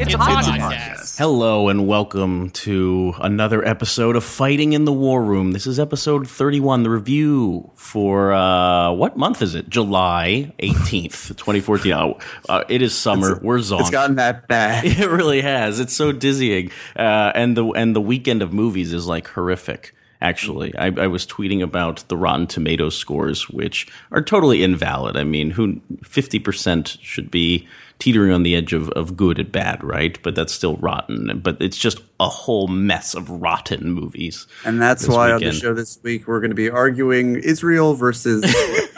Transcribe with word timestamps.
It's, 0.00 0.14
a 0.14 0.16
podcast. 0.16 1.18
Hello 1.18 1.68
and 1.68 1.88
welcome 1.88 2.50
to 2.50 3.14
another 3.18 3.66
episode 3.66 4.14
of 4.14 4.22
Fighting 4.22 4.72
in 4.72 4.84
the 4.84 4.92
War 4.92 5.24
Room. 5.24 5.50
This 5.50 5.66
is 5.66 5.80
episode 5.80 6.28
31, 6.28 6.84
the 6.84 6.90
review 6.90 7.72
for 7.74 8.32
uh, 8.32 8.92
what 8.92 9.16
month 9.16 9.42
is 9.42 9.56
it? 9.56 9.68
July 9.68 10.52
18th, 10.60 11.36
2014. 11.36 11.92
Oh, 11.92 12.18
uh, 12.48 12.62
it 12.68 12.80
is 12.80 12.96
summer. 12.96 13.32
It's, 13.32 13.42
We're 13.42 13.58
zonked. 13.58 13.80
It's 13.80 13.90
gotten 13.90 14.16
that 14.16 14.46
bad. 14.46 14.84
It 14.86 15.10
really 15.10 15.40
has. 15.40 15.80
It's 15.80 15.94
so 15.94 16.12
dizzying. 16.12 16.70
Uh, 16.96 17.32
and 17.34 17.56
the 17.56 17.66
and 17.70 17.96
the 17.96 18.00
weekend 18.00 18.40
of 18.40 18.52
movies 18.52 18.92
is 18.92 19.08
like 19.08 19.26
horrific. 19.26 19.96
Actually, 20.20 20.76
I, 20.76 20.86
I 20.86 21.06
was 21.06 21.26
tweeting 21.26 21.62
about 21.62 22.04
the 22.08 22.16
Rotten 22.16 22.46
Tomatoes 22.48 22.96
scores, 22.96 23.48
which 23.48 23.86
are 24.10 24.22
totally 24.22 24.62
invalid. 24.64 25.16
I 25.16 25.24
mean, 25.24 25.50
who 25.50 25.80
fifty 26.04 26.38
percent 26.38 26.98
should 27.00 27.30
be 27.30 27.66
teetering 27.98 28.32
on 28.32 28.44
the 28.44 28.54
edge 28.54 28.72
of, 28.72 28.88
of 28.90 29.16
good 29.16 29.38
and 29.38 29.50
bad, 29.50 29.82
right? 29.82 30.22
But 30.22 30.34
that's 30.34 30.52
still 30.52 30.76
rotten. 30.76 31.40
But 31.42 31.60
it's 31.60 31.76
just 31.76 32.00
a 32.20 32.28
whole 32.28 32.68
mess 32.68 33.14
of 33.14 33.28
rotten 33.28 33.90
movies. 33.90 34.46
And 34.64 34.80
that's 34.80 35.08
why 35.08 35.32
on 35.32 35.40
the 35.40 35.52
show 35.52 35.74
this 35.74 35.98
week 36.02 36.28
we're 36.28 36.40
going 36.40 36.50
to 36.50 36.56
be 36.56 36.70
arguing 36.70 37.36
Israel 37.36 37.94
versus. 37.94 38.44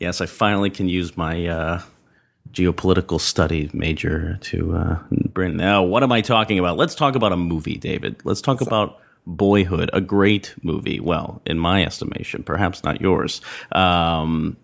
Yes, 0.00 0.20
I 0.20 0.26
finally 0.26 0.70
can 0.70 0.88
use 0.88 1.16
my 1.16 1.46
uh, 1.46 1.82
geopolitical 2.50 3.20
study 3.20 3.70
major 3.72 4.38
to 4.42 4.74
uh, 4.74 4.98
bring. 5.10 5.56
Now, 5.56 5.82
what 5.82 6.02
am 6.02 6.12
I 6.12 6.20
talking 6.20 6.58
about? 6.58 6.76
Let's 6.76 6.94
talk 6.94 7.14
about 7.14 7.32
a 7.32 7.36
movie, 7.36 7.76
David. 7.76 8.20
Let's 8.24 8.40
talk 8.40 8.60
about 8.60 8.98
Boyhood, 9.26 9.90
a 9.92 10.00
great 10.00 10.54
movie. 10.62 11.00
Well, 11.00 11.40
in 11.46 11.58
my 11.58 11.84
estimation, 11.84 12.42
perhaps 12.42 12.84
not 12.84 13.00
yours. 13.00 13.40
Um, 13.72 14.56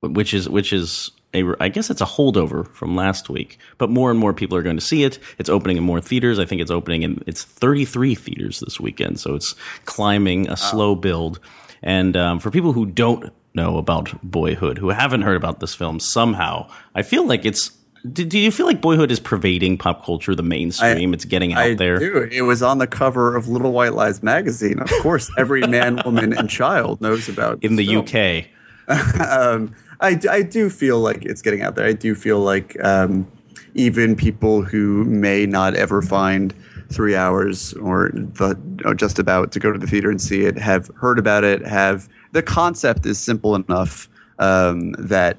which 0.00 0.34
is 0.34 0.48
which 0.48 0.72
is 0.72 1.10
a, 1.34 1.44
I 1.60 1.68
guess 1.68 1.90
it's 1.90 2.00
a 2.00 2.06
holdover 2.06 2.70
from 2.72 2.96
last 2.96 3.28
week, 3.28 3.58
but 3.78 3.90
more 3.90 4.10
and 4.10 4.18
more 4.18 4.32
people 4.32 4.56
are 4.56 4.62
going 4.62 4.76
to 4.76 4.84
see 4.84 5.04
it. 5.04 5.18
It's 5.38 5.48
opening 5.48 5.76
in 5.76 5.82
more 5.82 6.00
theaters. 6.00 6.38
I 6.38 6.44
think 6.44 6.60
it's 6.60 6.70
opening 6.70 7.02
in 7.02 7.22
it's 7.26 7.44
33 7.44 8.14
theaters 8.14 8.60
this 8.60 8.80
weekend, 8.80 9.20
so 9.20 9.34
it's 9.34 9.54
climbing 9.84 10.48
a 10.48 10.56
slow 10.56 10.94
build. 10.94 11.40
And 11.82 12.16
um, 12.16 12.38
for 12.38 12.50
people 12.50 12.72
who 12.72 12.86
don't 12.86 13.32
know 13.54 13.78
about 13.78 14.12
Boyhood, 14.22 14.78
who 14.78 14.88
haven't 14.90 15.22
heard 15.22 15.36
about 15.36 15.60
this 15.60 15.74
film, 15.74 16.00
somehow 16.00 16.68
I 16.94 17.02
feel 17.02 17.26
like 17.26 17.44
it's. 17.44 17.72
Do, 18.12 18.24
do 18.24 18.38
you 18.38 18.52
feel 18.52 18.66
like 18.66 18.80
Boyhood 18.80 19.10
is 19.10 19.18
pervading 19.18 19.78
pop 19.78 20.04
culture, 20.04 20.36
the 20.36 20.42
mainstream? 20.44 21.12
it's 21.12 21.24
getting 21.24 21.54
out 21.54 21.58
I 21.58 21.74
there. 21.74 21.98
do. 21.98 22.28
It 22.30 22.42
was 22.42 22.62
on 22.62 22.78
the 22.78 22.86
cover 22.86 23.34
of 23.34 23.48
Little 23.48 23.72
White 23.72 23.94
Lies 23.94 24.22
magazine. 24.22 24.78
Of 24.78 24.90
course, 25.00 25.28
every 25.36 25.66
man, 25.66 26.00
woman, 26.04 26.32
and 26.32 26.48
child 26.48 27.00
knows 27.00 27.28
about 27.28 27.64
in 27.64 27.74
the 27.74 27.84
film. 27.84 28.04
UK. 28.06 28.44
um, 29.28 29.74
I, 30.00 30.20
I 30.30 30.42
do 30.42 30.70
feel 30.70 31.00
like 31.00 31.24
it's 31.24 31.42
getting 31.42 31.62
out 31.62 31.74
there. 31.74 31.86
I 31.86 31.92
do 31.92 32.14
feel 32.14 32.40
like 32.40 32.76
um, 32.84 33.30
even 33.74 34.16
people 34.16 34.62
who 34.62 35.04
may 35.04 35.46
not 35.46 35.74
ever 35.74 36.02
find 36.02 36.54
three 36.92 37.16
hours 37.16 37.72
or, 37.74 38.10
the, 38.12 38.58
or 38.84 38.94
just 38.94 39.18
about 39.18 39.52
to 39.52 39.58
go 39.58 39.72
to 39.72 39.78
the 39.78 39.86
theater 39.86 40.10
and 40.10 40.20
see 40.20 40.44
it 40.44 40.56
have 40.58 40.90
heard 40.96 41.18
about 41.18 41.44
it. 41.44 41.66
Have 41.66 42.08
the 42.32 42.42
concept 42.42 43.06
is 43.06 43.18
simple 43.18 43.54
enough 43.54 44.08
um, 44.38 44.92
that 44.92 45.36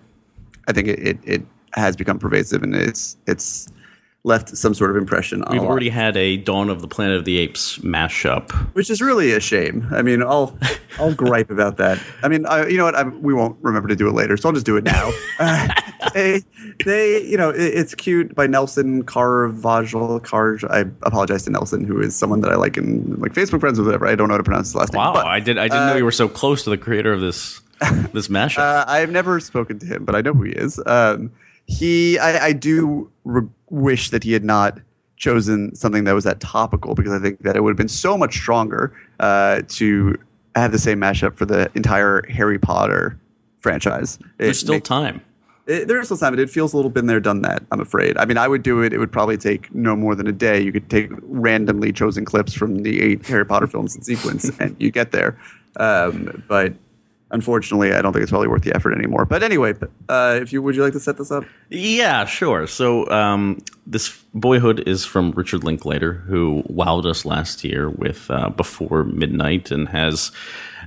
I 0.67 0.73
think 0.73 0.87
it, 0.87 0.99
it, 0.99 1.17
it 1.23 1.45
has 1.73 1.95
become 1.95 2.19
pervasive 2.19 2.63
and 2.63 2.75
it's 2.75 3.17
it's 3.27 3.67
left 4.27 4.55
some 4.57 4.73
sort 4.73 4.91
of 4.91 4.97
impression 4.97 5.41
on 5.45 5.53
We've 5.57 5.65
already 5.65 5.89
had 5.89 6.17
a 6.17 6.35
Dawn 6.35 6.69
of 6.69 6.81
the 6.81 6.87
Planet 6.87 7.15
of 7.15 7.25
the 7.25 7.37
Apes 7.37 7.77
mashup. 7.79 8.51
which 8.73 8.89
is 8.89 9.01
really 9.01 9.31
a 9.31 9.39
shame. 9.39 9.87
I 9.91 10.01
mean, 10.01 10.21
I'll 10.21 10.55
I'll 10.99 11.13
gripe 11.25 11.49
about 11.49 11.77
that. 11.77 11.97
I 12.21 12.27
mean, 12.27 12.45
I, 12.45 12.67
you 12.67 12.77
know 12.77 12.83
what? 12.83 12.95
I, 12.95 13.03
we 13.03 13.33
won't 13.33 13.57
remember 13.61 13.87
to 13.87 13.95
do 13.95 14.07
it 14.07 14.13
later, 14.13 14.35
so 14.35 14.49
I'll 14.49 14.53
just 14.53 14.65
do 14.65 14.77
it 14.77 14.83
now. 14.83 15.11
Uh, 15.39 15.67
they, 16.15 16.41
they, 16.83 17.23
you 17.23 17.37
know, 17.37 17.49
it, 17.51 17.59
it's 17.59 17.93
cute 17.93 18.33
by 18.33 18.47
Nelson 18.47 19.03
Carvajal. 19.03 20.19
Carj. 20.21 20.63
I 20.63 20.79
apologize 21.05 21.43
to 21.43 21.51
Nelson, 21.51 21.83
who 21.83 22.01
is 22.01 22.15
someone 22.15 22.41
that 22.41 22.51
I 22.51 22.55
like 22.55 22.75
in 22.77 23.15
like 23.19 23.33
Facebook 23.33 23.59
friends 23.59 23.77
with 23.77 23.87
whatever. 23.87 24.07
I 24.07 24.15
don't 24.15 24.27
know 24.27 24.33
how 24.33 24.37
to 24.39 24.43
pronounce 24.43 24.69
his 24.69 24.75
last 24.75 24.93
name. 24.93 24.99
Wow, 24.99 25.13
I 25.13 25.39
did 25.39 25.59
I 25.59 25.67
didn't 25.67 25.87
know 25.87 25.95
you 25.95 26.05
were 26.05 26.11
so 26.11 26.27
close 26.27 26.63
to 26.63 26.71
the 26.71 26.77
creator 26.77 27.13
of 27.13 27.21
this 27.21 27.61
this 28.13 28.29
mashup. 28.29 28.59
Uh, 28.59 28.85
I've 28.87 29.11
never 29.11 29.39
spoken 29.39 29.77
to 29.79 29.85
him, 29.85 30.05
but 30.05 30.15
I 30.15 30.21
know 30.21 30.33
who 30.33 30.43
he 30.43 30.53
is. 30.53 30.81
Um, 30.85 31.31
he, 31.67 32.17
I, 32.17 32.47
I 32.47 32.53
do 32.53 33.11
re- 33.25 33.47
wish 33.69 34.09
that 34.11 34.23
he 34.23 34.33
had 34.33 34.43
not 34.43 34.79
chosen 35.17 35.73
something 35.75 36.03
that 36.03 36.13
was 36.13 36.23
that 36.25 36.39
topical 36.39 36.93
because 36.95 37.11
I 37.11 37.19
think 37.19 37.41
that 37.41 37.55
it 37.55 37.63
would 37.63 37.71
have 37.71 37.77
been 37.77 37.87
so 37.87 38.17
much 38.17 38.35
stronger 38.35 38.93
uh, 39.19 39.61
to 39.69 40.15
have 40.55 40.71
the 40.71 40.79
same 40.79 40.99
mashup 40.99 41.35
for 41.37 41.45
the 41.45 41.71
entire 41.75 42.21
Harry 42.29 42.59
Potter 42.59 43.19
franchise. 43.59 44.19
There's 44.37 44.59
still 44.59 44.75
makes- 44.75 44.87
time. 44.87 45.21
it, 45.65 45.87
there's 45.87 46.05
still 46.05 46.17
time. 46.17 46.33
but 46.33 46.39
It 46.39 46.49
feels 46.49 46.73
a 46.73 46.75
little 46.77 46.91
been 46.91 47.07
there, 47.07 47.19
done 47.19 47.41
that. 47.41 47.63
I'm 47.71 47.79
afraid. 47.81 48.17
I 48.17 48.25
mean, 48.25 48.37
I 48.37 48.47
would 48.47 48.61
do 48.63 48.81
it. 48.81 48.93
It 48.93 48.99
would 48.99 49.11
probably 49.11 49.37
take 49.37 49.73
no 49.73 49.95
more 49.95 50.13
than 50.15 50.27
a 50.27 50.31
day. 50.31 50.61
You 50.61 50.71
could 50.71 50.89
take 50.89 51.09
randomly 51.23 51.91
chosen 51.91 52.23
clips 52.23 52.53
from 52.53 52.83
the 52.83 53.01
eight 53.01 53.25
Harry 53.25 53.45
Potter 53.45 53.67
films 53.67 53.95
in 53.95 54.03
sequence, 54.03 54.51
and 54.59 54.75
you 54.79 54.91
get 54.91 55.11
there. 55.11 55.37
Um, 55.79 56.43
but 56.47 56.73
unfortunately, 57.31 57.93
I 57.93 58.01
don't 58.01 58.13
think 58.13 58.23
it's 58.23 58.31
probably 58.31 58.47
worth 58.47 58.63
the 58.63 58.75
effort 58.75 58.93
anymore. 58.93 59.25
But 59.25 59.43
anyway, 59.43 59.73
uh, 60.09 60.39
if 60.41 60.53
you 60.53 60.61
would 60.61 60.75
you 60.75 60.83
like 60.83 60.93
to 60.93 60.99
set 60.99 61.17
this 61.17 61.31
up? 61.31 61.45
Yeah, 61.69 62.25
sure. 62.25 62.67
So 62.67 63.09
um, 63.09 63.59
this 63.85 64.23
Boyhood 64.33 64.87
is 64.87 65.05
from 65.05 65.31
Richard 65.31 65.63
Linklater, 65.63 66.13
who 66.13 66.63
wowed 66.63 67.05
us 67.05 67.25
last 67.25 67.63
year 67.63 67.89
with 67.89 68.29
uh, 68.29 68.49
Before 68.49 69.03
Midnight 69.03 69.71
and 69.71 69.89
has. 69.89 70.31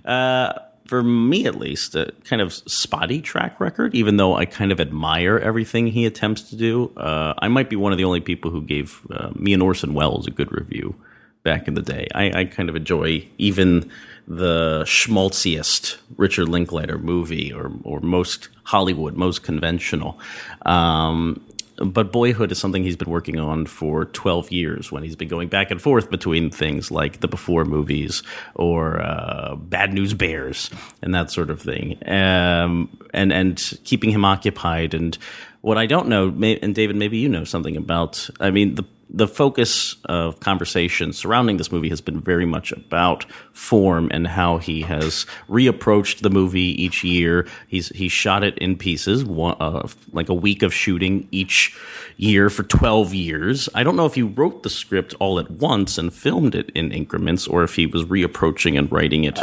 Uh, 0.04 0.52
for 0.86 1.04
me, 1.04 1.46
at 1.46 1.54
least, 1.54 1.94
a 1.94 2.12
kind 2.24 2.42
of 2.42 2.52
spotty 2.52 3.20
track 3.20 3.60
record. 3.60 3.94
Even 3.94 4.16
though 4.16 4.34
I 4.34 4.44
kind 4.44 4.72
of 4.72 4.80
admire 4.80 5.38
everything 5.38 5.86
he 5.86 6.04
attempts 6.04 6.42
to 6.50 6.56
do, 6.56 6.90
uh, 6.96 7.34
I 7.38 7.46
might 7.46 7.70
be 7.70 7.76
one 7.76 7.92
of 7.92 7.98
the 7.98 8.02
only 8.04 8.20
people 8.20 8.50
who 8.50 8.60
gave 8.60 9.00
uh, 9.12 9.30
me 9.36 9.52
and 9.52 9.62
Orson 9.62 9.94
Welles 9.94 10.26
a 10.26 10.32
good 10.32 10.50
review 10.50 10.96
back 11.44 11.68
in 11.68 11.74
the 11.74 11.82
day. 11.82 12.08
I, 12.12 12.40
I 12.40 12.44
kind 12.44 12.68
of 12.68 12.74
enjoy 12.74 13.24
even 13.38 13.88
the 14.30 14.84
schmaltziest 14.84 15.98
Richard 16.16 16.48
Linklater 16.48 16.98
movie, 16.98 17.52
or 17.52 17.72
or 17.82 18.00
most 18.00 18.48
Hollywood, 18.62 19.16
most 19.16 19.42
conventional. 19.42 20.20
Um, 20.64 21.44
but 21.80 22.12
Boyhood 22.12 22.52
is 22.52 22.58
something 22.58 22.84
he's 22.84 22.96
been 22.96 23.10
working 23.10 23.41
on 23.41 23.64
for 23.66 24.04
12 24.04 24.52
years 24.52 24.92
when 24.92 25.02
he's 25.02 25.16
been 25.16 25.28
going 25.28 25.48
back 25.48 25.70
and 25.70 25.80
forth 25.80 26.10
between 26.10 26.50
things 26.50 26.91
like 26.91 27.20
the 27.20 27.28
Before 27.28 27.64
movies 27.64 28.22
or 28.54 29.00
uh, 29.00 29.56
Bad 29.56 29.94
News 29.94 30.12
Bears 30.12 30.70
and 31.00 31.14
that 31.14 31.30
sort 31.30 31.48
of 31.48 31.60
thing. 31.60 31.97
Um, 32.06 32.97
and, 33.14 33.32
and 33.32 33.78
keeping 33.84 34.10
him 34.10 34.26
occupied. 34.26 34.92
And 34.92 35.16
what 35.62 35.78
I 35.78 35.86
don't 35.86 36.08
know, 36.08 36.30
may, 36.30 36.58
and 36.58 36.74
David, 36.74 36.97
maybe 36.97 37.16
you 37.16 37.30
know 37.30 37.44
something 37.44 37.78
about, 37.78 38.28
I 38.41 38.50
mean, 38.50 38.74
the 38.74 38.84
the 39.12 39.26
focus 39.26 39.97
of 40.04 40.38
conversation 40.41 41.12
surrounding 41.12 41.56
this 41.56 41.72
movie 41.72 41.88
has 41.88 42.00
been 42.00 42.21
very 42.21 42.47
much 42.47 42.71
about 42.72 43.26
form 43.53 44.09
and 44.12 44.26
how 44.26 44.59
he 44.59 44.82
has 44.82 45.26
reapproached 45.48 46.21
the 46.21 46.31
movie 46.31 46.82
each 46.82 47.03
year. 47.03 47.47
He's 47.66 47.88
he 47.88 48.09
shot 48.09 48.44
it 48.44 48.56
in 48.59 48.76
pieces, 48.76 49.25
one, 49.25 49.56
uh, 49.59 49.88
like 50.12 50.28
a 50.28 50.34
week 50.34 50.62
of 50.62 50.72
shooting 50.72 51.26
each 51.32 51.76
year 52.16 52.50
for 52.50 52.62
twelve 52.62 53.12
years. 53.12 53.69
I 53.75 53.82
don't 53.82 53.97
know 53.97 54.06
if 54.06 54.15
he 54.15 54.22
wrote 54.22 54.62
the 54.62 54.71
script 54.71 55.15
all 55.19 55.38
at 55.38 55.50
once 55.50 55.98
and 55.98 56.12
filmed 56.12 56.54
it 56.54 56.71
in 56.71 56.92
increments, 56.92 57.48
or 57.48 57.65
if 57.65 57.75
he 57.75 57.87
was 57.87 58.04
reapproaching 58.04 58.78
and 58.78 58.91
writing 58.92 59.25
it. 59.25 59.38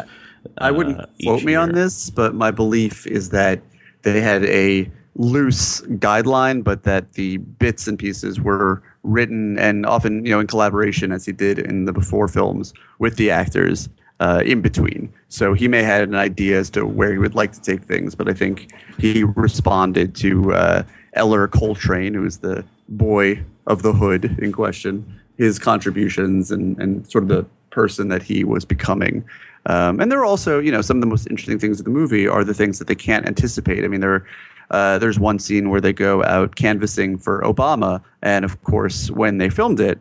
I 0.59 0.71
wouldn't 0.71 1.01
uh, 1.01 1.07
quote 1.23 1.43
me 1.43 1.55
on 1.55 1.73
this, 1.73 2.09
but 2.09 2.33
my 2.33 2.51
belief 2.51 3.05
is 3.05 3.31
that 3.31 3.61
they 4.03 4.21
had 4.21 4.45
a 4.45 4.89
loose 5.15 5.81
guideline, 5.81 6.63
but 6.63 6.83
that 6.83 7.13
the 7.13 7.37
bits 7.37 7.87
and 7.87 7.99
pieces 7.99 8.39
were 8.39 8.81
written 9.07 9.57
and 9.57 9.85
often, 9.85 10.25
you 10.25 10.31
know, 10.31 10.39
in 10.39 10.47
collaboration, 10.47 11.11
as 11.11 11.25
he 11.25 11.31
did 11.31 11.57
in 11.57 11.85
the 11.85 11.93
before 11.93 12.27
films 12.27 12.73
with 12.99 13.15
the 13.15 13.31
actors 13.31 13.89
uh, 14.19 14.41
in 14.45 14.61
between. 14.61 15.11
So 15.29 15.53
he 15.53 15.67
may 15.67 15.83
have 15.83 15.99
had 15.99 16.09
an 16.09 16.15
idea 16.15 16.59
as 16.59 16.69
to 16.71 16.85
where 16.85 17.11
he 17.11 17.17
would 17.17 17.35
like 17.35 17.51
to 17.53 17.61
take 17.61 17.83
things, 17.83 18.15
but 18.15 18.27
I 18.27 18.33
think 18.33 18.71
he 18.99 19.23
responded 19.23 20.15
to 20.15 20.53
uh, 20.53 20.83
Ellar 21.13 21.47
Coltrane, 21.47 22.13
who 22.13 22.25
is 22.25 22.39
the 22.39 22.63
boy 22.89 23.43
of 23.65 23.81
the 23.81 23.93
hood 23.93 24.37
in 24.39 24.51
question, 24.51 25.05
his 25.37 25.59
contributions 25.59 26.51
and, 26.51 26.79
and 26.79 27.09
sort 27.09 27.23
of 27.23 27.29
the 27.29 27.45
person 27.69 28.07
that 28.09 28.23
he 28.23 28.43
was 28.43 28.65
becoming. 28.65 29.23
Um, 29.67 29.99
and 29.99 30.11
there 30.11 30.19
are 30.19 30.25
also, 30.25 30.59
you 30.59 30.71
know, 30.71 30.81
some 30.81 30.97
of 30.97 31.01
the 31.01 31.07
most 31.07 31.27
interesting 31.27 31.59
things 31.59 31.79
of 31.79 31.85
the 31.85 31.91
movie 31.91 32.27
are 32.27 32.43
the 32.43 32.53
things 32.53 32.79
that 32.79 32.87
they 32.87 32.95
can't 32.95 33.25
anticipate. 33.27 33.83
I 33.83 33.87
mean, 33.87 33.99
there, 33.99 34.25
uh, 34.71 34.97
there's 34.99 35.19
one 35.19 35.39
scene 35.39 35.69
where 35.69 35.81
they 35.81 35.93
go 35.93 36.23
out 36.23 36.55
canvassing 36.55 37.17
for 37.17 37.41
Obama, 37.41 38.01
and 38.21 38.43
of 38.43 38.61
course, 38.63 39.09
when 39.11 39.37
they 39.37 39.49
filmed 39.49 39.79
it, 39.79 39.99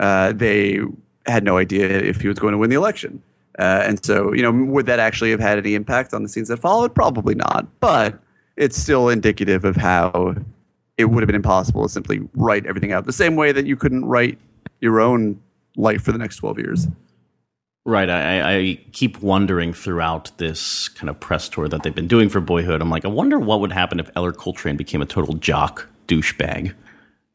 uh, 0.00 0.32
they 0.32 0.80
had 1.26 1.44
no 1.44 1.58
idea 1.58 1.86
if 1.88 2.20
he 2.20 2.28
was 2.28 2.38
going 2.38 2.52
to 2.52 2.58
win 2.58 2.70
the 2.70 2.76
election. 2.76 3.22
Uh, 3.58 3.82
and 3.84 4.04
so, 4.04 4.32
you 4.32 4.42
know, 4.42 4.52
would 4.52 4.86
that 4.86 4.98
actually 4.98 5.30
have 5.30 5.40
had 5.40 5.58
any 5.58 5.74
impact 5.74 6.14
on 6.14 6.22
the 6.22 6.28
scenes 6.28 6.48
that 6.48 6.58
followed? 6.58 6.94
Probably 6.94 7.34
not. 7.34 7.66
But 7.80 8.18
it's 8.56 8.78
still 8.78 9.08
indicative 9.08 9.64
of 9.64 9.76
how 9.76 10.36
it 10.96 11.06
would 11.06 11.22
have 11.22 11.26
been 11.26 11.36
impossible 11.36 11.82
to 11.82 11.88
simply 11.88 12.20
write 12.34 12.66
everything 12.66 12.92
out 12.92 13.04
the 13.04 13.12
same 13.12 13.36
way 13.36 13.52
that 13.52 13.66
you 13.66 13.76
couldn't 13.76 14.04
write 14.04 14.38
your 14.80 15.00
own 15.00 15.40
life 15.76 16.02
for 16.02 16.12
the 16.12 16.18
next 16.18 16.36
12 16.36 16.58
years. 16.58 16.88
Right. 17.84 18.10
I, 18.10 18.56
I, 18.56 18.84
keep 18.92 19.22
wondering 19.22 19.72
throughout 19.72 20.36
this 20.36 20.88
kind 20.88 21.08
of 21.08 21.18
press 21.20 21.48
tour 21.48 21.68
that 21.68 21.82
they've 21.82 21.94
been 21.94 22.08
doing 22.08 22.28
for 22.28 22.40
Boyhood. 22.40 22.82
I'm 22.82 22.90
like, 22.90 23.06
I 23.06 23.08
wonder 23.08 23.38
what 23.38 23.60
would 23.60 23.72
happen 23.72 23.98
if 23.98 24.10
Ellar 24.14 24.32
Coltrane 24.32 24.76
became 24.76 25.00
a 25.00 25.06
total 25.06 25.34
jock 25.34 25.88
douchebag, 26.06 26.74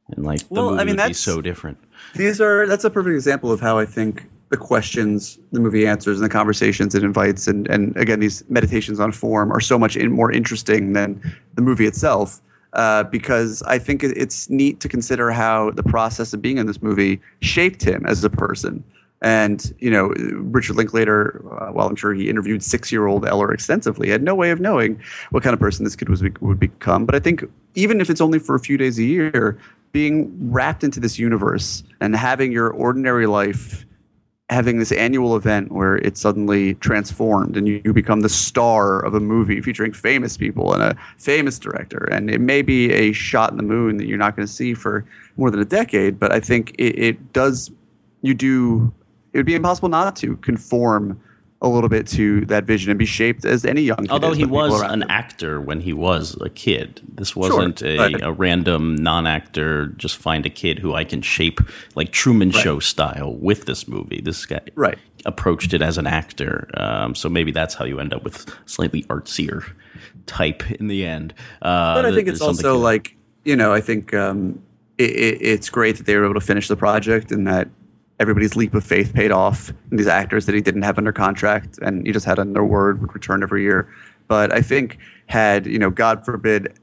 and 0.10 0.26
like 0.26 0.40
the 0.40 0.46
well, 0.50 0.72
movie 0.72 0.82
I 0.82 0.84
mean, 0.86 0.98
would 0.98 1.08
be 1.08 1.14
so 1.14 1.42
different. 1.42 1.80
These 2.16 2.40
are 2.40 2.68
that's 2.68 2.84
a 2.84 2.90
perfect 2.90 3.16
example 3.16 3.52
of 3.52 3.62
how 3.62 3.80
I 3.80 3.86
think 3.86 4.30
the 4.50 4.58
questions 4.58 5.40
the 5.52 5.60
movie 5.60 5.88
answers 5.88 6.18
and 6.18 6.26
the 6.26 6.34
conversations 6.34 6.94
it 6.94 7.04
invites, 7.04 7.48
and 7.48 7.68
and 7.70 7.96
again, 7.98 8.20
these 8.20 8.48
meditations 8.50 9.00
on 9.00 9.12
form 9.12 9.52
are 9.52 9.62
so 9.62 9.80
much 9.80 9.96
in, 9.96 10.12
more 10.12 10.32
interesting 10.32 10.94
than 10.94 11.20
the 11.56 11.62
movie 11.62 11.88
itself. 11.88 12.42
Uh, 12.74 13.04
because 13.04 13.62
I 13.64 13.78
think 13.78 14.04
it's 14.04 14.50
neat 14.50 14.80
to 14.80 14.90
consider 14.90 15.30
how 15.30 15.70
the 15.72 15.84
process 15.84 16.34
of 16.34 16.42
being 16.42 16.58
in 16.58 16.66
this 16.66 16.82
movie 16.82 17.22
shaped 17.40 17.84
him 17.84 18.04
as 18.08 18.24
a 18.24 18.32
person. 18.32 18.84
And 19.24 19.74
you 19.80 19.90
know, 19.90 20.10
Richard 20.52 20.76
Linklater, 20.76 21.42
uh, 21.60 21.72
while 21.72 21.88
I'm 21.88 21.96
sure 21.96 22.14
he 22.14 22.30
interviewed 22.30 22.62
six-year-old 22.62 23.26
Ellar 23.26 23.54
extensively, 23.54 24.10
had 24.10 24.22
no 24.22 24.36
way 24.36 24.52
of 24.52 24.60
knowing 24.60 25.02
what 25.32 25.44
kind 25.44 25.54
of 25.54 25.60
person 25.60 25.86
this 25.86 25.96
kid 25.96 26.10
was 26.10 26.22
would 26.42 26.60
become. 26.60 27.06
But 27.06 27.16
I 27.16 27.20
think 27.20 27.44
even 27.76 28.02
if 28.02 28.10
it's 28.10 28.22
only 28.22 28.38
for 28.38 28.54
a 28.54 28.60
few 28.60 28.78
days 28.78 29.00
a 29.00 29.04
year, 29.04 29.58
being 29.94 30.52
wrapped 30.52 30.84
into 30.84 31.00
this 31.00 31.18
universe 31.18 31.84
and 32.02 32.16
having 32.16 32.52
your 32.52 32.70
ordinary 32.70 33.26
life 33.26 33.86
having 34.50 34.78
this 34.78 34.92
annual 34.92 35.36
event 35.36 35.72
where 35.72 35.96
it's 35.98 36.20
suddenly 36.20 36.74
transformed 36.76 37.56
and 37.56 37.68
you, 37.68 37.82
you, 37.86 37.94
become 37.94 38.20
the 38.20 38.30
star 38.30 39.00
of 39.00 39.14
a 39.14 39.20
movie 39.20 39.62
featuring 39.62 39.94
famous 39.94 40.38
people 40.38 40.74
and 40.74 40.84
a 40.84 40.96
famous 41.18 41.58
director. 41.58 42.08
And 42.12 42.30
it 42.30 42.42
may 42.42 42.62
be 42.62 42.92
a 42.92 43.14
shot 43.14 43.52
in 43.52 43.58
the 43.58 43.64
moon 43.64 43.98
that 43.98 44.06
you're 44.06 44.18
not 44.18 44.36
going 44.36 44.46
to 44.46 44.54
see 44.54 44.74
for 44.74 45.06
more 45.38 45.50
than 45.50 45.62
a 45.62 45.66
decade, 45.66 46.20
but 46.20 46.32
I 46.32 46.40
think 46.40 46.76
it, 46.78 47.00
it 47.00 47.34
does, 47.34 47.72
you 48.22 48.34
do 48.34 48.94
it 49.34 49.38
would 49.38 49.46
be 49.46 49.56
impossible 49.56 49.90
not 49.90 50.16
to 50.18 50.38
conform 50.38 51.20
a 51.64 51.70
little 51.70 51.90
bit 51.90 52.06
to 52.06 52.42
that 52.46 52.66
vision 52.66 52.92
and 52.92 53.00
be 53.00 53.06
shaped 53.06 53.46
as 53.46 53.64
any 53.64 53.82
young. 53.82 53.98
Kid. 53.98 54.12
Although 54.12 54.34
he 54.34 54.44
was 54.44 54.82
an 54.82 55.02
him. 55.02 55.10
actor 55.10 55.62
when 55.62 55.80
he 55.80 55.94
was 55.94 56.38
a 56.42 56.50
kid, 56.50 57.02
this 57.16 57.38
wasn't 57.38 57.80
sure, 57.80 57.88
a, 57.88 58.28
a, 58.28 58.32
random 58.34 58.96
non-actor. 58.96 59.88
Just 59.96 60.18
find 60.18 60.46
a 60.46 60.50
kid 60.50 60.78
who 60.78 60.94
I 60.94 61.06
can 61.06 61.22
shape 61.22 61.62
like 61.96 62.12
Truman 62.12 62.50
right. 62.50 62.62
Show 62.62 62.80
style 62.80 63.34
with 63.38 63.66
this 63.66 63.88
movie. 63.88 64.20
This 64.22 64.46
guy 64.46 64.60
right. 64.76 64.98
approached 65.26 65.74
it 65.74 65.82
as 65.82 65.98
an 65.98 66.06
actor, 66.06 66.70
um, 66.76 67.16
so 67.16 67.30
maybe 67.30 67.52
that's 67.52 67.76
how 67.76 67.86
you 67.86 68.00
end 68.00 68.14
up 68.14 68.26
with 68.26 68.54
slightly 68.66 69.04
artsier 69.04 69.64
type 70.26 70.70
in 70.70 70.90
the 70.90 71.06
end. 71.06 71.34
Uh, 71.62 71.96
but 71.96 72.06
I 72.06 72.14
think 72.14 72.28
it's 72.28 72.42
also 72.42 72.78
like 72.78 73.16
you 73.46 73.56
know 73.56 73.74
I 73.74 73.80
think 73.80 74.14
um, 74.14 74.62
it, 74.98 75.12
it, 75.12 75.42
it's 75.42 75.70
great 75.70 75.96
that 75.96 76.06
they 76.08 76.18
were 76.18 76.26
able 76.26 76.34
to 76.34 76.46
finish 76.46 76.68
the 76.68 76.76
project 76.76 77.32
and 77.32 77.48
that 77.48 77.70
everybody's 78.24 78.56
leap 78.56 78.74
of 78.74 78.84
faith 78.84 79.14
paid 79.14 79.32
off. 79.32 79.70
And 79.92 80.00
these 80.00 80.08
actors 80.08 80.48
that 80.48 80.56
he 80.56 80.62
didn't 80.62 80.82
have 80.82 80.98
under 80.98 81.12
contract 81.12 81.78
and 81.82 82.08
he 82.08 82.12
just 82.12 82.26
had 82.26 82.40
on 82.40 82.54
their 82.54 82.64
word 82.64 83.02
would 83.02 83.14
return 83.14 83.44
every 83.44 83.62
year. 83.62 83.88
But 84.28 84.52
I 84.52 84.62
think 84.62 84.98
had 85.28 85.68
you 85.68 85.78
know, 85.78 85.90
God 85.90 86.26
forbid, 86.26 86.74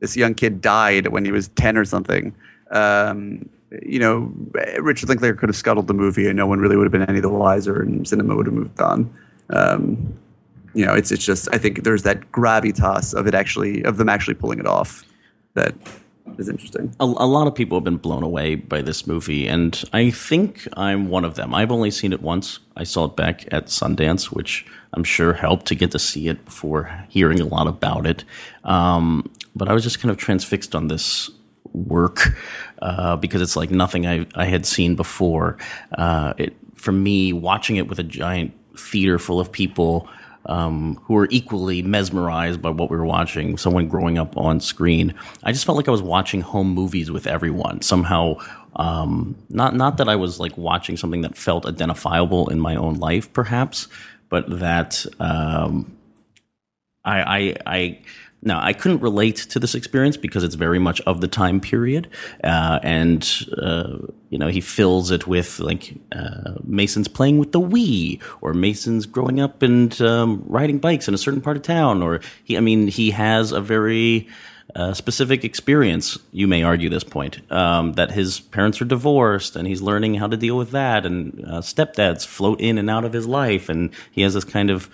this 0.00 0.16
young 0.16 0.34
kid 0.34 0.60
died 0.60 1.08
when 1.08 1.24
he 1.24 1.32
was 1.32 1.48
ten 1.48 1.76
or 1.76 1.84
something. 1.84 2.34
Um, 2.70 3.48
you 3.82 3.98
know, 3.98 4.32
Richard 4.78 5.08
Linklater 5.08 5.34
could 5.34 5.48
have 5.48 5.56
scuttled 5.56 5.86
the 5.86 5.94
movie, 5.94 6.26
and 6.26 6.36
no 6.36 6.46
one 6.46 6.58
really 6.58 6.76
would 6.76 6.84
have 6.84 6.92
been 6.92 7.08
any 7.08 7.20
the 7.20 7.28
wiser, 7.28 7.80
and 7.82 8.06
cinema 8.06 8.36
would 8.36 8.46
have 8.46 8.54
moved 8.54 8.80
on. 8.80 9.12
Um, 9.50 10.18
you 10.74 10.84
know, 10.84 10.94
it's 10.94 11.10
it's 11.10 11.24
just 11.24 11.48
I 11.52 11.58
think 11.58 11.84
there's 11.84 12.02
that 12.02 12.30
gravitas 12.32 13.14
of 13.14 13.26
it 13.26 13.34
actually 13.34 13.82
of 13.84 13.96
them 13.96 14.08
actually 14.08 14.34
pulling 14.34 14.58
it 14.58 14.66
off 14.66 15.04
that 15.54 15.74
is 16.38 16.48
interesting. 16.48 16.94
A, 17.00 17.04
a, 17.04 17.26
lot 17.26 17.46
of 17.46 17.54
people 17.54 17.76
have 17.78 17.84
been 17.84 17.96
blown 17.96 18.22
away 18.22 18.54
by 18.54 18.82
this 18.82 19.06
movie, 19.06 19.46
and 19.46 19.82
I 19.92 20.10
think 20.10 20.66
I'm 20.74 21.08
one 21.08 21.24
of 21.24 21.34
them. 21.34 21.54
I've 21.54 21.70
only 21.70 21.90
seen 21.90 22.12
it 22.12 22.22
once. 22.22 22.58
I 22.76 22.84
saw 22.84 23.06
it 23.06 23.16
back 23.16 23.52
at 23.52 23.66
Sundance, 23.66 24.26
which 24.26 24.66
I'm 24.92 25.04
sure 25.04 25.32
helped 25.32 25.66
to 25.66 25.74
get 25.74 25.90
to 25.92 25.98
see 25.98 26.28
it 26.28 26.44
before 26.44 27.04
hearing 27.08 27.40
a 27.40 27.44
lot 27.44 27.66
about 27.66 28.06
it. 28.06 28.24
Um, 28.64 29.30
but 29.54 29.68
I 29.68 29.72
was 29.72 29.82
just 29.82 30.00
kind 30.00 30.10
of 30.10 30.16
transfixed 30.16 30.74
on 30.74 30.88
this 30.88 31.30
work 31.72 32.36
uh, 32.82 33.16
because 33.16 33.42
it's 33.42 33.56
like 33.56 33.70
nothing 33.70 34.06
I, 34.06 34.26
I 34.34 34.46
had 34.46 34.66
seen 34.66 34.96
before. 34.96 35.58
Uh, 35.92 36.34
it, 36.38 36.56
for 36.74 36.92
me, 36.92 37.32
watching 37.32 37.76
it 37.76 37.88
with 37.88 37.98
a 37.98 38.04
giant 38.04 38.54
theater 38.78 39.18
full 39.18 39.40
of 39.40 39.50
people 39.50 40.08
um, 40.48 40.96
who 41.04 41.14
were 41.14 41.28
equally 41.30 41.82
mesmerized 41.82 42.60
by 42.60 42.70
what 42.70 42.90
we 42.90 42.96
were 42.96 43.06
watching, 43.06 43.56
someone 43.56 43.86
growing 43.86 44.18
up 44.18 44.36
on 44.36 44.60
screen. 44.60 45.14
I 45.44 45.52
just 45.52 45.64
felt 45.64 45.76
like 45.76 45.88
I 45.88 45.92
was 45.92 46.02
watching 46.02 46.40
home 46.40 46.74
movies 46.74 47.10
with 47.10 47.26
everyone. 47.26 47.82
Somehow, 47.82 48.36
um, 48.76 49.36
not 49.50 49.74
not 49.76 49.98
that 49.98 50.08
I 50.08 50.16
was 50.16 50.40
like 50.40 50.56
watching 50.56 50.96
something 50.96 51.22
that 51.22 51.36
felt 51.36 51.66
identifiable 51.66 52.48
in 52.48 52.58
my 52.58 52.76
own 52.76 52.94
life, 52.94 53.32
perhaps, 53.32 53.88
but 54.28 54.60
that 54.60 55.04
um, 55.20 55.96
I, 57.04 57.20
I, 57.20 57.56
I 57.66 57.98
now, 58.40 58.60
I 58.62 58.72
couldn't 58.72 59.00
relate 59.00 59.36
to 59.36 59.58
this 59.58 59.74
experience 59.74 60.16
because 60.16 60.44
it's 60.44 60.54
very 60.54 60.78
much 60.78 61.00
of 61.02 61.20
the 61.20 61.26
time 61.26 61.60
period, 61.60 62.08
uh, 62.44 62.78
and 62.84 63.28
uh, 63.60 63.98
you 64.30 64.38
know 64.38 64.46
he 64.46 64.60
fills 64.60 65.10
it 65.10 65.26
with 65.26 65.58
like 65.58 65.94
uh, 66.12 66.54
Mason's 66.62 67.08
playing 67.08 67.38
with 67.38 67.50
the 67.50 67.60
Wii, 67.60 68.22
or 68.40 68.54
Mason's 68.54 69.06
growing 69.06 69.40
up 69.40 69.62
and 69.62 70.00
um, 70.00 70.44
riding 70.46 70.78
bikes 70.78 71.08
in 71.08 71.14
a 71.14 71.18
certain 71.18 71.40
part 71.40 71.56
of 71.56 71.64
town, 71.64 72.00
or 72.00 72.20
he. 72.44 72.56
I 72.56 72.60
mean, 72.60 72.86
he 72.86 73.10
has 73.10 73.50
a 73.50 73.60
very 73.60 74.28
uh, 74.76 74.94
specific 74.94 75.44
experience. 75.44 76.16
You 76.30 76.46
may 76.46 76.62
argue 76.62 76.88
this 76.88 77.04
point 77.04 77.40
um, 77.50 77.94
that 77.94 78.12
his 78.12 78.38
parents 78.38 78.80
are 78.80 78.84
divorced, 78.84 79.56
and 79.56 79.66
he's 79.66 79.82
learning 79.82 80.14
how 80.14 80.28
to 80.28 80.36
deal 80.36 80.56
with 80.56 80.70
that, 80.70 81.04
and 81.04 81.44
uh, 81.44 81.60
stepdads 81.60 82.24
float 82.24 82.60
in 82.60 82.78
and 82.78 82.88
out 82.88 83.04
of 83.04 83.12
his 83.12 83.26
life, 83.26 83.68
and 83.68 83.90
he 84.12 84.22
has 84.22 84.34
this 84.34 84.44
kind 84.44 84.70
of 84.70 84.88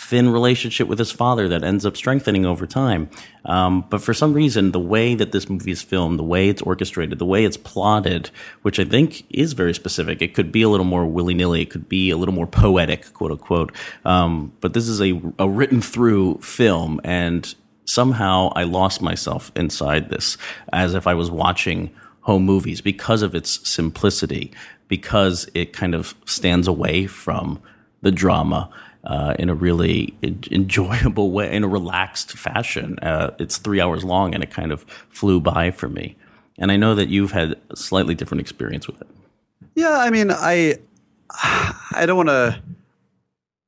thin 0.00 0.30
relationship 0.30 0.88
with 0.88 0.98
his 0.98 1.12
father 1.12 1.46
that 1.46 1.62
ends 1.62 1.84
up 1.84 1.94
strengthening 1.94 2.46
over 2.46 2.66
time. 2.66 3.10
Um, 3.44 3.84
but 3.90 4.00
for 4.00 4.14
some 4.14 4.32
reason, 4.32 4.72
the 4.72 4.80
way 4.80 5.14
that 5.14 5.32
this 5.32 5.50
movie 5.50 5.72
is 5.72 5.82
filmed, 5.82 6.18
the 6.18 6.24
way 6.24 6.48
it's 6.48 6.62
orchestrated, 6.62 7.18
the 7.18 7.26
way 7.26 7.44
it's 7.44 7.58
plotted, 7.58 8.30
which 8.62 8.80
I 8.80 8.84
think 8.84 9.26
is 9.28 9.52
very 9.52 9.74
specific, 9.74 10.22
it 10.22 10.32
could 10.32 10.50
be 10.50 10.62
a 10.62 10.70
little 10.70 10.86
more 10.86 11.04
willy 11.04 11.34
nilly, 11.34 11.60
it 11.60 11.70
could 11.70 11.86
be 11.86 12.08
a 12.10 12.16
little 12.16 12.34
more 12.34 12.46
poetic, 12.46 13.12
quote 13.12 13.30
unquote. 13.30 13.72
Um, 14.06 14.54
but 14.60 14.72
this 14.72 14.88
is 14.88 15.02
a, 15.02 15.20
a 15.38 15.46
written 15.46 15.82
through 15.82 16.38
film, 16.38 16.98
and 17.04 17.54
somehow 17.84 18.52
I 18.56 18.62
lost 18.62 19.02
myself 19.02 19.52
inside 19.54 20.08
this 20.08 20.38
as 20.72 20.94
if 20.94 21.06
I 21.06 21.12
was 21.12 21.30
watching 21.30 21.90
home 22.22 22.44
movies 22.44 22.80
because 22.80 23.20
of 23.20 23.34
its 23.34 23.68
simplicity, 23.68 24.50
because 24.88 25.46
it 25.52 25.74
kind 25.74 25.94
of 25.94 26.14
stands 26.24 26.66
away 26.66 27.06
from 27.06 27.60
the 28.00 28.10
drama 28.10 28.70
uh, 29.04 29.34
in 29.38 29.48
a 29.48 29.54
really 29.54 30.14
enjoyable 30.22 31.30
way, 31.30 31.54
in 31.54 31.64
a 31.64 31.68
relaxed 31.68 32.32
fashion. 32.32 32.98
Uh, 33.00 33.30
it's 33.38 33.56
three 33.56 33.80
hours 33.80 34.04
long, 34.04 34.34
and 34.34 34.42
it 34.42 34.50
kind 34.50 34.72
of 34.72 34.82
flew 35.08 35.40
by 35.40 35.70
for 35.70 35.88
me. 35.88 36.16
And 36.58 36.70
I 36.70 36.76
know 36.76 36.94
that 36.94 37.08
you've 37.08 37.32
had 37.32 37.56
a 37.70 37.76
slightly 37.76 38.14
different 38.14 38.40
experience 38.40 38.86
with 38.86 39.00
it. 39.00 39.08
Yeah, 39.74 39.98
I 39.98 40.10
mean, 40.10 40.30
I 40.30 40.76
I 41.92 42.04
don't 42.06 42.16
want 42.16 42.28
to 42.28 42.60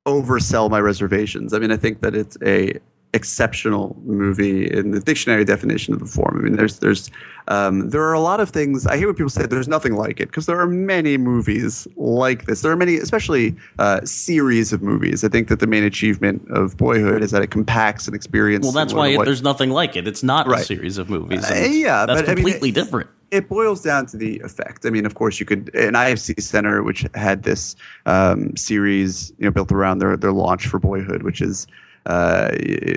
oversell 0.07 0.69
my 0.69 0.81
reservations. 0.81 1.55
I 1.55 1.59
mean, 1.59 1.71
I 1.71 1.77
think 1.77 2.01
that 2.01 2.15
it's 2.15 2.37
a 2.45 2.79
exceptional 3.15 3.97
movie 4.05 4.71
in 4.71 4.91
the 4.91 5.01
dictionary 5.01 5.45
definition 5.45 5.93
of 5.93 6.01
the 6.01 6.07
form. 6.07 6.39
I 6.39 6.43
mean, 6.43 6.57
there's 6.57 6.79
there's 6.79 7.11
um, 7.49 7.91
there 7.91 8.03
are 8.03 8.13
a 8.13 8.21
lot 8.21 8.41
of 8.41 8.51
things. 8.51 8.87
I 8.87 8.97
hear 8.97 9.09
what 9.09 9.17
people 9.17 9.31
say 9.31 9.47
there's 9.47 9.69
nothing 9.69 9.95
like 9.95 10.21
it 10.21 10.29
because 10.29 10.47
there 10.47 10.59
are 10.59 10.67
many 10.67 11.19
movies 11.19 11.87
like 11.97 12.47
this. 12.47 12.63
There 12.63 12.73
are 12.73 12.77
many, 12.77 12.97
especially 12.97 13.55
uh, 13.79 14.01
series 14.05 14.73
of 14.73 14.83
movies. 14.83 15.25
I 15.25 15.29
think 15.29 15.49
that 15.49 15.61
the 15.61 15.67
main 15.67 15.85
achievement 15.85 16.43
of 16.51 16.77
Boyhood 16.77 17.23
is 17.23 17.31
that 17.33 17.43
it 17.43 17.51
compacts 17.51 18.09
an 18.09 18.15
experience. 18.15 18.65
Well, 18.65 18.73
that's 18.73 18.95
why 18.95 19.09
it, 19.09 19.25
there's 19.25 19.43
nothing 19.43 19.71
like 19.71 19.97
it. 19.97 20.09
It's 20.09 20.23
not 20.23 20.47
right. 20.47 20.61
a 20.61 20.65
series 20.65 20.99
of 20.99 21.11
movies. 21.11 21.51
Uh, 21.51 21.69
yeah, 21.71 22.07
that's 22.07 22.23
but, 22.23 22.27
completely 22.27 22.69
I 22.69 22.73
mean, 22.73 22.75
different 22.75 23.11
it 23.33 23.49
boils 23.49 23.81
down 23.81 24.05
to 24.05 24.19
the 24.19 24.39
effect. 24.41 24.85
I 24.85 24.91
mean, 24.91 25.07
of 25.07 25.15
course, 25.15 25.41
you 25.41 25.47
could 25.47 25.75
an 25.75 25.95
IFC 25.95 26.41
Center, 26.41 26.83
which 26.83 27.07
had 27.15 27.45
this 27.45 27.75
um, 28.05 28.55
series, 28.59 29.33
you 29.39 29.47
know, 29.47 29.51
built 29.51 29.73
around 29.73 29.99
their 29.99 30.17
their 30.17 30.33
launch 30.33 30.67
for 30.67 30.79
Boyhood, 30.79 31.23
which 31.23 31.41
is 31.41 31.67
uh, 32.07 32.51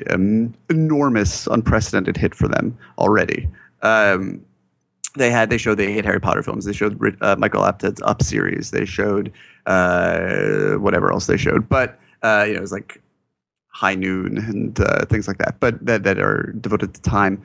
an 0.08 0.56
enormous, 0.70 1.48
unprecedented 1.48 2.18
hit 2.18 2.34
for 2.34 2.48
them 2.48 2.78
already. 2.98 3.48
Um, 3.82 4.44
they 5.16 5.32
had 5.32 5.50
they 5.50 5.58
showed 5.58 5.78
the 5.78 5.86
eight 5.86 6.06
Harry 6.06 6.20
Potter 6.20 6.44
films. 6.44 6.66
They 6.66 6.74
showed 6.74 7.00
uh, 7.22 7.36
Michael 7.38 7.66
Apted's 7.66 8.02
Up 8.02 8.22
series. 8.22 8.72
They 8.72 8.86
showed 8.86 9.32
uh, 9.66 10.74
whatever 10.74 11.12
else 11.12 11.28
they 11.28 11.38
showed, 11.38 11.70
but 11.70 12.00
uh, 12.24 12.46
you 12.48 12.54
know 12.54 12.60
it 12.60 12.62
was 12.62 12.72
like 12.72 13.02
High 13.70 13.96
Noon 13.96 14.38
and 14.38 14.80
uh, 14.80 15.06
things 15.06 15.28
like 15.28 15.38
that. 15.38 15.60
But 15.60 15.86
that 15.86 16.04
that 16.04 16.20
are 16.20 16.54
devoted 16.60 16.94
to 16.96 17.02
time. 17.02 17.42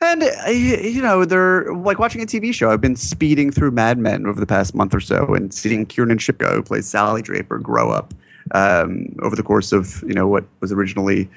And 0.00 0.22
uh, 0.22 0.50
you 0.50 1.02
know 1.02 1.24
they're 1.24 1.72
like 1.74 1.98
watching 1.98 2.22
a 2.22 2.26
TV 2.26 2.52
show. 2.54 2.70
I've 2.70 2.80
been 2.80 2.96
speeding 2.96 3.50
through 3.50 3.72
Mad 3.72 3.98
Men 3.98 4.26
over 4.26 4.40
the 4.40 4.46
past 4.46 4.74
month 4.74 4.94
or 4.94 5.00
so, 5.00 5.34
and 5.34 5.52
seeing 5.52 5.84
Kiernan 5.86 6.18
Shipka, 6.18 6.54
who 6.54 6.62
plays 6.62 6.88
Sally 6.88 7.22
Draper, 7.22 7.58
grow 7.58 7.90
up 7.90 8.14
um, 8.52 9.14
over 9.22 9.36
the 9.36 9.42
course 9.42 9.72
of 9.72 10.02
you 10.06 10.14
know 10.14 10.28
what 10.28 10.44
was 10.60 10.72
originally 10.72 11.28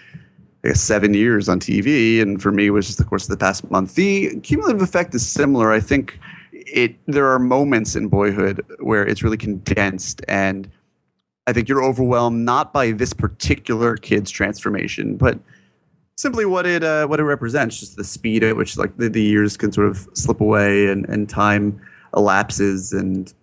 I 0.63 0.69
guess 0.69 0.81
seven 0.81 1.13
years 1.13 1.47
on 1.47 1.59
TV, 1.59 2.21
and 2.21 2.41
for 2.41 2.51
me 2.51 2.69
was 2.69 2.87
just 2.87 2.97
the 2.97 3.03
course 3.03 3.23
of 3.23 3.29
the 3.29 3.37
past 3.37 3.69
month. 3.69 3.95
The 3.95 4.39
cumulative 4.41 4.81
effect 4.81 5.13
is 5.13 5.27
similar. 5.27 5.71
I 5.71 5.79
think 5.79 6.19
it 6.51 6.95
there 7.05 7.27
are 7.27 7.39
moments 7.39 7.95
in 7.95 8.07
Boyhood 8.07 8.65
where 8.79 9.05
it's 9.05 9.23
really 9.23 9.37
condensed, 9.37 10.21
and 10.27 10.69
I 11.47 11.53
think 11.53 11.69
you're 11.69 11.83
overwhelmed 11.83 12.43
not 12.43 12.73
by 12.73 12.91
this 12.91 13.13
particular 13.13 13.95
kid's 13.97 14.31
transformation, 14.31 15.17
but 15.17 15.39
simply 16.15 16.45
what 16.45 16.65
it 16.65 16.83
uh, 16.83 17.05
what 17.07 17.19
it 17.19 17.23
represents, 17.23 17.79
just 17.79 17.95
the 17.95 18.03
speed 18.03 18.43
at 18.43 18.55
which 18.55 18.77
like 18.77 18.97
the, 18.97 19.09
the 19.09 19.21
years 19.21 19.57
can 19.57 19.71
sort 19.71 19.87
of 19.87 20.07
slip 20.13 20.41
away 20.41 20.87
and, 20.87 21.07
and 21.07 21.29
time 21.29 21.79
elapses 22.15 22.93
and 22.93 23.33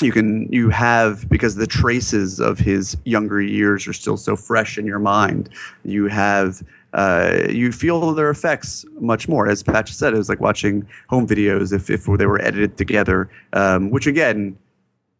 you 0.00 0.12
can 0.12 0.50
you 0.52 0.70
have 0.70 1.28
because 1.28 1.56
the 1.56 1.66
traces 1.66 2.38
of 2.38 2.58
his 2.58 2.96
younger 3.04 3.40
years 3.40 3.86
are 3.88 3.92
still 3.92 4.16
so 4.16 4.36
fresh 4.36 4.78
in 4.78 4.86
your 4.86 4.98
mind 4.98 5.48
you 5.84 6.06
have 6.06 6.62
uh, 6.94 7.46
you 7.50 7.70
feel 7.70 8.14
their 8.14 8.30
effects 8.30 8.82
much 8.98 9.28
more. 9.28 9.46
As 9.46 9.62
patch 9.62 9.92
said 9.92 10.14
it 10.14 10.16
was 10.16 10.30
like 10.30 10.40
watching 10.40 10.88
home 11.08 11.26
videos 11.26 11.70
if, 11.70 11.90
if 11.90 12.06
they 12.06 12.24
were 12.24 12.40
edited 12.40 12.78
together 12.78 13.28
um, 13.52 13.90
which 13.90 14.06
again 14.06 14.56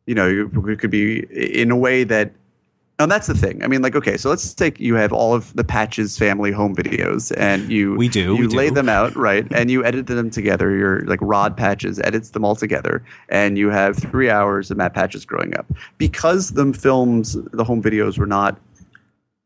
you 0.07 0.15
know 0.15 0.51
it 0.69 0.79
could 0.79 0.91
be 0.91 1.27
in 1.31 1.71
a 1.71 1.77
way 1.77 2.05
that 2.05 2.33
and 3.01 3.11
that's 3.11 3.29
the 3.29 3.35
thing. 3.35 3.63
I 3.63 3.69
mean, 3.69 3.81
like, 3.81 3.95
okay, 3.95 4.17
so 4.17 4.29
let's 4.29 4.53
take 4.55 4.81
you 4.81 4.95
have 4.97 5.13
all 5.13 5.33
of 5.35 5.55
the 5.55 5.63
Patches 5.65 6.19
family 6.19 6.51
home 6.51 6.75
videos, 6.75 7.33
and 7.37 7.71
you 7.71 7.95
we 7.95 8.09
do 8.09 8.35
you 8.37 8.49
we 8.49 8.57
lay 8.57 8.69
do. 8.69 8.75
them 8.75 8.89
out 8.89 9.15
right, 9.15 9.47
and 9.53 9.71
you 9.71 9.85
edit 9.85 10.07
them 10.07 10.31
together. 10.31 10.75
You're 10.77 11.01
like 11.03 11.21
Rod 11.23 11.57
Patches 11.57 12.01
edits 12.01 12.31
them 12.31 12.45
all 12.45 12.57
together, 12.57 13.05
and 13.29 13.57
you 13.57 13.71
have 13.71 13.97
three 13.97 14.31
hours 14.31 14.71
of 14.71 14.77
Matt 14.77 14.95
Patches 14.95 15.25
growing 15.25 15.57
up 15.57 15.67
because 15.99 16.51
the 16.51 16.73
films, 16.73 17.37
the 17.53 17.65
home 17.65 17.83
videos 17.83 18.19
were 18.19 18.27
not 18.27 18.59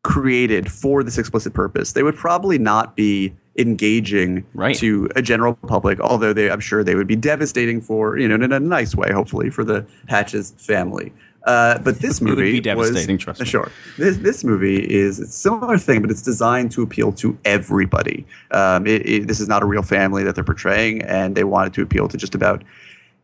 created 0.03 0.71
for 0.71 1.05
this 1.05 1.19
explicit 1.19 1.55
purpose. 1.55 1.93
They 1.93 2.03
would 2.03 2.17
probably 2.17 2.59
not 2.59 2.97
be 2.97 3.35
engaging 3.59 4.45
Right. 4.55 4.75
to 4.77 5.09
a 5.15 5.21
general 5.23 5.55
public, 5.55 6.01
although 6.01 6.33
they, 6.33 6.51
I'm 6.51 6.59
sure 6.61 6.83
they 6.83 6.95
would 6.95 7.07
be 7.07 7.17
devastating 7.17 7.81
for 7.83 8.17
you 8.19 8.27
know 8.27 8.35
in 8.35 8.51
a 8.53 8.59
nice 8.61 8.95
way, 8.95 9.13
hopefully 9.13 9.51
for 9.51 9.63
the 9.63 9.85
Patches 10.09 10.53
family. 10.57 11.13
Uh, 11.45 11.79
but 11.79 11.99
this 11.99 12.21
would 12.21 12.31
movie 12.31 12.53
be 12.53 12.61
devastating, 12.61 13.17
was, 13.17 13.25
trust 13.25 13.41
me. 13.41 13.47
Sure, 13.47 13.71
this 13.99 14.17
this 14.19 14.45
movie 14.45 14.79
is 14.79 15.19
a 15.19 15.27
similar 15.27 15.79
thing, 15.79 16.01
but 16.01 16.11
it's 16.11 16.23
designed 16.23 16.71
to 16.73 16.83
appeal 16.83 17.13
to 17.13 17.37
everybody. 17.45 18.27
Um, 18.51 18.87
it, 18.87 19.07
it, 19.09 19.29
this 19.29 19.41
is 19.41 19.49
not 19.49 19.63
a 19.63 19.67
real 19.67 19.83
family 19.83 20.25
that 20.25 20.35
they're 20.35 20.45
portraying, 20.45 21.03
and 21.03 21.37
they 21.37 21.45
wanted 21.45 21.75
to 21.75 21.83
appeal 21.83 22.09
to 22.09 22.17
just 22.17 22.35
about 22.35 22.63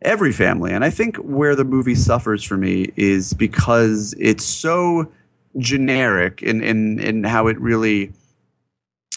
every 0.02 0.32
family. 0.32 0.72
And 0.72 0.84
I 0.84 0.90
think 0.90 1.16
where 1.16 1.54
the 1.54 1.64
movie 1.64 1.94
suffers 1.94 2.42
for 2.42 2.56
me 2.56 2.92
is 2.96 3.34
because 3.34 4.14
it's 4.18 4.44
so 4.44 5.10
generic 5.58 6.42
in 6.42 6.62
in 6.62 6.98
in 7.00 7.24
how 7.24 7.46
it 7.46 7.58
really 7.60 8.12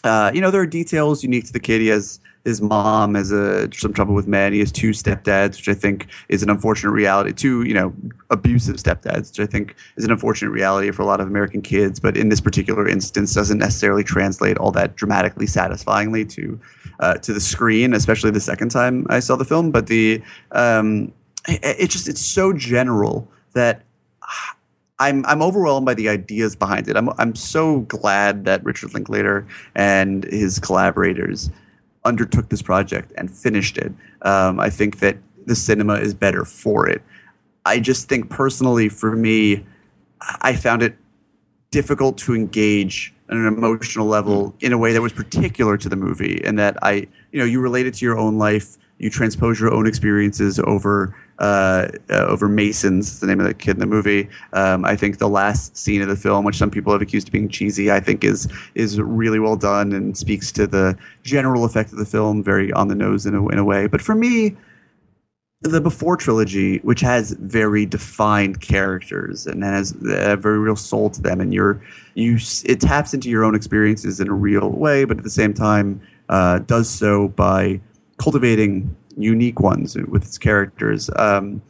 uh, 0.03 0.31
you 0.34 0.41
know, 0.41 0.51
there 0.51 0.62
are 0.62 0.67
details 0.67 1.24
unique 1.24 1.46
to 1.46 1.53
the 1.53 1.60
kid. 1.60 1.81
He 1.81 1.88
has 1.88 2.20
his 2.45 2.62
mom 2.62 3.15
has 3.15 3.31
a, 3.31 3.71
some 3.74 3.93
trouble 3.93 4.15
with 4.15 4.27
men. 4.27 4.53
He 4.53 4.60
has 4.60 4.71
two 4.71 4.91
stepdads, 4.91 5.57
which 5.57 5.69
I 5.69 5.74
think 5.74 6.07
is 6.29 6.41
an 6.41 6.50
unfortunate 6.50 6.91
reality. 6.91 7.33
Two, 7.33 7.63
you 7.63 7.74
know, 7.74 7.93
abusive 8.29 8.77
stepdads, 8.77 9.31
which 9.31 9.39
I 9.39 9.45
think 9.45 9.75
is 9.98 10.05
an 10.05 10.12
unfortunate 10.12 10.51
reality 10.51 10.91
for 10.91 11.03
a 11.03 11.05
lot 11.05 11.21
of 11.21 11.27
American 11.27 11.62
kids. 11.62 12.00
But 12.00 12.17
in 12.17 12.29
this 12.29 12.41
particular 12.41 12.88
instance, 12.88 13.33
doesn't 13.33 13.60
necessarily 13.60 14.03
translate 14.03 14.57
all 14.57 14.71
that 14.71 14.95
dramatically 14.95 15.48
satisfyingly 15.48 16.25
to 16.25 16.60
uh, 17.00 17.15
to 17.15 17.33
the 17.33 17.41
screen, 17.41 17.93
especially 17.93 18.31
the 18.31 18.39
second 18.39 18.69
time 18.69 19.05
I 19.10 19.19
saw 19.19 19.36
the 19.36 19.45
film. 19.45 19.71
But 19.71 19.88
the 19.88 20.21
um, 20.51 21.12
it, 21.48 21.60
it 21.63 21.89
just 21.89 22.07
it's 22.07 22.25
so 22.25 22.53
general 22.53 23.27
that 23.53 23.83
I'm 25.00 25.25
I'm 25.25 25.41
overwhelmed 25.41 25.86
by 25.86 25.95
the 25.95 26.10
ideas 26.10 26.55
behind 26.55 26.88
it. 26.88 26.95
I'm 26.95 27.10
I'm 27.17 27.36
so 27.36 27.81
glad 27.81 28.45
that 28.45 28.63
Richard 28.63 28.93
Linklater 28.93 29.48
and 29.75 30.24
his 30.25 30.60
collaborators 30.60 31.50
undertook 32.03 32.50
this 32.50 32.62
project 32.62 33.12
and 33.17 33.29
finished 33.29 33.77
it. 33.77 33.91
Um, 34.24 34.60
I 34.60 34.70
think 34.70 35.00
that 35.00 35.17
the 35.46 35.55
cinema 35.55 35.96
is 35.96 36.13
better 36.13 36.46
for 36.46 36.88
it. 36.88 37.01
I 37.65 37.79
just 37.79 38.10
think 38.10 38.29
personally, 38.29 38.89
for 38.89 39.15
me, 39.15 39.65
I 40.41 40.55
found 40.55 40.81
it 40.84 40.98
difficult 41.72 42.17
to 42.20 42.36
engage 42.36 43.13
on 43.29 43.38
an 43.38 43.48
emotional 43.48 44.08
level 44.08 44.55
in 44.60 44.74
a 44.74 44.77
way 44.77 44.93
that 44.93 45.01
was 45.01 45.13
particular 45.13 45.77
to 45.77 45.88
the 45.88 45.96
movie, 45.96 46.41
and 46.43 46.60
that 46.60 46.77
I, 46.84 47.08
you 47.31 47.39
know, 47.39 47.46
you 47.46 47.62
relate 47.62 47.86
it 47.86 47.93
to 47.96 48.05
your 48.05 48.17
own 48.17 48.38
life. 48.38 48.77
You 48.98 49.10
transpose 49.10 49.60
your 49.60 49.74
own 49.74 49.88
experiences 49.88 50.60
over 50.60 51.15
uh, 51.41 51.89
uh, 52.12 52.25
over 52.27 52.48
Mason's, 52.48 53.19
the 53.19 53.25
name 53.25 53.39
of 53.39 53.48
the 53.48 53.53
kid 53.55 53.71
in 53.71 53.79
the 53.79 53.88
movie. 53.88 54.29
Um, 54.53 54.86
I 54.86 54.95
think 54.95 55.17
the 55.17 55.27
last 55.27 55.75
scene 55.75 56.01
of 56.03 56.07
the 56.07 56.15
film, 56.15 56.45
which 56.45 56.55
some 56.55 56.69
people 56.69 56.93
have 56.93 57.01
accused 57.01 57.29
of 57.29 57.31
being 57.31 57.50
cheesy, 57.50 57.91
I 57.91 58.00
think 58.00 58.24
is 58.24 58.48
is 58.75 59.01
really 59.01 59.39
well 59.39 59.55
done 59.55 59.91
and 59.91 60.15
speaks 60.15 60.51
to 60.53 60.67
the 60.67 60.95
general 61.24 61.65
effect 61.65 61.91
of 61.91 61.98
the 61.98 62.05
film, 62.05 62.43
very 62.43 62.71
on 62.74 62.89
the 62.89 62.95
nose 62.95 63.25
in 63.25 63.33
a, 63.33 63.48
in 63.48 63.57
a 63.57 63.65
way. 63.65 63.88
But 63.88 64.01
for 64.01 64.13
me, 64.13 64.55
the 65.62 65.81
Before 65.81 66.15
trilogy, 66.15 66.77
which 66.79 67.01
has 67.01 67.31
very 67.31 67.88
defined 67.88 68.62
characters 68.62 69.48
and 69.48 69.63
has 69.63 69.95
a 70.03 70.36
very 70.36 70.60
real 70.60 70.75
soul 70.75 71.10
to 71.10 71.21
them, 71.21 71.41
and 71.41 71.51
you're 71.55 71.81
you 72.13 72.38
it 72.65 72.79
taps 72.81 73.15
into 73.15 73.29
your 73.31 73.43
own 73.43 73.55
experiences 73.55 74.19
in 74.19 74.27
a 74.27 74.33
real 74.33 74.69
way, 74.69 75.05
but 75.05 75.17
at 75.17 75.24
the 75.24 75.29
same 75.31 75.55
time 75.55 76.01
uh, 76.29 76.60
does 76.60 76.88
so 76.88 77.29
by 77.29 77.81
cultivating 78.17 78.95
unique 79.18 79.60
ones 79.60 79.96
with 79.96 80.24
its 80.24 80.38
characters. 80.38 81.10
Um, 81.15 81.62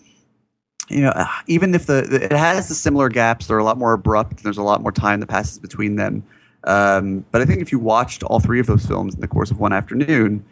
you 0.90 1.02
know, 1.02 1.14
even 1.48 1.74
if 1.74 1.86
the, 1.86 2.00
it 2.26 2.32
has 2.32 2.68
the 2.68 2.76
similar 2.76 3.10
gaps, 3.10 3.48
they're 3.48 3.58
a 3.58 3.64
lot 3.64 3.78
more 3.78 3.94
abrupt. 3.94 4.44
There's 4.44 4.58
a 4.58 4.64
lot 4.64 4.82
more 4.82 4.92
time 4.92 5.20
that 5.22 5.28
passes 5.28 5.58
between 5.58 5.96
them. 5.96 6.24
Um, 6.66 7.26
but 7.32 7.42
I 7.42 7.46
think 7.46 7.62
if 7.62 7.72
you 7.72 7.80
watched 7.80 8.24
all 8.24 8.40
three 8.40 8.60
of 8.60 8.68
those 8.68 8.86
films 8.86 9.16
in 9.16 9.22
the 9.22 9.28
course 9.28 9.52
of 9.52 9.60
one 9.60 9.74
afternoon, 9.74 10.46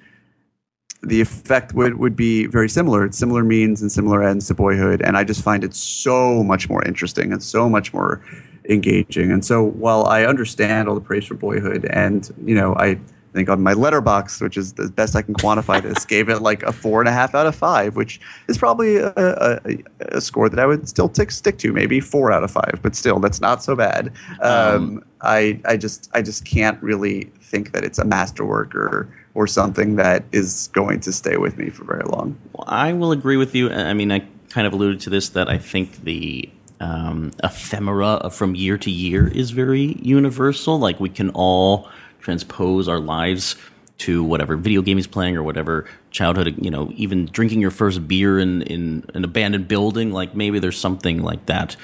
the 1.01 1.21
effect 1.21 1.73
would, 1.73 1.97
would 1.97 2.15
be 2.15 2.45
very 2.47 2.69
similar. 2.69 3.05
It's 3.05 3.17
similar 3.17 3.43
means 3.43 3.81
and 3.81 3.91
similar 3.91 4.23
ends 4.23 4.47
to 4.47 4.53
Boyhood, 4.53 5.01
and 5.01 5.15
I 5.15 5.23
just 5.23 5.43
find 5.43 5.63
it 5.63 5.73
so 5.73 6.43
much 6.43 6.69
more 6.69 6.83
interesting 6.85 7.31
and 7.31 7.41
so 7.41 7.69
much 7.69 7.93
more 7.93 8.21
engaging. 8.69 9.31
And 9.31 9.43
so, 9.45 9.63
while 9.63 10.05
I 10.05 10.25
understand 10.25 10.89
all 10.89 10.95
the 10.95 11.01
praise 11.01 11.25
for 11.25 11.35
Boyhood, 11.35 11.85
and 11.85 12.29
you 12.43 12.53
know, 12.55 12.75
I 12.75 12.99
think 13.33 13.49
on 13.49 13.61
my 13.61 13.73
Letterboxd, 13.73 14.41
which 14.41 14.57
is 14.57 14.73
the 14.73 14.89
best 14.89 15.15
I 15.15 15.21
can 15.21 15.33
quantify 15.33 15.81
this, 15.81 16.05
gave 16.05 16.29
it 16.29 16.41
like 16.41 16.63
a 16.63 16.71
four 16.71 17.01
and 17.01 17.07
a 17.07 17.11
half 17.11 17.35
out 17.35 17.45
of 17.45 17.55
five, 17.55 17.95
which 17.95 18.19
is 18.47 18.57
probably 18.57 18.97
a, 18.97 19.13
a, 19.15 19.77
a 19.99 20.21
score 20.21 20.49
that 20.49 20.59
I 20.59 20.65
would 20.65 20.89
still 20.89 21.09
tick, 21.09 21.31
stick 21.31 21.57
to, 21.59 21.71
maybe 21.73 21.99
four 21.99 22.31
out 22.31 22.43
of 22.43 22.51
five, 22.51 22.79
but 22.81 22.95
still, 22.95 23.19
that's 23.19 23.41
not 23.41 23.63
so 23.63 23.75
bad. 23.75 24.11
Um, 24.41 25.03
I 25.21 25.59
I 25.65 25.77
just 25.77 26.09
I 26.13 26.21
just 26.21 26.45
can't 26.45 26.81
really 26.81 27.25
think 27.41 27.71
that 27.73 27.83
it's 27.83 27.99
a 27.99 28.05
masterwork 28.05 28.73
or 28.75 29.13
or 29.33 29.47
something 29.47 29.95
that 29.97 30.23
is 30.31 30.69
going 30.73 30.99
to 31.01 31.11
stay 31.13 31.37
with 31.37 31.57
me 31.57 31.69
for 31.69 31.83
very 31.83 32.03
long. 32.03 32.37
Well, 32.53 32.65
I 32.67 32.93
will 32.93 33.11
agree 33.11 33.37
with 33.37 33.53
you. 33.55 33.69
I 33.69 33.93
mean, 33.93 34.11
I 34.11 34.23
kind 34.49 34.65
of 34.65 34.73
alluded 34.73 34.99
to 35.01 35.09
this 35.09 35.29
that 35.29 35.49
I 35.49 35.57
think 35.57 36.03
the 36.03 36.49
um, 36.79 37.31
ephemera 37.43 38.29
from 38.31 38.55
year 38.55 38.77
to 38.77 38.89
year 38.89 39.27
is 39.27 39.51
very 39.51 39.97
universal. 40.01 40.79
Like 40.79 40.99
we 40.99 41.09
can 41.09 41.29
all 41.31 41.89
transpose 42.19 42.87
our 42.87 42.99
lives 42.99 43.55
to 43.99 44.23
whatever 44.23 44.55
video 44.55 44.81
game 44.81 44.97
he's 44.97 45.07
playing 45.07 45.35
or 45.35 45.43
whatever 45.43 45.85
childhood, 46.09 46.55
you 46.61 46.71
know, 46.71 46.91
even 46.95 47.25
drinking 47.25 47.61
your 47.61 47.71
first 47.71 48.07
beer 48.07 48.39
in, 48.39 48.61
in 48.63 49.05
an 49.13 49.23
abandoned 49.23 49.67
building. 49.67 50.11
Like 50.11 50.33
maybe 50.33 50.59
there's 50.59 50.77
something 50.77 51.21
like 51.21 51.45
that 51.47 51.75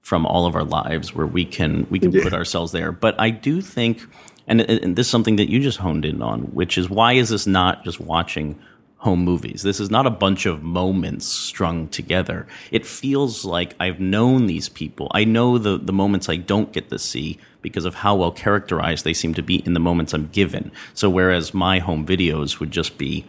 from 0.00 0.26
all 0.26 0.46
of 0.46 0.56
our 0.56 0.64
lives 0.64 1.14
where 1.14 1.26
we 1.26 1.44
can 1.44 1.86
we 1.88 1.98
can 1.98 2.12
put 2.12 2.32
ourselves 2.32 2.72
there. 2.72 2.90
But 2.90 3.18
I 3.20 3.30
do 3.30 3.60
think, 3.60 4.02
and, 4.46 4.60
and 4.62 4.96
this 4.96 5.06
is 5.06 5.10
something 5.10 5.36
that 5.36 5.50
you 5.50 5.60
just 5.60 5.78
honed 5.78 6.04
in 6.04 6.22
on, 6.22 6.42
which 6.54 6.76
is 6.76 6.90
why 6.90 7.12
is 7.12 7.28
this 7.28 7.46
not 7.46 7.84
just 7.84 8.00
watching 8.00 8.58
home 8.96 9.20
movies? 9.20 9.62
This 9.62 9.78
is 9.78 9.90
not 9.90 10.06
a 10.06 10.10
bunch 10.10 10.46
of 10.46 10.62
moments 10.62 11.26
strung 11.26 11.88
together. 11.88 12.46
It 12.70 12.86
feels 12.86 13.44
like 13.44 13.74
I've 13.78 14.00
known 14.00 14.46
these 14.46 14.68
people. 14.68 15.08
I 15.12 15.24
know 15.24 15.58
the 15.58 15.78
the 15.78 15.92
moments 15.92 16.28
I 16.28 16.36
don't 16.36 16.72
get 16.72 16.88
to 16.90 16.98
see 16.98 17.38
because 17.62 17.84
of 17.84 17.94
how 17.94 18.14
well 18.14 18.32
characterized 18.32 19.04
they 19.04 19.14
seem 19.14 19.34
to 19.34 19.42
be 19.42 19.56
in 19.66 19.74
the 19.74 19.80
moments 19.80 20.12
I'm 20.12 20.28
given. 20.28 20.72
So 20.94 21.08
whereas 21.08 21.54
my 21.54 21.78
home 21.78 22.04
videos 22.04 22.60
would 22.60 22.70
just 22.70 22.98
be 22.98 23.24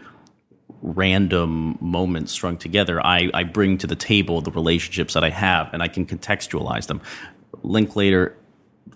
random 0.83 1.77
moments 1.79 2.31
strung 2.31 2.57
together, 2.57 3.03
I, 3.03 3.31
I 3.33 3.43
bring 3.43 3.77
to 3.79 3.87
the 3.87 3.95
table 3.95 4.41
the 4.41 4.51
relationships 4.51 5.13
that 5.13 5.23
I 5.23 5.29
have 5.29 5.73
and 5.73 5.81
I 5.81 5.87
can 5.87 6.05
contextualize 6.05 6.87
them. 6.87 7.01
Linklater, 7.63 8.35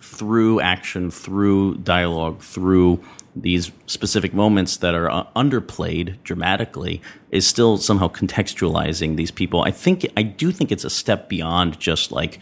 through 0.00 0.60
action, 0.60 1.10
through 1.10 1.76
dialogue, 1.78 2.40
through 2.42 3.02
these 3.34 3.72
specific 3.86 4.34
moments 4.34 4.76
that 4.78 4.94
are 4.94 5.10
uh, 5.10 5.24
underplayed 5.34 6.22
dramatically, 6.24 7.00
is 7.30 7.46
still 7.46 7.78
somehow 7.78 8.08
contextualizing 8.08 9.16
these 9.16 9.30
people. 9.30 9.62
I 9.62 9.70
think, 9.70 10.06
I 10.16 10.22
do 10.22 10.52
think 10.52 10.70
it's 10.70 10.84
a 10.84 10.90
step 10.90 11.28
beyond 11.28 11.80
just 11.80 12.12
like 12.12 12.38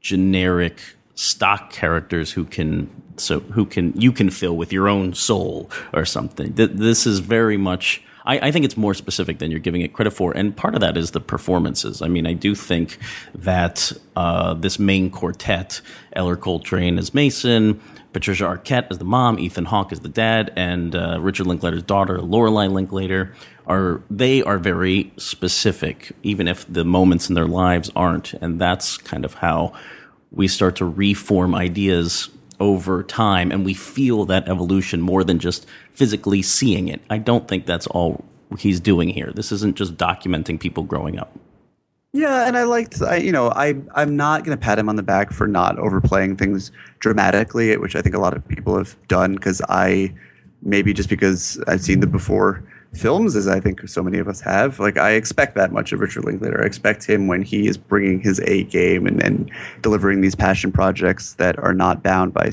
generic 0.00 0.80
stock 1.14 1.72
characters 1.72 2.32
who 2.32 2.44
can 2.44 2.90
so 3.16 3.40
who 3.40 3.66
can 3.66 3.92
you 4.00 4.12
can 4.12 4.30
fill 4.30 4.56
with 4.56 4.72
your 4.72 4.88
own 4.88 5.14
soul 5.14 5.70
or 5.92 6.04
something. 6.04 6.54
Th- 6.54 6.70
This 6.70 7.06
is 7.06 7.18
very 7.18 7.56
much 7.56 8.02
I, 8.24 8.48
I, 8.48 8.50
think 8.52 8.64
it's 8.64 8.76
more 8.76 8.94
specific 8.94 9.38
than 9.38 9.50
you're 9.50 9.60
giving 9.60 9.80
it 9.80 9.92
credit 9.92 10.12
for, 10.12 10.36
and 10.36 10.54
part 10.56 10.74
of 10.74 10.80
that 10.82 10.96
is 10.96 11.12
the 11.12 11.20
performances. 11.20 12.02
I 12.02 12.08
mean, 12.08 12.26
I 12.26 12.34
do 12.34 12.54
think 12.54 12.98
that 13.34 13.92
uh, 14.14 14.54
this 14.54 14.78
main 14.78 15.10
quartet, 15.10 15.80
Ellar 16.12 16.36
Coltrane 16.36 16.98
as 16.98 17.14
Mason, 17.14 17.80
Patricia 18.12 18.44
Arquette 18.44 18.88
as 18.90 18.98
the 18.98 19.04
mom, 19.04 19.38
Ethan 19.38 19.64
Hawke 19.66 19.92
as 19.92 20.00
the 20.00 20.08
dad, 20.08 20.52
and 20.56 20.94
uh, 20.94 21.18
Richard 21.20 21.46
Linklater's 21.46 21.82
daughter, 21.82 22.20
Lorelei 22.20 22.66
Linklater, 22.66 23.34
are 23.66 24.02
they 24.10 24.42
are 24.42 24.58
very 24.58 25.12
specific, 25.16 26.12
even 26.22 26.48
if 26.48 26.70
the 26.72 26.84
moments 26.84 27.28
in 27.28 27.34
their 27.34 27.46
lives 27.46 27.90
aren't, 27.94 28.34
and 28.34 28.60
that's 28.60 28.98
kind 28.98 29.24
of 29.24 29.34
how 29.34 29.72
we 30.30 30.48
start 30.48 30.76
to 30.76 30.84
reform 30.84 31.54
ideas 31.54 32.28
over 32.58 33.02
time, 33.02 33.50
and 33.50 33.64
we 33.64 33.74
feel 33.74 34.24
that 34.26 34.48
evolution 34.48 35.00
more 35.00 35.24
than 35.24 35.38
just 35.38 35.66
physically 35.92 36.42
seeing 36.42 36.88
it. 36.88 37.00
I 37.08 37.18
don't 37.18 37.48
think 37.48 37.66
that's 37.66 37.86
all 37.88 38.24
he's 38.58 38.80
doing 38.80 39.08
here. 39.08 39.32
This 39.34 39.50
isn't 39.52 39.76
just 39.76 39.96
documenting 39.96 40.60
people 40.60 40.84
growing 40.84 41.18
up. 41.18 41.36
Yeah, 42.12 42.46
and 42.46 42.58
I 42.58 42.64
liked, 42.64 43.00
I, 43.02 43.16
you 43.16 43.30
know, 43.30 43.50
I 43.50 43.76
I'm 43.94 44.16
not 44.16 44.44
going 44.44 44.56
to 44.56 44.60
pat 44.60 44.78
him 44.78 44.88
on 44.88 44.96
the 44.96 45.02
back 45.02 45.32
for 45.32 45.46
not 45.46 45.78
overplaying 45.78 46.36
things 46.36 46.72
dramatically, 46.98 47.76
which 47.76 47.94
I 47.94 48.02
think 48.02 48.16
a 48.16 48.18
lot 48.18 48.36
of 48.36 48.46
people 48.48 48.76
have 48.76 48.96
done 49.06 49.34
because 49.34 49.62
I 49.68 50.12
maybe 50.62 50.92
just 50.92 51.08
because 51.08 51.62
I've 51.68 51.80
seen 51.80 52.00
the 52.00 52.06
before 52.08 52.64
films, 52.94 53.36
as 53.36 53.46
I 53.46 53.60
think 53.60 53.88
so 53.88 54.02
many 54.02 54.18
of 54.18 54.28
us 54.28 54.40
have. 54.40 54.80
Like 54.80 54.96
I 54.96 55.12
expect 55.12 55.54
that 55.56 55.72
much 55.72 55.92
of 55.92 56.00
Richard 56.00 56.24
Linklater. 56.24 56.62
I 56.62 56.66
expect 56.66 57.04
him 57.04 57.26
when 57.26 57.42
he 57.42 57.68
is 57.68 57.78
bringing 57.78 58.20
his 58.20 58.40
A 58.40 58.64
game 58.64 59.06
and, 59.06 59.22
and 59.22 59.50
delivering 59.82 60.20
these 60.20 60.34
passion 60.34 60.72
projects 60.72 61.34
that 61.34 61.58
are 61.58 61.74
not 61.74 62.02
bound 62.02 62.34
by 62.34 62.50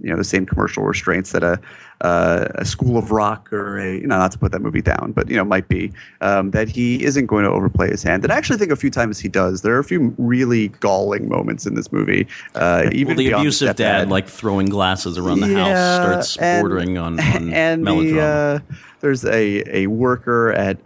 you 0.00 0.10
know 0.10 0.16
the 0.16 0.24
same 0.24 0.46
commercial 0.46 0.82
restraints 0.84 1.32
that 1.32 1.42
a 1.42 1.60
uh, 2.00 2.48
a 2.56 2.64
School 2.64 2.98
of 2.98 3.10
Rock 3.10 3.52
or 3.52 3.78
a 3.78 3.94
you 3.94 4.06
know 4.06 4.18
not 4.18 4.32
to 4.32 4.38
put 4.38 4.52
that 4.52 4.60
movie 4.60 4.82
down, 4.82 5.12
but 5.12 5.28
you 5.30 5.36
know 5.36 5.44
might 5.44 5.68
be 5.68 5.92
um, 6.20 6.50
that 6.50 6.68
he 6.68 7.02
isn't 7.02 7.26
going 7.26 7.44
to 7.44 7.50
overplay 7.50 7.88
his 7.88 8.02
hand. 8.02 8.24
And 8.24 8.32
I 8.32 8.36
actually 8.36 8.58
think 8.58 8.72
a 8.72 8.76
few 8.76 8.90
times 8.90 9.18
he 9.18 9.28
does. 9.28 9.62
There 9.62 9.74
are 9.74 9.78
a 9.78 9.84
few 9.84 10.14
really 10.18 10.68
galling 10.68 11.28
moments 11.28 11.66
in 11.66 11.74
this 11.74 11.92
movie. 11.92 12.26
Uh, 12.54 12.90
even 12.92 13.16
well, 13.16 13.24
the 13.24 13.30
abusive 13.32 13.68
dad, 13.68 13.76
dad, 13.76 14.10
like 14.10 14.28
throwing 14.28 14.66
glasses 14.66 15.16
around 15.16 15.40
the 15.40 15.48
yeah, 15.48 16.02
house, 16.02 16.32
starts 16.32 16.60
bordering 16.60 16.98
and, 16.98 17.20
on, 17.20 17.20
on 17.20 17.52
and 17.52 17.82
melodrama. 17.82 18.12
The, 18.12 18.74
uh, 18.74 18.76
there's 19.00 19.24
a 19.24 19.84
a 19.84 19.86
worker 19.86 20.52
at 20.52 20.78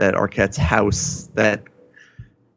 at 0.00 0.14
Arquette's 0.14 0.56
house 0.56 1.28
that 1.34 1.62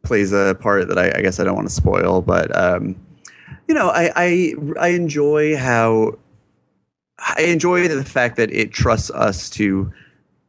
plays 0.03 0.31
a 0.31 0.55
part 0.59 0.87
that 0.87 0.97
I, 0.97 1.11
I 1.17 1.21
guess 1.21 1.39
I 1.39 1.43
don't 1.43 1.55
want 1.55 1.67
to 1.67 1.73
spoil, 1.73 2.21
but. 2.21 2.55
Um, 2.55 2.95
you 3.71 3.75
know, 3.75 3.87
I, 3.87 4.11
I 4.17 4.53
I 4.81 4.87
enjoy 4.89 5.55
how 5.55 6.19
I 7.17 7.43
enjoy 7.43 7.87
the 7.87 8.03
fact 8.03 8.35
that 8.35 8.51
it 8.51 8.73
trusts 8.73 9.09
us 9.11 9.49
to 9.51 9.89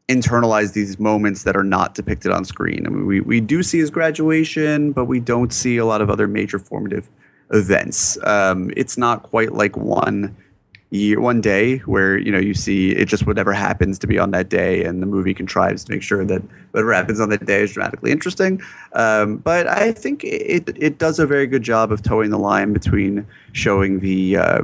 internalize 0.09 0.73
these 0.73 0.99
moments 0.99 1.45
that 1.45 1.57
are 1.57 1.63
not 1.63 1.95
depicted 1.95 2.33
on 2.33 2.45
screen. 2.45 2.85
I 2.85 2.91
mean, 2.91 3.07
we, 3.07 3.21
we 3.21 3.41
do 3.41 3.63
see 3.63 3.79
his 3.79 3.91
graduation, 3.91 4.91
but 4.91 5.05
we 5.05 5.21
don't 5.21 5.53
see 5.53 5.77
a 5.77 5.85
lot 5.85 6.01
of 6.01 6.11
other 6.11 6.27
major 6.27 6.59
formative 6.59 7.09
events. 7.51 8.19
Um, 8.25 8.73
it's 8.77 8.99
not 8.99 9.23
quite 9.23 9.53
like 9.53 9.77
one 9.77 10.37
year, 10.93 11.21
one 11.21 11.41
day 11.41 11.79
where 11.79 12.19
you 12.19 12.31
know 12.31 12.39
you 12.39 12.55
see 12.55 12.91
it 12.91 13.07
just 13.07 13.27
whatever 13.27 13.53
happens 13.53 13.99
to 14.01 14.07
be 14.07 14.19
on 14.19 14.31
that 14.33 14.49
day, 14.49 14.85
and 14.85 15.03
the 15.03 15.07
movie 15.07 15.35
contrives 15.35 15.85
to 15.85 15.93
make 15.93 16.03
sure 16.03 16.25
that 16.25 16.43
whatever 16.71 16.93
happens 16.93 17.21
on 17.21 17.31
that 17.31 17.45
day 17.47 17.63
is 17.63 17.73
dramatically 17.73 18.11
interesting. 18.11 18.61
Um, 18.93 19.39
but 19.39 19.67
I 19.67 19.93
think 19.93 20.23
it 20.25 20.71
it 20.77 20.99
does 20.99 21.19
a 21.19 21.27
very 21.27 21.47
good 21.47 21.63
job 21.63 21.93
of 21.93 22.03
towing 22.03 22.31
the 22.31 22.39
line 22.39 22.73
between 22.73 23.27
showing 23.53 24.01
the 24.01 24.37
uh, 24.37 24.63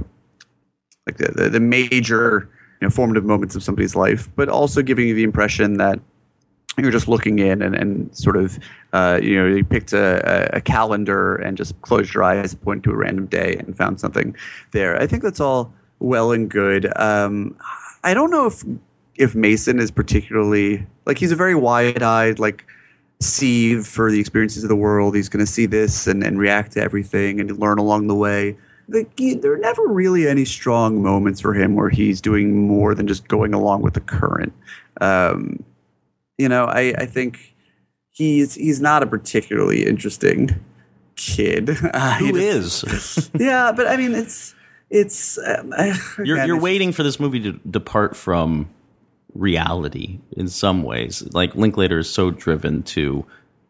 like 1.07 1.17
the, 1.17 1.33
the, 1.33 1.49
the 1.51 1.61
major 1.61 2.49
you 2.81 2.87
know, 2.87 2.91
formative 2.91 3.25
moments 3.25 3.57
of 3.57 3.63
somebody's 3.63 3.97
life, 3.97 4.29
but 4.37 4.49
also 4.49 4.83
giving 4.83 5.09
you 5.09 5.15
the 5.15 5.25
impression 5.25 5.79
that 5.79 5.99
you're 6.77 6.93
just 6.93 7.09
looking 7.09 7.39
in 7.39 7.61
and, 7.63 7.75
and 7.75 8.17
sort 8.17 8.37
of 8.37 8.59
uh, 8.93 9.19
you 9.23 9.37
know 9.37 9.47
you 9.47 9.65
picked 9.65 9.93
a, 9.93 10.57
a, 10.57 10.61
calendar 10.61 11.35
and 11.37 11.57
just 11.57 11.81
closed 11.83 12.15
your 12.15 12.23
eyes 12.23 12.55
point 12.55 12.85
to 12.85 12.91
a 12.91 12.97
random 12.97 13.27
day 13.27 13.57
and 13.57 13.77
found 13.77 13.99
something 14.01 14.37
there 14.71 14.97
i 15.01 15.07
think 15.07 15.23
that's 15.23 15.41
all 15.41 15.73
well 16.01 16.33
and 16.33 16.51
good 16.51 16.91
um, 16.99 17.57
i 18.05 18.15
don't 18.15 18.31
know 18.31 18.47
if 18.47 18.65
if 19.17 19.35
mason 19.35 19.79
is 19.79 19.91
particularly 19.91 20.87
like 21.07 21.19
he's 21.19 21.33
a 21.33 21.37
very 21.37 21.55
wide-eyed 21.55 22.39
like 22.39 22.65
sieve 23.21 23.87
for 23.87 24.13
the 24.13 24.21
experiences 24.21 24.63
of 24.63 24.69
the 24.69 24.77
world 24.77 25.15
he's 25.15 25.29
going 25.29 25.45
to 25.45 25.51
see 25.51 25.67
this 25.67 26.07
and, 26.07 26.23
and 26.23 26.39
react 26.39 26.73
to 26.73 26.81
everything 26.81 27.41
and 27.41 27.59
learn 27.59 27.79
along 27.79 28.07
the 28.07 28.15
way 28.15 28.57
the, 28.89 29.35
there 29.35 29.53
are 29.53 29.59
never 29.59 29.87
really 29.87 30.27
any 30.27 30.45
strong 30.45 31.03
moments 31.03 31.41
for 31.41 31.53
him 31.53 31.75
where 31.75 31.91
he's 31.91 32.21
doing 32.21 32.67
more 32.67 32.95
than 32.95 33.07
just 33.07 33.29
going 33.29 33.53
along 33.53 33.83
with 33.83 33.95
the 33.95 34.01
current. 34.01 34.53
Um, 35.01 35.63
you 36.39 36.49
know, 36.49 36.65
I, 36.65 36.95
I 36.97 37.07
think 37.07 37.55
he's 38.11 38.55
he's 38.55 38.81
not 38.81 39.03
a 39.03 39.07
particularly 39.07 39.87
interesting 39.87 40.59
kid. 41.17 41.69
Who 42.19 42.37
is? 42.37 43.31
yeah, 43.39 43.73
but 43.73 43.87
I 43.89 43.97
mean, 43.97 44.15
it's 44.15 44.55
it's. 44.91 45.39
Um, 45.39 45.73
you're 46.25 46.45
you're 46.45 46.61
waiting 46.61 46.93
for 46.93 47.03
this 47.03 47.19
movie 47.21 47.41
to 47.41 47.53
depart 47.71 48.17
from 48.17 48.69
reality 49.35 50.19
in 50.37 50.49
some 50.49 50.83
ways. 50.83 51.23
Like 51.33 51.55
Linklater 51.55 51.99
is 51.99 52.11
so 52.11 52.31
driven 52.31 52.83
to 52.85 53.25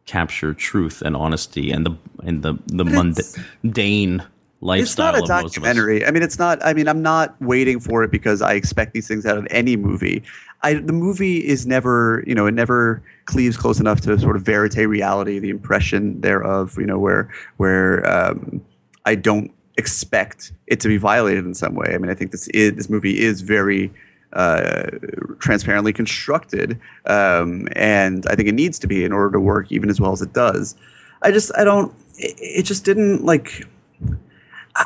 capture 0.07 0.55
truth 0.55 1.03
and 1.03 1.15
honesty 1.15 1.71
and 1.71 1.85
the 1.85 1.97
and 2.23 2.43
the 2.43 2.55
the 2.67 2.85
mundane 2.85 4.25
lifestyle. 4.61 5.15
It's 5.15 5.29
not 5.29 5.43
a 5.43 5.43
documentary. 5.43 6.05
I 6.05 6.11
mean, 6.11 6.23
it's 6.23 6.39
not. 6.39 6.65
I 6.65 6.73
mean, 6.73 6.89
I'm 6.89 7.03
not 7.03 7.41
waiting 7.41 7.81
for 7.81 8.03
it 8.03 8.11
because 8.11 8.43
I 8.43 8.55
expect 8.55 8.95
these 8.95 9.07
things 9.07 9.27
out 9.27 9.39
of 9.39 9.47
any 9.51 9.77
movie. 9.77 10.23
I, 10.63 10.75
the 10.75 10.93
movie 10.93 11.47
is 11.47 11.67
never, 11.67 12.25
you 12.27 12.35
know, 12.35 12.47
it 12.47 12.55
never 12.55 13.01
cleaves 13.27 13.57
close 13.57 13.79
enough 13.79 14.01
to 14.03 14.19
sort 14.19 14.35
of 14.35 14.43
verite 14.43 14.77
reality, 14.77 15.39
the 15.39 15.51
impression 15.51 16.21
thereof, 16.21 16.75
you 16.79 16.87
know, 16.87 16.99
where 16.99 17.33
where 17.59 18.09
um, 18.11 18.61
I 19.05 19.15
don't 19.15 19.53
expect 19.79 20.53
it 20.67 20.81
to 20.81 20.89
be 20.89 20.99
violated 20.99 21.47
in 21.47 21.55
some 21.55 21.75
way. 21.75 21.95
I 21.95 21.99
mean, 21.99 22.11
I 22.11 22.15
think 22.15 22.33
this 22.33 22.49
is, 22.49 22.75
this 22.75 22.91
movie 22.91 23.19
is 23.19 23.41
very 23.41 23.91
uh, 24.35 24.91
transparently 25.39 25.93
constructed, 25.93 26.79
um, 27.07 27.69
and 27.73 28.27
I 28.29 28.35
think 28.35 28.49
it 28.49 28.55
needs 28.55 28.79
to 28.81 28.87
be 28.87 29.05
in 29.05 29.13
order 29.13 29.33
to 29.33 29.41
work 29.41 29.73
even 29.73 29.89
as 29.89 30.01
well 30.01 30.13
as 30.13 30.21
it 30.21 30.35
does. 30.35 30.77
I 31.23 31.31
just 31.31 31.51
I 31.57 31.65
don't. 31.65 31.95
It, 32.19 32.37
it 32.39 32.63
just 32.65 32.85
didn't 32.85 33.25
like 33.25 33.67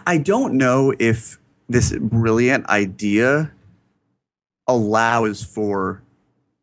I 0.06 0.18
don't 0.18 0.54
know 0.54 0.94
if 0.98 1.38
this 1.68 1.92
brilliant 1.98 2.66
idea 2.66 3.52
allows 4.68 5.42
for 5.42 6.02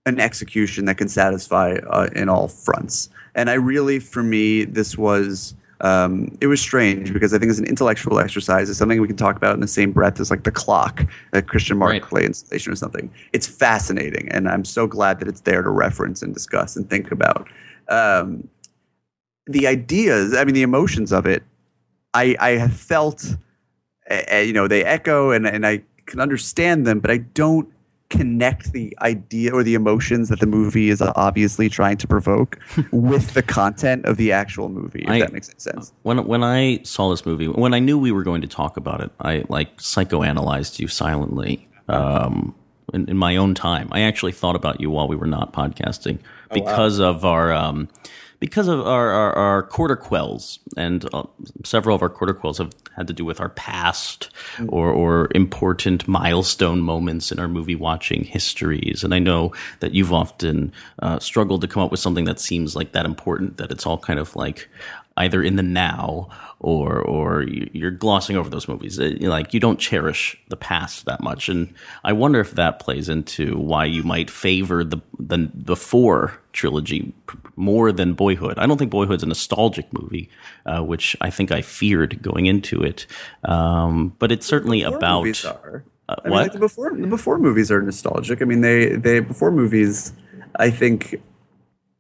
an 0.05 0.19
execution 0.19 0.85
that 0.85 0.97
can 0.97 1.09
satisfy 1.09 1.77
uh, 1.89 2.09
in 2.15 2.29
all 2.29 2.47
fronts. 2.47 3.09
And 3.35 3.49
I 3.49 3.53
really, 3.53 3.99
for 3.99 4.23
me, 4.23 4.63
this 4.63 4.97
was 4.97 5.53
um, 5.81 6.37
it 6.41 6.47
was 6.47 6.59
strange 6.59 7.13
because 7.13 7.33
I 7.33 7.39
think 7.39 7.49
it's 7.49 7.59
an 7.59 7.65
intellectual 7.65 8.19
exercise. 8.19 8.69
It's 8.69 8.79
something 8.79 8.99
we 8.99 9.07
can 9.07 9.17
talk 9.17 9.35
about 9.35 9.53
in 9.53 9.61
the 9.61 9.67
same 9.67 9.91
breath 9.91 10.19
as 10.19 10.29
like 10.29 10.43
the 10.43 10.51
clock, 10.51 11.05
a 11.33 11.41
Christian 11.41 11.77
Mark 11.77 11.91
right. 11.91 12.01
Clay 12.01 12.25
installation 12.25 12.73
or 12.73 12.75
something. 12.75 13.11
It's 13.33 13.47
fascinating, 13.47 14.29
and 14.29 14.49
I'm 14.49 14.65
so 14.65 14.87
glad 14.87 15.19
that 15.19 15.27
it's 15.27 15.41
there 15.41 15.61
to 15.61 15.69
reference 15.69 16.21
and 16.21 16.33
discuss 16.33 16.75
and 16.75 16.89
think 16.89 17.11
about. 17.11 17.47
Um, 17.87 18.47
the 19.47 19.67
ideas, 19.67 20.35
I 20.35 20.43
mean, 20.43 20.53
the 20.53 20.61
emotions 20.61 21.11
of 21.11 21.25
it 21.25 21.43
I 22.13 22.35
I 22.39 22.49
have 22.51 22.73
felt, 22.73 23.35
uh, 24.09 24.35
you 24.37 24.53
know, 24.53 24.67
they 24.67 24.83
echo 24.83 25.31
and 25.31 25.45
and 25.45 25.65
I 25.65 25.83
can 26.05 26.19
understand 26.19 26.87
them, 26.87 26.99
but 26.99 27.11
I 27.11 27.17
don't 27.17 27.71
connect 28.09 28.71
the 28.71 28.95
idea 29.01 29.53
or 29.53 29.63
the 29.63 29.75
emotions 29.75 30.29
that 30.29 30.39
the 30.39 30.47
movie 30.47 30.89
is 30.89 31.01
obviously 31.01 31.69
trying 31.69 31.97
to 31.97 32.07
provoke 32.07 32.59
with 32.91 33.33
the 33.33 33.43
content 33.43 34.03
of 34.05 34.17
the 34.17 34.31
actual 34.31 34.67
movie 34.67 35.03
if 35.03 35.09
I, 35.09 35.19
that 35.19 35.31
makes 35.31 35.53
sense 35.57 35.93
when 36.01 36.25
when 36.25 36.43
i 36.43 36.81
saw 36.83 37.09
this 37.11 37.25
movie 37.25 37.47
when 37.47 37.73
i 37.73 37.79
knew 37.79 37.99
we 37.99 38.11
were 38.11 38.23
going 38.23 38.41
to 38.41 38.47
talk 38.47 38.77
about 38.77 39.01
it 39.01 39.11
i 39.21 39.43
like 39.47 39.77
psychoanalyzed 39.77 40.79
you 40.79 40.87
silently 40.87 41.67
um, 41.87 42.55
in, 42.93 43.09
in, 43.09 43.17
my 43.17 43.35
own 43.35 43.53
time 43.53 43.87
i 43.91 44.01
actually 44.01 44.31
thought 44.31 44.55
about 44.55 44.81
you 44.81 44.89
while 44.89 45.07
we 45.07 45.15
were 45.15 45.27
not 45.27 45.53
podcasting 45.53 46.19
because 46.51 46.99
oh, 46.99 47.03
wow. 47.03 47.09
of 47.09 47.25
our 47.25 47.53
um, 47.53 47.87
because 48.39 48.67
of 48.67 48.79
our, 48.81 49.09
our, 49.09 49.33
our 49.33 49.63
quarter 49.63 49.95
quells, 49.95 50.59
and 50.77 51.07
uh, 51.13 51.23
several 51.65 51.95
of 51.95 52.01
our 52.01 52.09
quarter 52.09 52.33
quells 52.33 52.57
have 52.57 52.73
had 52.95 53.07
to 53.07 53.13
do 53.13 53.25
with 53.25 53.39
our 53.39 53.49
past 53.49 54.29
or, 54.67 54.91
or 54.91 55.29
important 55.35 56.07
milestone 56.07 56.81
moments 56.81 57.31
in 57.31 57.39
our 57.39 57.47
movie 57.47 57.75
watching 57.75 58.23
histories. 58.23 59.03
And 59.03 59.13
I 59.13 59.19
know 59.19 59.53
that 59.79 59.93
you've 59.93 60.13
often 60.13 60.71
uh, 60.99 61.19
struggled 61.19 61.61
to 61.61 61.67
come 61.67 61.83
up 61.83 61.91
with 61.91 61.99
something 61.99 62.25
that 62.25 62.39
seems 62.39 62.75
like 62.75 62.93
that 62.93 63.05
important 63.05 63.57
that 63.57 63.71
it's 63.71 63.85
all 63.85 63.97
kind 63.97 64.19
of 64.19 64.35
like 64.35 64.69
either 65.19 65.43
in 65.43 65.55
the 65.55 65.63
now 65.63 66.29
or 66.59 66.99
or 67.01 67.43
you're 67.43 67.91
glossing 67.91 68.35
over 68.35 68.49
those 68.49 68.67
movies. 68.67 68.99
Like 68.99 69.53
you 69.53 69.59
don't 69.59 69.79
cherish 69.79 70.37
the 70.49 70.57
past 70.57 71.05
that 71.05 71.21
much, 71.21 71.47
and 71.49 71.73
I 72.03 72.13
wonder 72.13 72.39
if 72.39 72.51
that 72.51 72.79
plays 72.79 73.07
into 73.07 73.57
why 73.57 73.85
you 73.85 74.03
might 74.03 74.29
favor 74.29 74.83
the 74.83 74.99
the 75.19 75.37
before 75.37 76.39
trilogy 76.51 77.13
more 77.55 77.91
than 77.91 78.13
Boyhood. 78.13 78.57
I 78.57 78.65
don't 78.65 78.77
think 78.77 78.91
Boyhood's 78.91 79.23
a 79.23 79.27
nostalgic 79.27 79.91
movie, 79.93 80.29
uh, 80.65 80.81
which 80.81 81.15
I 81.21 81.29
think 81.29 81.51
I 81.51 81.61
feared 81.61 82.21
going 82.21 82.47
into 82.47 82.81
it. 82.81 83.05
Um, 83.43 84.15
but 84.19 84.31
it's 84.31 84.47
certainly 84.47 84.81
about. 84.81 85.45
Uh, 85.45 86.15
I 86.25 86.27
mean, 86.27 86.37
like 86.37 86.53
the 86.53 86.59
before 86.59 86.91
the 86.95 87.07
before 87.07 87.37
movies 87.37 87.69
are 87.69 87.81
nostalgic. 87.81 88.41
I 88.41 88.45
mean, 88.45 88.61
they 88.61 88.95
they 88.95 89.19
before 89.19 89.51
movies 89.51 90.11
I 90.55 90.69
think 90.71 91.21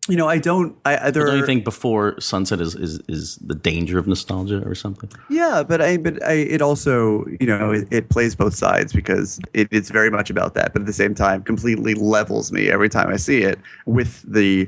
you 0.09 0.15
know, 0.15 0.27
I 0.27 0.39
don't. 0.39 0.75
I, 0.85 0.97
I 0.97 1.11
there 1.11 1.25
Don't 1.25 1.37
you 1.37 1.45
think 1.45 1.63
before 1.63 2.19
sunset 2.19 2.59
is, 2.59 2.73
is 2.73 2.99
is 3.07 3.35
the 3.37 3.53
danger 3.53 3.99
of 3.99 4.07
nostalgia 4.07 4.61
or 4.65 4.73
something? 4.73 5.09
Yeah, 5.29 5.61
but 5.61 5.81
I 5.81 5.97
but 5.97 6.21
I 6.23 6.33
it 6.33 6.61
also 6.61 7.25
you 7.39 7.45
know 7.45 7.71
it, 7.71 7.87
it 7.91 8.09
plays 8.09 8.35
both 8.35 8.55
sides 8.55 8.91
because 8.91 9.39
it, 9.53 9.67
it's 9.71 9.91
very 9.91 10.09
much 10.09 10.29
about 10.29 10.55
that, 10.55 10.73
but 10.73 10.81
at 10.81 10.85
the 10.87 10.93
same 10.93 11.13
time 11.13 11.43
completely 11.43 11.93
levels 11.93 12.51
me 12.51 12.69
every 12.71 12.89
time 12.89 13.09
I 13.09 13.17
see 13.17 13.43
it 13.43 13.59
with 13.85 14.23
the 14.23 14.67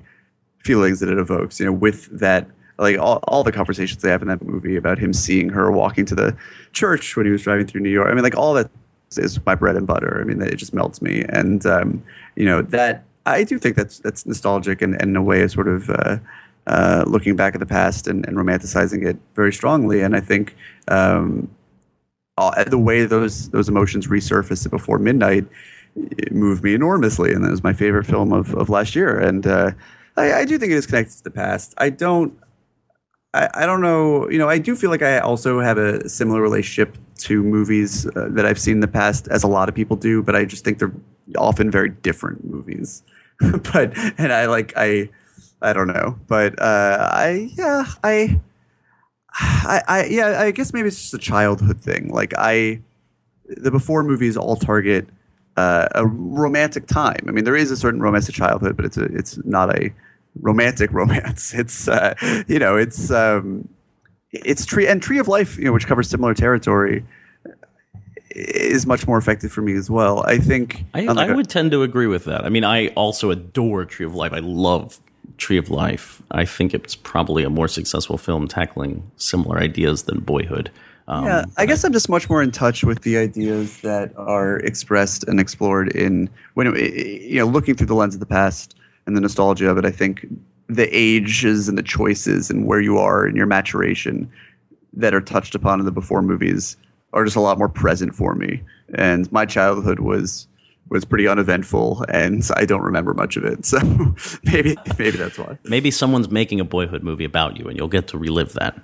feelings 0.59 0.99
that 0.99 1.09
it 1.09 1.17
evokes. 1.17 1.59
You 1.59 1.65
know, 1.65 1.73
with 1.73 2.07
that 2.19 2.47
like 2.77 2.99
all, 2.99 3.19
all 3.23 3.43
the 3.43 3.51
conversations 3.51 4.03
they 4.03 4.09
have 4.09 4.21
in 4.21 4.27
that 4.27 4.43
movie 4.43 4.75
about 4.75 4.99
him 4.99 5.11
seeing 5.11 5.49
her 5.49 5.71
walking 5.71 6.05
to 6.05 6.15
the 6.15 6.37
church 6.71 7.17
when 7.17 7.25
he 7.25 7.31
was 7.31 7.41
driving 7.41 7.65
through 7.65 7.81
New 7.81 7.89
York. 7.89 8.09
I 8.09 8.13
mean, 8.13 8.23
like 8.23 8.37
all 8.37 8.53
that 8.53 8.69
is 9.17 9.43
my 9.45 9.55
bread 9.55 9.75
and 9.75 9.87
butter. 9.87 10.21
I 10.21 10.23
mean, 10.23 10.39
it 10.41 10.55
just 10.55 10.73
melts 10.73 11.01
me, 11.01 11.25
and 11.29 11.65
um, 11.65 12.03
you 12.35 12.45
know 12.45 12.61
that 12.61 13.05
I 13.25 13.43
do 13.43 13.59
think 13.59 13.75
that's 13.75 13.99
that's 13.99 14.25
nostalgic 14.25 14.81
and, 14.81 14.93
and 14.95 15.11
in 15.11 15.15
a 15.15 15.23
way 15.23 15.41
is 15.41 15.53
sort 15.53 15.67
of. 15.67 15.89
Uh, 15.89 16.17
uh, 16.67 17.03
looking 17.07 17.35
back 17.35 17.55
at 17.55 17.59
the 17.59 17.65
past 17.65 18.07
and, 18.07 18.23
and 18.27 18.37
romanticizing 18.37 19.03
it 19.03 19.17
very 19.33 19.51
strongly. 19.51 20.01
And 20.01 20.15
I 20.15 20.19
think 20.19 20.55
um, 20.89 21.49
the 22.67 22.77
way 22.77 23.05
those 23.05 23.49
those 23.49 23.67
emotions 23.67 24.07
resurfaced 24.07 24.69
before 24.69 24.99
midnight 24.99 25.45
it 25.95 26.31
moved 26.31 26.63
me 26.63 26.73
enormously, 26.73 27.33
and 27.33 27.43
that 27.43 27.51
was 27.51 27.63
my 27.63 27.73
favorite 27.73 28.05
film 28.05 28.31
of, 28.31 28.53
of 28.55 28.69
last 28.69 28.95
year. 28.95 29.19
And 29.19 29.45
uh, 29.45 29.71
I, 30.17 30.33
I 30.33 30.45
do 30.45 30.57
think 30.57 30.71
it 30.71 30.75
is 30.75 30.85
connected 30.85 31.17
to 31.17 31.23
the 31.23 31.31
past. 31.31 31.73
I 31.77 31.89
don't. 31.89 32.37
I, 33.33 33.49
I 33.53 33.65
don't 33.65 33.81
know. 33.81 34.29
You 34.29 34.37
know, 34.37 34.49
I 34.49 34.57
do 34.57 34.75
feel 34.75 34.89
like 34.89 35.01
I 35.01 35.19
also 35.19 35.59
have 35.59 35.77
a 35.77 36.07
similar 36.09 36.41
relationship 36.41 36.97
to 37.19 37.43
movies 37.43 38.05
uh, 38.07 38.27
that 38.31 38.45
I've 38.45 38.59
seen 38.59 38.75
in 38.75 38.79
the 38.79 38.87
past, 38.87 39.27
as 39.29 39.43
a 39.43 39.47
lot 39.47 39.69
of 39.69 39.75
people 39.75 39.95
do. 39.95 40.21
But 40.21 40.35
I 40.35 40.45
just 40.45 40.63
think 40.63 40.79
they're 40.79 40.93
often 41.37 41.71
very 41.71 41.89
different 41.89 42.43
movies. 42.43 43.03
but 43.73 43.97
and 44.17 44.33
I 44.33 44.45
like 44.47 44.73
I 44.75 45.09
I 45.61 45.73
don't 45.73 45.87
know, 45.87 46.19
but 46.27 46.59
uh, 46.61 47.09
I 47.11 47.49
yeah 47.57 47.85
I, 48.03 48.39
I 49.33 49.81
I 49.87 50.05
yeah 50.05 50.41
I 50.41 50.51
guess 50.51 50.73
maybe 50.73 50.87
it's 50.87 50.99
just 50.99 51.13
a 51.13 51.17
childhood 51.17 51.79
thing. 51.81 52.09
Like 52.09 52.33
I, 52.37 52.81
the 53.47 53.71
before 53.71 54.03
movies 54.03 54.37
all 54.37 54.55
target 54.55 55.07
uh, 55.57 55.87
a 55.95 56.05
romantic 56.05 56.87
time. 56.87 57.23
I 57.27 57.31
mean, 57.31 57.43
there 57.43 57.55
is 57.55 57.71
a 57.71 57.77
certain 57.77 58.01
romance 58.01 58.25
to 58.27 58.31
childhood, 58.31 58.75
but 58.75 58.85
it's 58.85 58.97
a 58.97 59.05
it's 59.05 59.37
not 59.45 59.75
a 59.75 59.91
romantic 60.39 60.91
romance. 60.93 61.53
It's 61.53 61.87
uh, 61.87 62.15
you 62.47 62.59
know 62.59 62.77
it's 62.77 63.11
um, 63.11 63.67
it's 64.31 64.65
tree 64.65 64.87
and 64.87 65.01
Tree 65.01 65.19
of 65.19 65.27
Life, 65.27 65.57
you 65.57 65.65
know, 65.65 65.73
which 65.73 65.87
covers 65.87 66.09
similar 66.09 66.33
territory, 66.33 67.05
is 68.31 68.85
much 68.85 69.07
more 69.07 69.17
effective 69.17 69.51
for 69.51 69.61
me 69.61 69.75
as 69.75 69.89
well. 69.89 70.23
I 70.25 70.37
think 70.37 70.85
I, 70.93 71.31
would 71.33 71.49
tend 71.49 71.71
to 71.71 71.83
agree 71.83 72.07
with 72.07 72.25
that. 72.25 72.45
I 72.45 72.49
mean, 72.49 72.63
I 72.63 72.87
also 72.89 73.31
adore 73.31 73.85
Tree 73.85 74.05
of 74.05 74.15
Life. 74.15 74.33
I 74.33 74.39
love 74.39 74.99
Tree 75.37 75.57
of 75.57 75.69
Life. 75.69 76.21
I 76.31 76.45
think 76.45 76.73
it's 76.73 76.95
probably 76.95 77.43
a 77.43 77.49
more 77.49 77.67
successful 77.67 78.17
film 78.17 78.47
tackling 78.47 79.09
similar 79.17 79.59
ideas 79.59 80.03
than 80.03 80.19
Boyhood. 80.19 80.71
Um, 81.07 81.25
Yeah, 81.25 81.45
I 81.57 81.65
guess 81.65 81.83
I'm 81.83 81.91
just 81.91 82.09
much 82.09 82.29
more 82.29 82.41
in 82.41 82.51
touch 82.51 82.83
with 82.83 83.01
the 83.01 83.17
ideas 83.17 83.81
that 83.81 84.13
are 84.17 84.57
expressed 84.57 85.25
and 85.27 85.39
explored 85.39 85.93
in 85.95 86.29
when 86.53 86.67
it, 86.67 87.23
you 87.23 87.39
know 87.39 87.47
looking 87.47 87.75
through 87.75 87.87
the 87.87 87.95
lens 87.95 88.13
of 88.13 88.19
the 88.19 88.25
past 88.25 88.75
and 89.05 89.15
the 89.15 89.21
nostalgia 89.21 89.69
of 89.69 89.77
it. 89.77 89.85
I 89.85 89.91
think 89.91 90.25
the 90.67 90.87
ages 90.95 91.67
and 91.67 91.77
the 91.77 91.83
choices 91.83 92.49
and 92.49 92.65
where 92.65 92.79
you 92.79 92.97
are 92.97 93.27
in 93.27 93.35
your 93.35 93.45
maturation 93.45 94.31
that 94.93 95.13
are 95.13 95.21
touched 95.21 95.55
upon 95.55 95.79
in 95.79 95.85
the 95.85 95.91
before 95.91 96.21
movies 96.21 96.77
are 97.13 97.25
just 97.25 97.35
a 97.35 97.41
lot 97.41 97.57
more 97.57 97.69
present 97.69 98.15
for 98.15 98.35
me. 98.35 98.61
And 98.95 99.31
my 99.31 99.45
childhood 99.45 99.99
was 99.99 100.47
was 100.89 101.05
pretty 101.05 101.25
uneventful, 101.25 102.05
and 102.09 102.47
I 102.55 102.65
don't 102.65 102.81
remember 102.81 103.13
much 103.13 103.37
of 103.37 103.45
it. 103.45 103.65
So 103.65 103.79
maybe 104.43 104.75
maybe 104.99 105.17
that's 105.17 105.37
why. 105.37 105.57
maybe 105.63 105.91
someone's 105.91 106.29
making 106.29 106.59
a 106.59 106.65
Boyhood 106.65 107.03
movie 107.03 107.25
about 107.25 107.57
you, 107.57 107.67
and 107.67 107.77
you'll 107.77 107.87
get 107.87 108.07
to 108.09 108.17
relive 108.17 108.53
that 108.53 108.81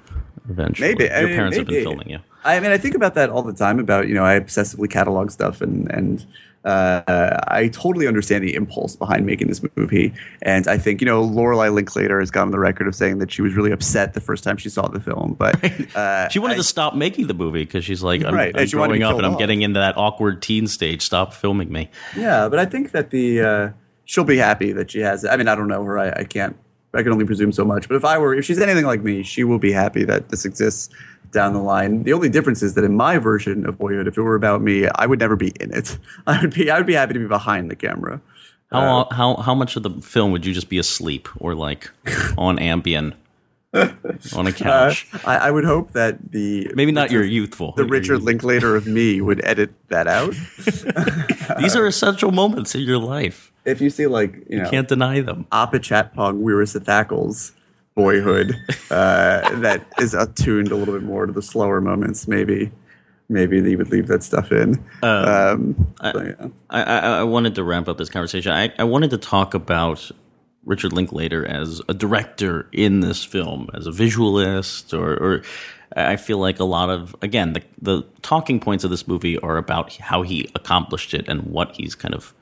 eventually. 0.49 0.89
Maybe 0.89 1.10
I 1.10 1.19
your 1.19 1.30
mean, 1.30 1.38
parents 1.38 1.58
have 1.58 1.67
been 1.67 1.84
filming 1.84 2.10
you. 2.10 2.19
I 2.43 2.60
mean, 2.62 2.71
I 2.71 2.77
think 2.77 2.95
about 2.95 3.13
that 3.15 3.30
all 3.30 3.43
the 3.43 3.53
time. 3.53 3.80
About 3.80 4.08
you 4.08 4.13
know, 4.13 4.23
I 4.23 4.39
obsessively 4.39 4.89
catalog 4.89 5.32
stuff, 5.32 5.62
and 5.62 5.91
and 5.91 6.25
uh, 6.65 7.39
I 7.48 7.70
totally 7.70 8.08
understand 8.08 8.43
the 8.43 8.54
impulse 8.56 8.96
behind 8.96 9.26
making 9.26 9.48
this 9.48 9.62
movie. 9.76 10.13
And 10.41 10.67
I 10.67 10.78
think 10.78 11.02
you 11.02 11.06
know, 11.06 11.22
Lorelei 11.22 11.70
Linklater 11.70 12.20
has 12.20 12.30
gone 12.32 12.48
on 12.48 12.52
the 12.52 12.60
record 12.60 12.88
of 12.88 12.96
saying 12.96 13.20
that 13.20 13.32
she 13.32 13.41
was 13.41 13.54
really 13.56 13.72
upset 13.72 14.13
the 14.13 14.22
first 14.22 14.43
time 14.43 14.58
she 14.58 14.70
saw 14.70 14.88
the 14.88 15.00
film, 15.00 15.36
but 15.39 15.56
uh, 15.96 16.28
She 16.30 16.39
wanted 16.39 16.56
I- 16.56 16.58
to 16.58 16.63
stop 16.63 16.96
making 16.96 17.28
the 17.28 17.34
movie 17.34 17.63
because 17.63 17.86
she's 17.86 18.04
like, 18.04 18.24
I'm, 18.24 18.34
Right, 18.34 18.54
I'm 18.56 18.62
and 18.63 18.72
growing 18.72 19.04
up 19.04 19.17
and 19.17 19.26
I'm 19.26 19.34
off. 19.34 19.39
getting 19.39 19.62
into 19.62 19.80
that 19.80 19.98
awkward 19.98 20.41
teen 20.41 20.67
stage. 20.67 21.02
Stop 21.04 21.34
filming 21.34 21.72
me. 21.72 21.89
Yeah, 22.15 22.50
but 22.50 22.60
I 22.60 22.65
think 22.65 22.91
that 22.91 23.12
the 23.12 23.41
uh, 23.41 23.70
she'll 24.06 24.24
be 24.24 24.38
happy 24.38 24.72
that 24.74 24.91
she 24.91 25.00
has. 25.00 25.24
it. 25.24 25.30
I 25.30 25.38
mean, 25.38 25.48
I 25.48 25.56
don't 25.56 25.67
know 25.67 25.84
her. 25.84 25.98
I, 25.98 26.10
I 26.12 26.24
can't. 26.24 26.56
I 26.93 27.04
can 27.04 27.12
only 27.12 27.26
presume 27.26 27.52
so 27.52 27.63
much. 27.65 27.88
But 27.88 27.96
if 27.96 28.06
I 28.06 28.17
were, 28.17 28.34
if 28.34 28.46
she's 28.46 28.60
anything 28.60 28.86
like 28.86 29.04
me, 29.04 29.22
she 29.22 29.43
will 29.43 29.60
be 29.60 29.72
happy 29.72 30.04
that 30.06 30.30
this 30.30 30.46
exists 30.46 30.89
down 31.31 31.53
the 31.53 31.59
line. 31.61 32.03
The 32.03 32.13
only 32.13 32.29
difference 32.29 32.61
is 32.63 32.73
that 32.75 32.83
in 32.83 32.95
my 32.95 33.17
version 33.17 33.65
of 33.67 33.77
Boyhood, 33.77 34.07
if 34.07 34.17
it 34.17 34.21
were 34.21 34.35
about 34.35 34.61
me, 34.61 34.87
I 34.95 35.05
would 35.05 35.19
never 35.19 35.35
be 35.35 35.51
in 35.59 35.73
it. 35.73 35.97
I 36.27 36.41
would 36.41 36.53
be. 36.53 36.69
I 36.71 36.77
would 36.77 36.87
be 36.87 36.93
happy 36.93 37.13
to 37.13 37.19
be 37.19 37.27
behind 37.27 37.69
the 37.71 37.75
camera. 37.75 38.21
How 38.71 38.99
Uh, 39.01 39.13
how 39.13 39.35
how 39.37 39.55
much 39.55 39.75
of 39.77 39.83
the 39.83 39.91
film 40.01 40.31
would 40.31 40.45
you 40.45 40.53
just 40.53 40.69
be 40.69 40.77
asleep 40.77 41.29
or 41.39 41.55
like 41.55 41.89
on 42.37 42.57
Ambien 42.57 43.13
on 43.73 44.47
a 44.47 44.49
Uh, 44.49 44.51
couch? 44.51 45.07
I, 45.25 45.37
I 45.47 45.51
would 45.51 45.63
hope 45.65 45.91
that 45.93 46.31
the 46.31 46.69
Maybe 46.75 46.91
not 46.91 47.11
your 47.11 47.23
youthful. 47.23 47.73
the 47.77 47.85
Richard 47.85 48.23
Linklater 48.23 48.75
of 48.75 48.85
me 48.87 49.21
would 49.21 49.39
edit 49.45 49.71
that 49.89 50.07
out. 50.07 50.33
These 51.59 51.75
are 51.75 51.85
essential 51.87 52.31
moments 52.31 52.75
in 52.75 52.81
your 52.81 52.97
life. 52.97 53.51
If 53.65 53.79
you 53.81 53.89
see 53.89 54.07
like 54.07 54.35
you 54.49 54.59
know 54.63 54.69
Can't 54.69 54.87
deny 54.87 55.21
them. 55.21 55.45
Apichatpong 55.51 56.41
Weerasethakul's 56.43 57.51
boyhood 57.97 58.55
uh, 58.91 59.60
that 59.60 59.83
is 59.99 60.13
attuned 60.13 60.71
a 60.71 60.75
little 60.75 60.93
bit 60.93 61.03
more 61.03 61.25
to 61.25 61.33
the 61.33 61.41
slower 61.41 61.81
moments, 61.81 62.27
maybe 62.27 62.71
maybe 63.27 63.60
they 63.60 63.75
would 63.75 63.91
leave 63.91 64.07
that 64.07 64.23
stuff 64.23 64.53
in. 64.53 64.81
um, 65.03 65.75
so, 66.01 66.21
yeah. 66.21 66.47
I, 66.69 66.83
I, 66.83 66.97
I 66.99 67.23
wanted 67.23 67.55
to 67.55 67.63
wrap 67.63 67.89
up 67.89 67.97
this 67.97 68.10
conversation. 68.10 68.53
I, 68.53 68.71
I 68.79 68.86
wanted 68.86 69.10
to 69.10 69.17
talk 69.17 69.53
about 69.53 70.10
Richard 70.63 70.93
Linklater 70.93 71.45
as 71.45 71.81
a 71.89 71.93
director 71.93 72.69
in 72.71 73.01
this 73.01 73.25
film, 73.25 73.69
as 73.73 73.86
a 73.86 73.91
visualist, 73.91 74.93
or, 74.93 75.12
or 75.17 75.41
I 75.95 76.15
feel 76.15 76.38
like 76.38 76.60
a 76.60 76.65
lot 76.65 76.89
of 76.89 77.15
again 77.21 77.53
the 77.53 77.63
the 77.81 78.03
talking 78.21 78.60
points 78.60 78.83
of 78.83 78.91
this 78.91 79.07
movie 79.07 79.38
are 79.39 79.57
about 79.57 79.95
how 79.95 80.21
he 80.21 80.49
accomplished 80.55 81.13
it 81.13 81.27
and 81.27 81.43
what 81.43 81.75
he's 81.75 81.95
kind 81.95 82.13
of 82.13 82.33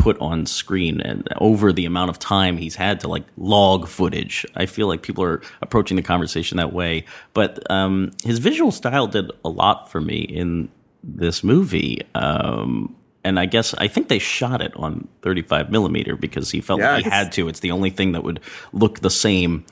put 0.00 0.18
on 0.18 0.46
screen 0.46 0.98
and 1.02 1.28
over 1.36 1.72
the 1.72 1.84
amount 1.84 2.08
of 2.08 2.18
time 2.18 2.56
he's 2.56 2.74
had 2.74 3.00
to 3.00 3.08
like 3.08 3.24
log 3.36 3.86
footage. 3.86 4.46
I 4.56 4.64
feel 4.64 4.86
like 4.86 5.02
people 5.02 5.22
are 5.22 5.42
approaching 5.60 5.96
the 5.96 6.02
conversation 6.02 6.56
that 6.56 6.72
way. 6.72 7.04
But 7.34 7.70
um, 7.70 8.12
his 8.24 8.38
visual 8.38 8.72
style 8.72 9.06
did 9.06 9.30
a 9.44 9.50
lot 9.50 9.90
for 9.90 10.00
me 10.00 10.20
in 10.20 10.70
this 11.04 11.44
movie. 11.44 12.00
Um, 12.14 12.96
and 13.24 13.38
I 13.38 13.44
guess 13.44 13.74
I 13.74 13.88
think 13.88 14.08
they 14.08 14.18
shot 14.18 14.62
it 14.62 14.72
on 14.74 15.06
35 15.20 15.70
millimeter 15.70 16.16
because 16.16 16.50
he 16.50 16.62
felt 16.62 16.80
Yeah, 16.80 16.94
like 16.94 17.04
he 17.04 17.10
had 17.10 17.30
to. 17.32 17.48
It's 17.48 17.60
the 17.60 17.70
only 17.70 17.90
thing 17.90 18.12
that 18.12 18.24
would 18.24 18.40
look 18.72 19.00
the 19.00 19.10
same 19.10 19.66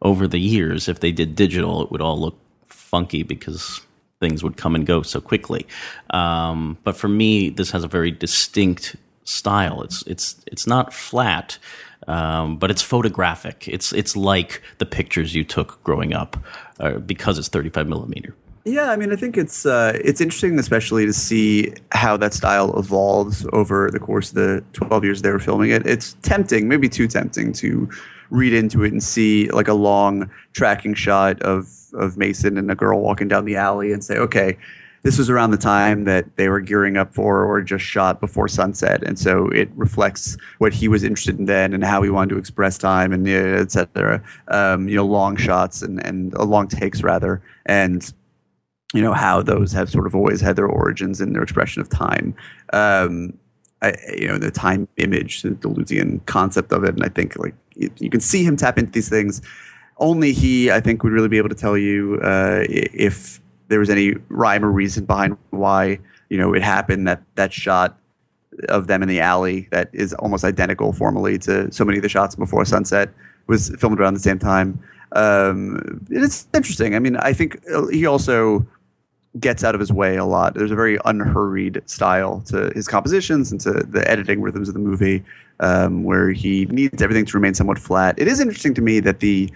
over 0.00 0.26
the 0.26 0.40
years. 0.40 0.88
If 0.88 1.00
they 1.00 1.12
did 1.12 1.36
digital, 1.36 1.82
it 1.82 1.90
would 1.90 2.00
all 2.00 2.18
look 2.18 2.38
funky 2.68 3.22
because 3.22 3.82
things 4.20 4.42
would 4.42 4.56
come 4.56 4.74
and 4.74 4.86
go 4.86 5.02
so 5.02 5.20
quickly. 5.20 5.66
Um, 6.08 6.78
but 6.84 6.96
for 6.96 7.08
me, 7.08 7.50
this 7.50 7.70
has 7.72 7.84
a 7.84 7.88
very 7.88 8.10
distinct 8.10 8.96
style. 9.24 9.82
It's 9.82 10.02
it's 10.06 10.36
it's 10.46 10.66
not 10.66 10.92
flat, 10.92 11.58
um, 12.06 12.56
but 12.56 12.70
it's 12.70 12.82
photographic. 12.82 13.66
It's 13.68 13.92
it's 13.92 14.16
like 14.16 14.62
the 14.78 14.86
pictures 14.86 15.34
you 15.34 15.44
took 15.44 15.82
growing 15.82 16.14
up, 16.14 16.36
uh, 16.80 16.98
because 16.98 17.38
it's 17.38 17.48
35 17.48 17.88
millimeter. 17.88 18.34
Yeah, 18.66 18.90
I 18.90 18.96
mean, 18.96 19.12
I 19.12 19.16
think 19.16 19.36
it's 19.36 19.66
uh, 19.66 19.98
it's 20.02 20.22
interesting, 20.22 20.58
especially 20.58 21.04
to 21.04 21.12
see 21.12 21.74
how 21.92 22.16
that 22.16 22.32
style 22.32 22.78
evolves 22.78 23.46
over 23.52 23.90
the 23.90 23.98
course 23.98 24.30
of 24.30 24.36
the 24.36 24.64
twelve 24.72 25.04
years 25.04 25.20
they 25.20 25.30
were 25.30 25.38
filming 25.38 25.70
it. 25.70 25.86
It's 25.86 26.14
tempting, 26.22 26.66
maybe 26.66 26.88
too 26.88 27.06
tempting, 27.06 27.52
to 27.54 27.90
read 28.30 28.54
into 28.54 28.82
it 28.82 28.90
and 28.90 29.02
see 29.02 29.50
like 29.50 29.68
a 29.68 29.74
long 29.74 30.30
tracking 30.54 30.94
shot 30.94 31.42
of 31.42 31.68
of 31.92 32.16
Mason 32.16 32.56
and 32.56 32.70
a 32.70 32.74
girl 32.74 33.02
walking 33.02 33.28
down 33.28 33.44
the 33.44 33.56
alley 33.56 33.92
and 33.92 34.02
say, 34.02 34.16
okay, 34.16 34.56
this 35.04 35.18
was 35.18 35.28
around 35.28 35.50
the 35.50 35.58
time 35.58 36.04
that 36.04 36.24
they 36.36 36.48
were 36.48 36.60
gearing 36.60 36.96
up 36.96 37.14
for 37.14 37.44
or 37.44 37.60
just 37.60 37.84
shot 37.84 38.20
before 38.20 38.48
sunset, 38.48 39.02
and 39.04 39.18
so 39.18 39.48
it 39.48 39.68
reflects 39.76 40.36
what 40.58 40.72
he 40.72 40.88
was 40.88 41.04
interested 41.04 41.38
in 41.38 41.44
then 41.44 41.74
and 41.74 41.84
how 41.84 42.02
he 42.02 42.10
wanted 42.10 42.30
to 42.30 42.38
express 42.38 42.78
time 42.78 43.12
and 43.12 43.28
et 43.28 43.70
cetera. 43.70 44.22
Um, 44.48 44.88
you 44.88 44.96
know, 44.96 45.04
long 45.04 45.36
shots 45.36 45.82
and 45.82 46.04
and 46.04 46.34
uh, 46.36 46.44
long 46.44 46.68
takes 46.68 47.02
rather, 47.02 47.42
and 47.66 48.12
you 48.94 49.02
know 49.02 49.12
how 49.12 49.42
those 49.42 49.72
have 49.72 49.90
sort 49.90 50.06
of 50.06 50.14
always 50.14 50.40
had 50.40 50.56
their 50.56 50.66
origins 50.66 51.20
in 51.20 51.34
their 51.34 51.42
expression 51.42 51.82
of 51.82 51.88
time. 51.90 52.34
Um, 52.72 53.38
I, 53.82 53.92
you 54.16 54.26
know, 54.26 54.38
the 54.38 54.50
time 54.50 54.88
image, 54.96 55.42
the 55.42 55.50
Deleuzian 55.50 56.24
concept 56.24 56.72
of 56.72 56.82
it, 56.82 56.94
and 56.94 57.04
I 57.04 57.08
think 57.08 57.36
like 57.36 57.54
you, 57.74 57.90
you 57.98 58.08
can 58.08 58.20
see 58.20 58.42
him 58.42 58.56
tap 58.56 58.78
into 58.78 58.92
these 58.92 59.10
things. 59.10 59.42
Only 59.98 60.32
he, 60.32 60.70
I 60.70 60.80
think, 60.80 61.02
would 61.04 61.12
really 61.12 61.28
be 61.28 61.36
able 61.36 61.50
to 61.50 61.54
tell 61.54 61.76
you 61.76 62.18
uh, 62.22 62.64
if 62.68 63.38
there 63.68 63.78
was 63.78 63.90
any 63.90 64.14
rhyme 64.28 64.64
or 64.64 64.70
reason 64.70 65.04
behind 65.04 65.36
why 65.50 65.98
you 66.28 66.38
know 66.38 66.54
it 66.54 66.62
happened 66.62 67.06
that 67.08 67.22
that 67.34 67.52
shot 67.52 67.98
of 68.68 68.86
them 68.86 69.02
in 69.02 69.08
the 69.08 69.20
alley 69.20 69.68
that 69.70 69.90
is 69.92 70.14
almost 70.14 70.44
identical 70.44 70.92
formally 70.92 71.38
to 71.38 71.70
so 71.72 71.84
many 71.84 71.98
of 71.98 72.02
the 72.02 72.08
shots 72.08 72.36
before 72.36 72.64
sunset 72.64 73.10
was 73.46 73.70
filmed 73.78 74.00
around 74.00 74.14
the 74.14 74.20
same 74.20 74.38
time. 74.38 74.80
Um, 75.12 76.06
it's 76.10 76.46
interesting. 76.54 76.94
I 76.94 76.98
mean 76.98 77.16
i 77.16 77.32
think 77.32 77.60
uh, 77.72 77.86
he 77.86 78.06
also 78.06 78.66
gets 79.40 79.64
out 79.64 79.74
of 79.74 79.80
his 79.80 79.92
way 79.92 80.16
a 80.16 80.24
lot. 80.24 80.54
There's 80.54 80.70
a 80.70 80.76
very 80.76 80.98
unhurried 81.04 81.82
style 81.86 82.40
to 82.46 82.70
his 82.74 82.86
compositions 82.86 83.50
and 83.50 83.60
to 83.62 83.72
the 83.72 84.08
editing 84.08 84.40
rhythms 84.40 84.68
of 84.68 84.74
the 84.74 84.80
movie 84.80 85.24
um, 85.60 86.04
where 86.04 86.30
he 86.30 86.66
needs 86.66 87.02
everything 87.02 87.24
to 87.26 87.36
remain 87.36 87.54
somewhat 87.54 87.78
flat. 87.78 88.18
It 88.18 88.28
is 88.28 88.40
interesting 88.40 88.74
to 88.74 88.82
me 88.82 89.00
that 89.00 89.20
the 89.20 89.50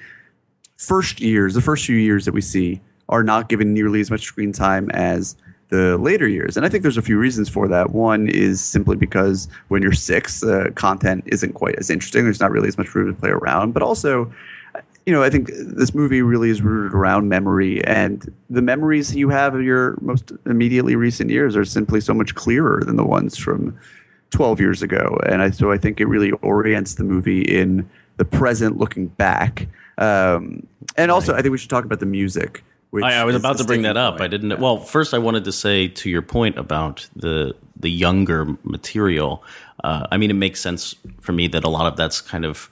first 0.77 1.21
years 1.21 1.55
the 1.55 1.61
first 1.61 1.85
few 1.85 1.97
years 1.97 2.25
that 2.25 2.33
we 2.33 2.41
see 2.41 2.81
are 3.09 3.23
not 3.23 3.49
given 3.49 3.73
nearly 3.73 4.01
as 4.01 4.11
much 4.11 4.23
screen 4.23 4.53
time 4.53 4.91
as 4.91 5.37
the 5.71 5.99
later 5.99 6.27
years. 6.27 6.57
And 6.57 6.65
I 6.65 6.69
think 6.69 6.83
there's 6.83 6.97
a 6.97 7.03
few 7.03 7.19
reasons 7.19 7.49
for 7.49 7.69
that. 7.69 7.91
One 7.91 8.29
is 8.29 8.63
simply 8.63 8.97
because 8.97 9.49
when 9.69 9.83
you're 9.83 9.93
six, 9.93 10.43
uh, 10.43 10.71
content 10.75 11.25
isn't 11.27 11.53
quite 11.53 11.77
as 11.77 11.91
interesting. 11.91 12.25
There's 12.25 12.41
not 12.41 12.51
really 12.51 12.69
as 12.69 12.79
much 12.79 12.95
room 12.95 13.15
to 13.15 13.19
play 13.19 13.31
around. 13.31 13.73
But 13.73 13.83
also, 13.83 14.33
you 15.05 15.13
know, 15.13 15.23
I 15.23 15.31
think 15.31 15.51
this 15.55 15.95
movie 15.95 16.23
really 16.23 16.51
is 16.51 16.63
rooted 16.63 16.95
around 16.95 17.29
memory, 17.29 17.85
and 17.85 18.31
the 18.51 18.63
memories 18.63 19.15
you 19.15 19.29
have 19.31 19.55
of 19.55 19.63
your 19.63 19.97
most 20.01 20.33
immediately 20.47 20.97
recent 20.97 21.31
years 21.31 21.57
are 21.57 21.65
simply 21.65 22.01
so 22.01 22.15
much 22.15 22.35
clearer 22.35 22.83
than 22.85 22.97
the 22.97 23.05
ones 23.05 23.37
from 23.37 23.79
12 24.31 24.61
years 24.61 24.83
ago. 24.83 25.19
And 25.27 25.43
I, 25.43 25.51
so 25.51 25.73
I 25.73 25.79
think 25.79 26.01
it 26.01 26.07
really 26.07 26.33
orients 26.43 26.95
the 26.95 27.05
movie 27.05 27.43
in 27.43 27.89
the 28.19 28.25
present 28.25 28.77
looking 28.77 29.07
back. 29.07 29.67
Um, 29.97 30.67
and 30.97 31.11
also, 31.11 31.35
I 31.35 31.43
think 31.43 31.53
we 31.53 31.59
should 31.59 31.71
talk 31.71 31.85
about 31.85 32.01
the 32.01 32.07
music. 32.07 32.65
I, 32.95 33.15
I, 33.15 33.25
was 33.25 33.37
about 33.37 33.59
to 33.59 33.65
bring 33.65 33.83
that 33.83 33.97
up. 33.97 34.15
Point. 34.15 34.23
I 34.23 34.29
didn't. 34.29 34.59
Well, 34.61 34.79
first, 34.79 35.13
I 35.13 35.19
wanted 35.19 35.45
to 35.45 35.53
say 35.53 35.89
to 35.89 36.11
your 36.11 36.23
point 36.23 36.59
about 36.59 37.07
the 37.15 37.55
the 37.77 37.91
younger 37.91 38.57
material. 38.63 39.43
Uh, 39.85 40.07
I 40.11 40.17
mean, 40.17 40.31
it 40.31 40.35
makes 40.35 40.61
sense 40.61 40.95
for 41.21 41.33
me 41.33 41.49
that 41.49 41.65
a 41.65 41.69
lot 41.69 41.87
of 41.87 41.97
that's 41.97 42.21
kind 42.21 42.45
of 42.45 42.71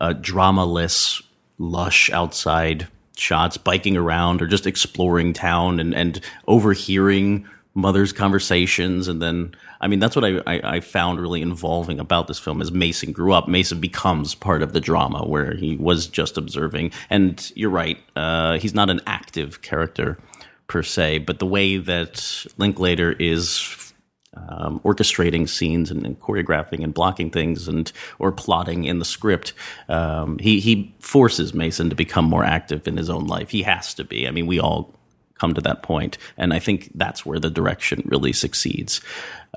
uh, 0.00 0.14
dramaless, 0.14 1.22
lush 1.58 2.10
outside 2.10 2.88
shots, 3.16 3.56
biking 3.56 3.96
around 3.96 4.40
or 4.40 4.46
just 4.46 4.66
exploring 4.66 5.32
town 5.32 5.80
and 5.80 5.94
and 5.94 6.20
overhearing 6.46 7.46
mother's 7.74 8.12
conversations 8.12 9.08
and 9.08 9.20
then 9.20 9.54
i 9.80 9.86
mean 9.86 9.98
that's 9.98 10.16
what 10.16 10.24
I, 10.24 10.38
I, 10.46 10.76
I, 10.76 10.80
found 10.80 11.20
really 11.20 11.42
involving 11.42 11.98
about 11.98 12.28
this 12.28 12.38
film 12.38 12.60
as 12.60 12.72
mason 12.72 13.12
grew 13.12 13.32
up 13.32 13.48
mason 13.48 13.80
becomes 13.80 14.34
part 14.34 14.62
of 14.62 14.72
the 14.72 14.80
drama 14.80 15.26
where 15.26 15.54
he 15.54 15.76
was 15.76 16.06
just 16.06 16.38
observing. 16.38 16.92
And 17.10 17.52
you're 17.54 17.70
right 17.70 17.98
uh, 18.14 18.58
he's 18.58 18.74
not 18.74 18.90
an 18.90 19.00
active 19.06 19.62
character 19.62 20.18
per 20.66 20.82
se 20.82 21.18
but 21.18 21.38
the 21.38 21.46
way 21.46 21.76
that 21.76 22.46
linklater 22.58 23.12
is 23.12 23.92
um, 24.36 24.80
orchestrating 24.80 25.48
scenes 25.48 25.90
and, 25.90 26.04
and, 26.04 26.20
choreographing 26.20 26.84
and 26.84 26.92
blocking 26.92 27.30
things 27.30 27.68
and 27.68 27.90
or 28.18 28.32
plotting 28.32 28.84
in 28.84 28.98
the 28.98 29.04
script 29.04 29.54
um, 29.88 30.38
he, 30.38 30.60
he 30.60 30.94
forces 31.00 31.54
mason 31.54 31.88
to 31.88 31.96
become 31.96 32.26
more 32.26 32.44
active 32.44 32.86
in 32.86 32.96
his 32.96 33.08
own 33.08 33.26
life. 33.26 33.50
He 33.50 33.62
has 33.62 33.94
to 33.94 34.04
be. 34.04 34.28
I 34.28 34.30
mean 34.30 34.46
we 34.46 34.60
all 34.60 34.94
come 35.38 35.54
to 35.54 35.60
that 35.60 35.82
point. 35.82 36.18
And 36.36 36.52
I 36.52 36.58
think 36.58 36.90
that's 36.94 37.24
where 37.24 37.38
the 37.38 37.50
direction 37.50 38.02
really 38.06 38.32
succeeds. 38.32 39.00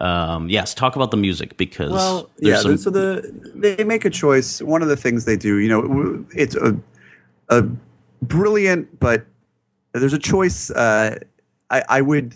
Um, 0.01 0.49
yes, 0.49 0.73
talk 0.73 0.95
about 0.95 1.11
the 1.11 1.17
music 1.17 1.57
because 1.57 1.91
well, 1.91 2.29
yeah. 2.39 2.59
Some- 2.59 2.77
so 2.77 2.89
the 2.89 3.31
they 3.55 3.83
make 3.83 4.05
a 4.05 4.09
choice. 4.09 4.61
One 4.61 4.81
of 4.81 4.87
the 4.87 4.97
things 4.97 5.25
they 5.25 5.37
do, 5.37 5.57
you 5.57 5.69
know, 5.69 6.25
it's 6.35 6.55
a 6.55 6.77
a 7.49 7.63
brilliant, 8.21 8.99
but 8.99 9.25
there's 9.93 10.13
a 10.13 10.19
choice. 10.19 10.71
Uh, 10.71 11.19
I, 11.69 11.83
I 11.89 12.01
would. 12.01 12.35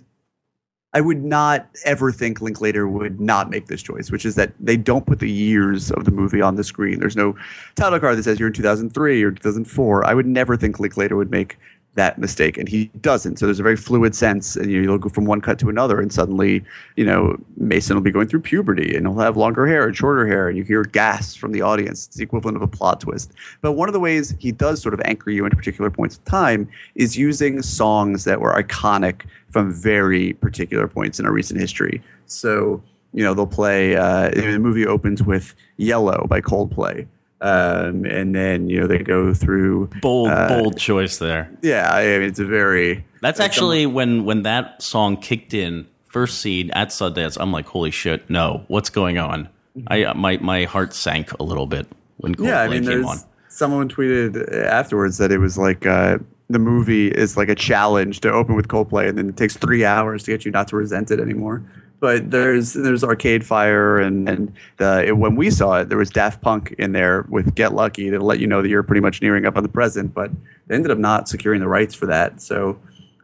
I 0.95 1.01
would 1.01 1.23
not 1.23 1.67
ever 1.85 2.11
think 2.11 2.39
Linklater 2.39 2.87
would 2.87 3.19
not 3.19 3.49
make 3.49 3.65
this 3.65 3.81
choice, 3.81 4.11
which 4.11 4.27
is 4.27 4.35
that 4.35 4.53
they 4.59 4.77
don't 4.77 5.07
put 5.07 5.17
the 5.17 5.29
years 5.29 5.89
of 5.89 6.05
the 6.05 6.11
movie 6.11 6.39
on 6.39 6.55
the 6.55 6.63
screen. 6.63 6.99
There's 6.99 7.15
no 7.15 7.35
title 7.73 7.99
card 7.99 8.15
that 8.15 8.23
says 8.25 8.39
you're 8.39 8.49
in 8.49 8.53
2003 8.53 9.23
or 9.23 9.31
2004. 9.31 10.05
I 10.05 10.13
would 10.13 10.27
never 10.27 10.55
think 10.55 10.79
Linklater 10.79 11.15
would 11.15 11.31
make 11.31 11.57
that 11.95 12.17
mistake 12.17 12.57
and 12.57 12.67
he 12.67 12.85
doesn't. 13.01 13.37
So 13.37 13.45
there's 13.45 13.59
a 13.59 13.63
very 13.63 13.75
fluid 13.75 14.15
sense 14.15 14.55
and 14.55 14.71
you 14.71 14.89
will 14.89 14.97
go 14.97 15.09
from 15.09 15.25
one 15.25 15.41
cut 15.41 15.59
to 15.59 15.69
another 15.69 15.99
and 15.99 16.11
suddenly 16.11 16.63
you 16.95 17.05
know 17.05 17.37
mason 17.57 17.95
will 17.95 18.01
be 18.01 18.11
going 18.11 18.27
through 18.27 18.41
puberty 18.41 18.95
and 18.95 19.05
he'll 19.05 19.19
have 19.19 19.37
longer 19.37 19.67
hair 19.67 19.85
and 19.85 19.95
shorter 19.95 20.25
hair 20.25 20.47
and 20.47 20.57
you 20.57 20.63
hear 20.63 20.83
gasps 20.83 21.35
from 21.35 21.51
the 21.51 21.61
audience. 21.61 22.07
It's 22.07 22.17
the 22.17 22.23
equivalent 22.23 22.57
of 22.57 22.63
a 22.63 22.67
plot 22.67 23.01
twist. 23.01 23.33
But 23.61 23.73
one 23.73 23.89
of 23.89 23.93
the 23.93 23.99
ways 23.99 24.35
he 24.39 24.51
does 24.51 24.81
sort 24.81 24.93
of 24.93 25.01
anchor 25.05 25.29
you 25.29 25.45
into 25.45 25.55
particular 25.55 25.91
points 25.91 26.17
of 26.17 26.25
time 26.25 26.67
is 26.95 27.17
using 27.17 27.61
songs 27.61 28.23
that 28.23 28.41
were 28.41 28.53
iconic 28.53 29.21
from 29.49 29.71
very 29.71 30.33
particular 30.33 30.87
points 30.87 31.19
in 31.19 31.25
our 31.25 31.31
recent 31.31 31.59
history. 31.59 32.01
So 32.25 32.81
you 33.13 33.23
know 33.23 33.35
they'll 33.35 33.45
play 33.45 33.95
uh, 33.95 34.29
the 34.29 34.57
movie 34.57 34.87
opens 34.87 35.21
with 35.21 35.53
yellow 35.77 36.25
by 36.27 36.41
coldplay 36.41 37.07
um, 37.43 38.05
and 38.05 38.33
then 38.33 38.69
you 38.69 38.79
know 38.79 38.87
they 38.87 38.99
go 38.99 39.33
through 39.33 39.89
bold, 40.01 40.29
uh, 40.29 40.47
bold 40.47 40.77
choice 40.77 41.17
there. 41.17 41.51
Yeah, 41.61 41.93
I 41.93 42.05
mean 42.17 42.23
it's 42.23 42.39
a 42.39 42.45
very. 42.45 43.05
That's 43.21 43.41
actually 43.41 43.83
some, 43.83 43.93
when 43.93 44.23
when 44.23 44.43
that 44.43 44.81
song 44.81 45.17
kicked 45.17 45.53
in 45.53 45.85
first 46.05 46.39
seed 46.39 46.71
at 46.73 46.89
Sundance. 46.89 47.37
I'm 47.39 47.51
like, 47.51 47.67
holy 47.67 47.91
shit, 47.91 48.29
no, 48.29 48.63
what's 48.69 48.89
going 48.89 49.17
on? 49.17 49.49
Mm-hmm. 49.77 49.87
I 49.89 50.13
my 50.13 50.37
my 50.37 50.63
heart 50.63 50.93
sank 50.93 51.33
a 51.33 51.43
little 51.43 51.67
bit 51.67 51.85
when 52.17 52.33
Coldplay 52.33 52.47
yeah, 52.47 52.61
I 52.61 52.69
mean, 52.69 52.85
came 52.85 53.05
on. 53.05 53.17
Someone 53.49 53.89
tweeted 53.89 54.65
afterwards 54.65 55.17
that 55.17 55.31
it 55.33 55.39
was 55.39 55.57
like 55.57 55.85
uh, 55.85 56.19
the 56.49 56.59
movie 56.59 57.09
is 57.09 57.35
like 57.35 57.49
a 57.49 57.55
challenge 57.55 58.21
to 58.21 58.31
open 58.31 58.55
with 58.55 58.69
Coldplay, 58.69 59.09
and 59.09 59.17
then 59.17 59.27
it 59.27 59.35
takes 59.35 59.57
three 59.57 59.83
hours 59.83 60.23
to 60.23 60.31
get 60.31 60.45
you 60.45 60.51
not 60.51 60.69
to 60.69 60.77
resent 60.77 61.11
it 61.11 61.19
anymore 61.19 61.61
but 62.03 62.31
there's 62.31 62.73
there's 62.73 63.01
Arcade 63.01 63.45
Fire 63.45 63.97
and 63.97 64.27
and 64.27 64.53
the, 64.75 65.05
it, 65.05 65.17
when 65.17 65.37
we 65.37 65.49
saw 65.49 65.79
it, 65.79 65.87
there 65.87 65.97
was 65.97 66.09
Daft 66.09 66.41
Punk 66.41 66.75
in 66.77 66.91
there 66.91 67.25
with 67.29 67.55
Get 67.55 67.73
Lucky 67.73 68.09
to 68.09 68.19
let 68.19 68.39
you 68.39 68.45
know 68.45 68.61
that 68.61 68.67
you're 68.67 68.83
pretty 68.83 68.99
much 68.99 69.21
nearing 69.21 69.45
up 69.45 69.55
on 69.55 69.63
the 69.63 69.69
present. 69.69 70.13
But 70.13 70.29
they 70.67 70.75
ended 70.75 70.91
up 70.91 70.97
not 70.97 71.29
securing 71.29 71.61
the 71.61 71.69
rights 71.69 71.95
for 71.95 72.05
that, 72.07 72.41
so 72.41 72.77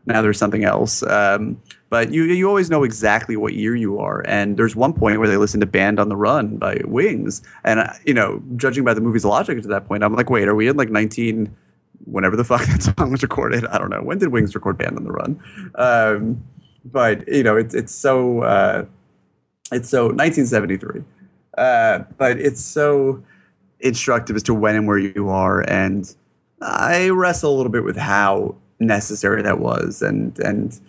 now 0.06 0.22
there's 0.22 0.38
something 0.38 0.64
else. 0.64 1.04
Um, 1.04 1.62
but 1.90 2.14
you 2.14 2.24
you 2.24 2.48
always 2.48 2.70
know 2.70 2.86
exactly 2.86 3.36
what 3.36 3.54
year 3.54 3.76
you 3.76 4.00
are. 4.00 4.26
And 4.26 4.56
there's 4.56 4.78
one 4.78 4.94
point 4.94 5.20
where 5.20 5.28
they 5.28 5.36
listen 5.36 5.60
to 5.60 5.66
"Band 5.66 6.00
on 6.00 6.08
the 6.08 6.16
Run" 6.16 6.56
by 6.56 6.80
Wings, 6.86 7.42
and 7.66 7.82
uh, 7.82 7.92
you 8.06 8.14
know, 8.14 8.42
judging 8.56 8.86
by 8.86 8.94
the 8.94 9.02
movie's 9.02 9.26
logic 9.26 9.62
to 9.62 9.68
that 9.68 9.90
point, 9.90 10.06
I'm 10.06 10.16
like, 10.16 10.30
wait, 10.30 10.48
are 10.48 10.56
we 10.56 10.70
in 10.70 10.78
like 10.78 10.90
19? 10.90 11.54
Whenever 12.06 12.38
the 12.38 12.46
fuck 12.46 12.62
that 12.68 12.82
song 12.82 13.12
was 13.12 13.24
recorded, 13.24 13.66
I 13.66 13.78
don't 13.78 13.90
know. 13.90 14.02
When 14.02 14.20
did 14.20 14.30
Wings 14.30 14.56
record 14.56 14.78
"Band 14.78 14.96
on 14.96 15.04
the 15.04 15.12
Run"? 15.12 15.44
Um, 15.76 16.42
but 16.86 17.28
you 17.28 17.44
know, 17.44 17.58
it's 17.58 17.74
it's 17.74 17.94
so 17.94 18.42
uh, 18.42 18.86
it's 19.72 19.90
so 19.90 20.08
1973, 20.08 21.04
uh, 21.58 22.00
but 22.18 22.40
it's 22.40 22.62
so 22.62 23.24
instructive 23.80 24.36
as 24.36 24.44
to 24.44 24.54
when 24.54 24.76
and 24.76 24.88
where 24.88 24.98
you 24.98 25.30
are, 25.30 25.62
and 25.70 26.14
I 26.62 27.10
wrestle 27.10 27.54
a 27.54 27.56
little 27.56 27.72
bit 27.72 27.84
with 27.84 27.98
how 27.98 28.56
necessary 28.80 29.42
that 29.44 29.60
was, 29.60 30.02
and 30.02 30.38
and 30.40 30.80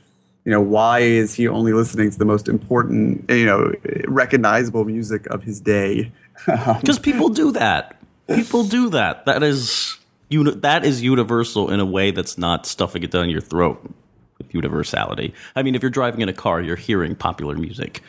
you 0.44 0.52
know 0.52 0.60
why 0.60 1.00
is 1.00 1.34
he 1.34 1.48
only 1.48 1.72
listening 1.72 2.10
to 2.10 2.18
the 2.18 2.24
most 2.24 2.48
important, 2.48 3.28
you 3.28 3.46
know, 3.46 3.72
recognizable 4.06 4.84
music 4.84 5.26
of 5.26 5.42
his 5.42 5.60
day? 5.60 6.12
Because 6.46 6.98
people 6.98 7.28
do 7.28 7.52
that. 7.52 8.00
People 8.26 8.64
do 8.64 8.88
that. 8.90 9.26
That 9.26 9.42
is. 9.42 9.96
Uni- 10.30 10.54
that 10.54 10.86
is 10.86 11.02
universal 11.02 11.70
in 11.70 11.80
a 11.80 11.84
way 11.84 12.12
that's 12.12 12.38
not 12.38 12.64
stuffing 12.64 13.02
it 13.02 13.10
down 13.10 13.28
your 13.28 13.40
throat 13.40 13.84
with 14.40 14.54
universality. 14.54 15.32
I 15.54 15.62
mean, 15.62 15.74
if 15.74 15.82
you're 15.82 15.90
driving 15.90 16.20
in 16.20 16.28
a 16.28 16.32
car, 16.32 16.60
you're 16.60 16.76
hearing 16.76 17.14
popular 17.14 17.54
music. 17.54 18.02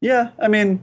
Yeah, 0.00 0.30
I 0.40 0.48
mean, 0.48 0.82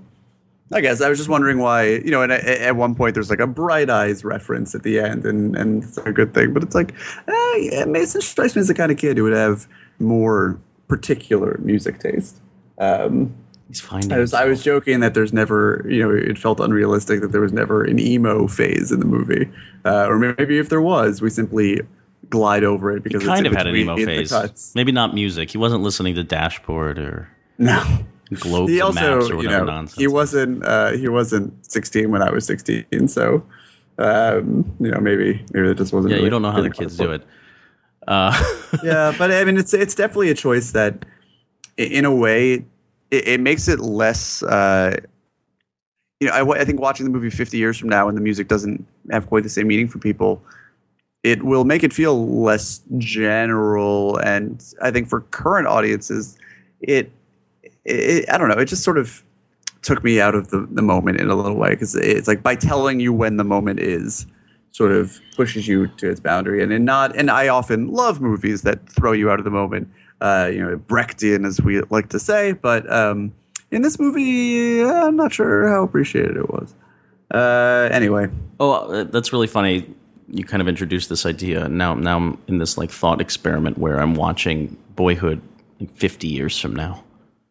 I 0.73 0.81
guess 0.81 1.01
I 1.01 1.09
was 1.09 1.17
just 1.17 1.29
wondering 1.29 1.59
why, 1.59 1.87
you 1.87 2.11
know, 2.11 2.21
and 2.21 2.31
at, 2.31 2.75
one 2.75 2.95
point 2.95 3.13
there's 3.13 3.29
like 3.29 3.39
a 3.39 3.47
Bright 3.47 3.89
Eyes 3.89 4.23
reference 4.23 4.73
at 4.75 4.83
the 4.83 4.99
end, 4.99 5.25
and 5.25 5.55
and 5.55 5.83
it's 5.83 5.97
a 5.97 6.11
good 6.11 6.33
thing. 6.33 6.53
But 6.53 6.63
it's 6.63 6.75
like, 6.75 6.93
eh, 7.27 7.57
yeah, 7.57 7.85
Mason 7.85 8.21
strikes 8.21 8.55
me 8.55 8.61
as 8.61 8.67
the 8.67 8.73
kind 8.73 8.91
of 8.91 8.97
kid 8.97 9.17
who 9.17 9.23
would 9.23 9.33
have 9.33 9.67
more 9.99 10.59
particular 10.87 11.59
music 11.61 11.99
taste. 11.99 12.41
Um, 12.77 13.33
He's 13.67 13.79
finding. 13.79 14.11
I 14.11 14.19
was 14.19 14.33
I 14.33 14.45
was 14.45 14.63
joking 14.63 14.99
that 14.99 15.13
there's 15.13 15.31
never, 15.31 15.85
you 15.89 16.03
know, 16.03 16.13
it 16.13 16.37
felt 16.37 16.59
unrealistic 16.59 17.21
that 17.21 17.31
there 17.31 17.41
was 17.41 17.53
never 17.53 17.83
an 17.83 17.99
emo 17.99 18.47
phase 18.47 18.91
in 18.91 18.99
the 18.99 19.05
movie, 19.05 19.49
uh, 19.85 20.07
or 20.07 20.17
maybe 20.17 20.57
if 20.57 20.69
there 20.69 20.81
was, 20.81 21.21
we 21.21 21.29
simply 21.29 21.81
glide 22.31 22.63
over 22.63 22.97
it 22.97 23.03
because 23.03 23.21
he 23.21 23.27
kind 23.27 23.45
of 23.45 23.53
had 23.53 23.67
an 23.67 23.75
emo 23.75 23.95
phase. 23.95 24.73
Maybe 24.73 24.91
not 24.91 25.13
music. 25.13 25.51
He 25.51 25.59
wasn't 25.59 25.83
listening 25.83 26.15
to 26.15 26.23
Dashboard 26.23 26.97
or 26.97 27.29
no 27.59 27.83
globes 28.39 28.71
he 28.71 28.81
also, 28.81 28.99
maps 28.99 29.29
or 29.29 29.35
whatever 29.35 29.43
you 29.43 29.49
know, 29.49 29.65
nonsense. 29.65 29.99
He 29.99 30.07
wasn't. 30.07 30.65
Uh, 30.65 30.93
he 30.93 31.07
wasn't 31.07 31.53
16 31.69 32.09
when 32.09 32.21
I 32.21 32.31
was 32.31 32.45
16. 32.45 33.07
So 33.07 33.45
um, 33.97 34.75
you 34.79 34.89
know, 34.89 34.99
maybe 34.99 35.43
maybe 35.51 35.69
it 35.69 35.77
just 35.77 35.93
wasn't. 35.93 36.11
Yeah, 36.11 36.15
really 36.15 36.25
you 36.25 36.29
don't 36.31 36.41
know 36.41 36.51
how 36.51 36.61
the 36.61 36.69
kids 36.69 36.97
do 36.97 37.11
it. 37.11 37.23
Uh. 38.07 38.31
yeah, 38.83 39.13
but 39.17 39.31
I 39.31 39.43
mean, 39.43 39.57
it's 39.57 39.73
it's 39.73 39.95
definitely 39.95 40.29
a 40.29 40.35
choice 40.35 40.71
that, 40.71 41.05
in 41.77 42.05
a 42.05 42.13
way, 42.13 42.65
it, 43.11 43.27
it 43.27 43.39
makes 43.39 43.67
it 43.67 43.79
less. 43.79 44.43
Uh, 44.43 44.95
you 46.19 46.27
know, 46.27 46.33
I, 46.33 46.61
I 46.61 46.65
think 46.65 46.79
watching 46.79 47.05
the 47.05 47.11
movie 47.11 47.31
50 47.31 47.57
years 47.57 47.77
from 47.77 47.89
now, 47.89 48.05
when 48.05 48.15
the 48.15 48.21
music 48.21 48.47
doesn't 48.47 48.85
have 49.09 49.27
quite 49.27 49.43
the 49.43 49.49
same 49.49 49.67
meaning 49.67 49.87
for 49.87 49.97
people, 49.97 50.41
it 51.23 51.43
will 51.43 51.65
make 51.65 51.83
it 51.83 51.93
feel 51.93 52.41
less 52.41 52.81
general 52.97 54.17
and 54.17 54.73
i 54.81 54.91
think 54.91 55.07
for 55.07 55.21
current 55.21 55.67
audiences 55.67 56.37
it, 56.81 57.11
it 57.85 58.29
i 58.29 58.37
don't 58.37 58.49
know 58.49 58.57
it 58.57 58.65
just 58.65 58.83
sort 58.83 58.97
of 58.97 59.23
took 59.81 60.03
me 60.03 60.21
out 60.21 60.35
of 60.35 60.49
the, 60.49 60.67
the 60.71 60.81
moment 60.81 61.19
in 61.19 61.29
a 61.29 61.35
little 61.35 61.55
way 61.55 61.71
because 61.71 61.95
it's 61.95 62.27
like 62.27 62.43
by 62.43 62.55
telling 62.55 62.99
you 62.99 63.11
when 63.11 63.37
the 63.37 63.43
moment 63.43 63.79
is 63.79 64.25
sort 64.71 64.91
of 64.91 65.19
pushes 65.35 65.67
you 65.67 65.87
to 65.87 66.09
its 66.09 66.19
boundary 66.19 66.63
and, 66.63 66.71
and 66.71 66.85
not 66.85 67.15
and 67.15 67.29
I 67.29 67.47
often 67.47 67.91
love 67.91 68.21
movies 68.21 68.61
that 68.61 68.87
throw 68.89 69.11
you 69.11 69.29
out 69.29 69.39
of 69.39 69.45
the 69.45 69.51
moment. 69.51 69.89
Uh, 70.21 70.51
you 70.53 70.59
know 70.59 70.77
Brechtian 70.77 71.47
as 71.47 71.59
we 71.61 71.81
like 71.89 72.09
to 72.09 72.19
say 72.19 72.51
but 72.51 72.89
um, 72.91 73.33
in 73.71 73.81
this 73.81 73.99
movie 73.99 74.83
I'm 74.83 75.15
not 75.15 75.33
sure 75.33 75.67
how 75.67 75.83
appreciated 75.83 76.37
it 76.37 76.49
was. 76.49 76.75
Uh, 77.33 77.89
anyway. 77.91 78.27
Oh, 78.59 79.03
that's 79.05 79.33
really 79.33 79.47
funny. 79.47 79.91
You 80.31 80.43
kind 80.43 80.61
of 80.61 80.67
introduced 80.67 81.09
this 81.09 81.25
idea. 81.25 81.67
Now, 81.67 81.93
now 81.93 82.17
I'm 82.17 82.41
in 82.47 82.57
this 82.57 82.77
like 82.77 82.89
thought 82.89 83.21
experiment 83.21 83.77
where 83.77 83.99
I'm 83.99 84.15
watching 84.15 84.77
Boyhood 84.95 85.41
like 85.79 85.95
50 85.97 86.27
years 86.27 86.57
from 86.59 86.75
now, 86.75 87.03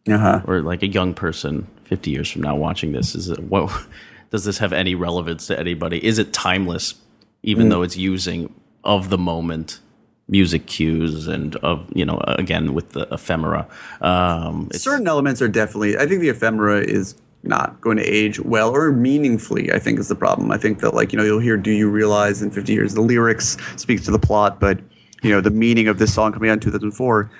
uh-huh. 0.09 0.43
or 0.47 0.63
like 0.63 0.83
a 0.83 0.89
young 0.89 1.15
person 1.15 1.67
50 1.85 2.11
years 2.11 2.31
from 2.31 2.43
now 2.43 2.57
watching 2.57 2.93
this. 2.93 3.15
Is 3.15 3.29
it 3.29 3.41
what? 3.41 3.71
Does 4.31 4.45
this 4.45 4.59
have 4.59 4.73
any 4.73 4.95
relevance 4.95 5.49
to 5.49 5.59
anybody? 5.59 6.05
Is 6.05 6.19
it 6.19 6.33
timeless, 6.33 6.95
even 7.43 7.69
though 7.69 7.83
it's 7.83 7.97
using 7.97 8.55
of 8.85 9.11
the 9.11 9.19
moment 9.19 9.81
music 10.29 10.67
cues 10.67 11.27
and 11.27 11.57
of 11.57 11.85
you 11.93 12.05
know 12.05 12.21
again 12.25 12.73
with 12.73 12.91
the 12.91 13.13
ephemera? 13.13 13.67
Um, 14.01 14.69
certain 14.73 15.09
elements 15.09 15.43
are 15.43 15.49
definitely 15.49 15.99
i 15.99 16.07
think 16.07 16.21
the 16.21 16.29
ephemera 16.29 16.81
is 16.81 17.17
not 17.43 17.81
going 17.81 17.97
to 17.97 18.05
age 18.05 18.39
well 18.41 18.75
or 18.75 18.93
meaningfully 18.93 19.73
i 19.73 19.79
think 19.79 19.99
is 19.99 20.09
the 20.09 20.15
problem 20.15 20.51
i 20.51 20.59
think 20.59 20.81
that 20.81 20.95
like 20.95 21.13
you 21.13 21.19
know 21.19 21.25
you'll 21.25 21.41
hear 21.41 21.57
do 21.57 21.71
you 21.71 21.89
realize 21.89 22.43
in 22.43 22.51
50 22.51 22.73
years 22.73 22.95
the 22.95 23.01
lyrics 23.01 23.57
speaks 23.77 24.05
to 24.05 24.11
the 24.11 24.19
plot 24.19 24.61
but 24.61 24.79
you 25.23 25.31
know 25.31 25.41
the 25.41 25.51
meaning 25.51 25.89
of 25.89 25.99
this 25.99 26.13
song 26.13 26.33
coming 26.33 26.51
out 26.51 26.55
in 26.55 26.61
2004 26.61 27.31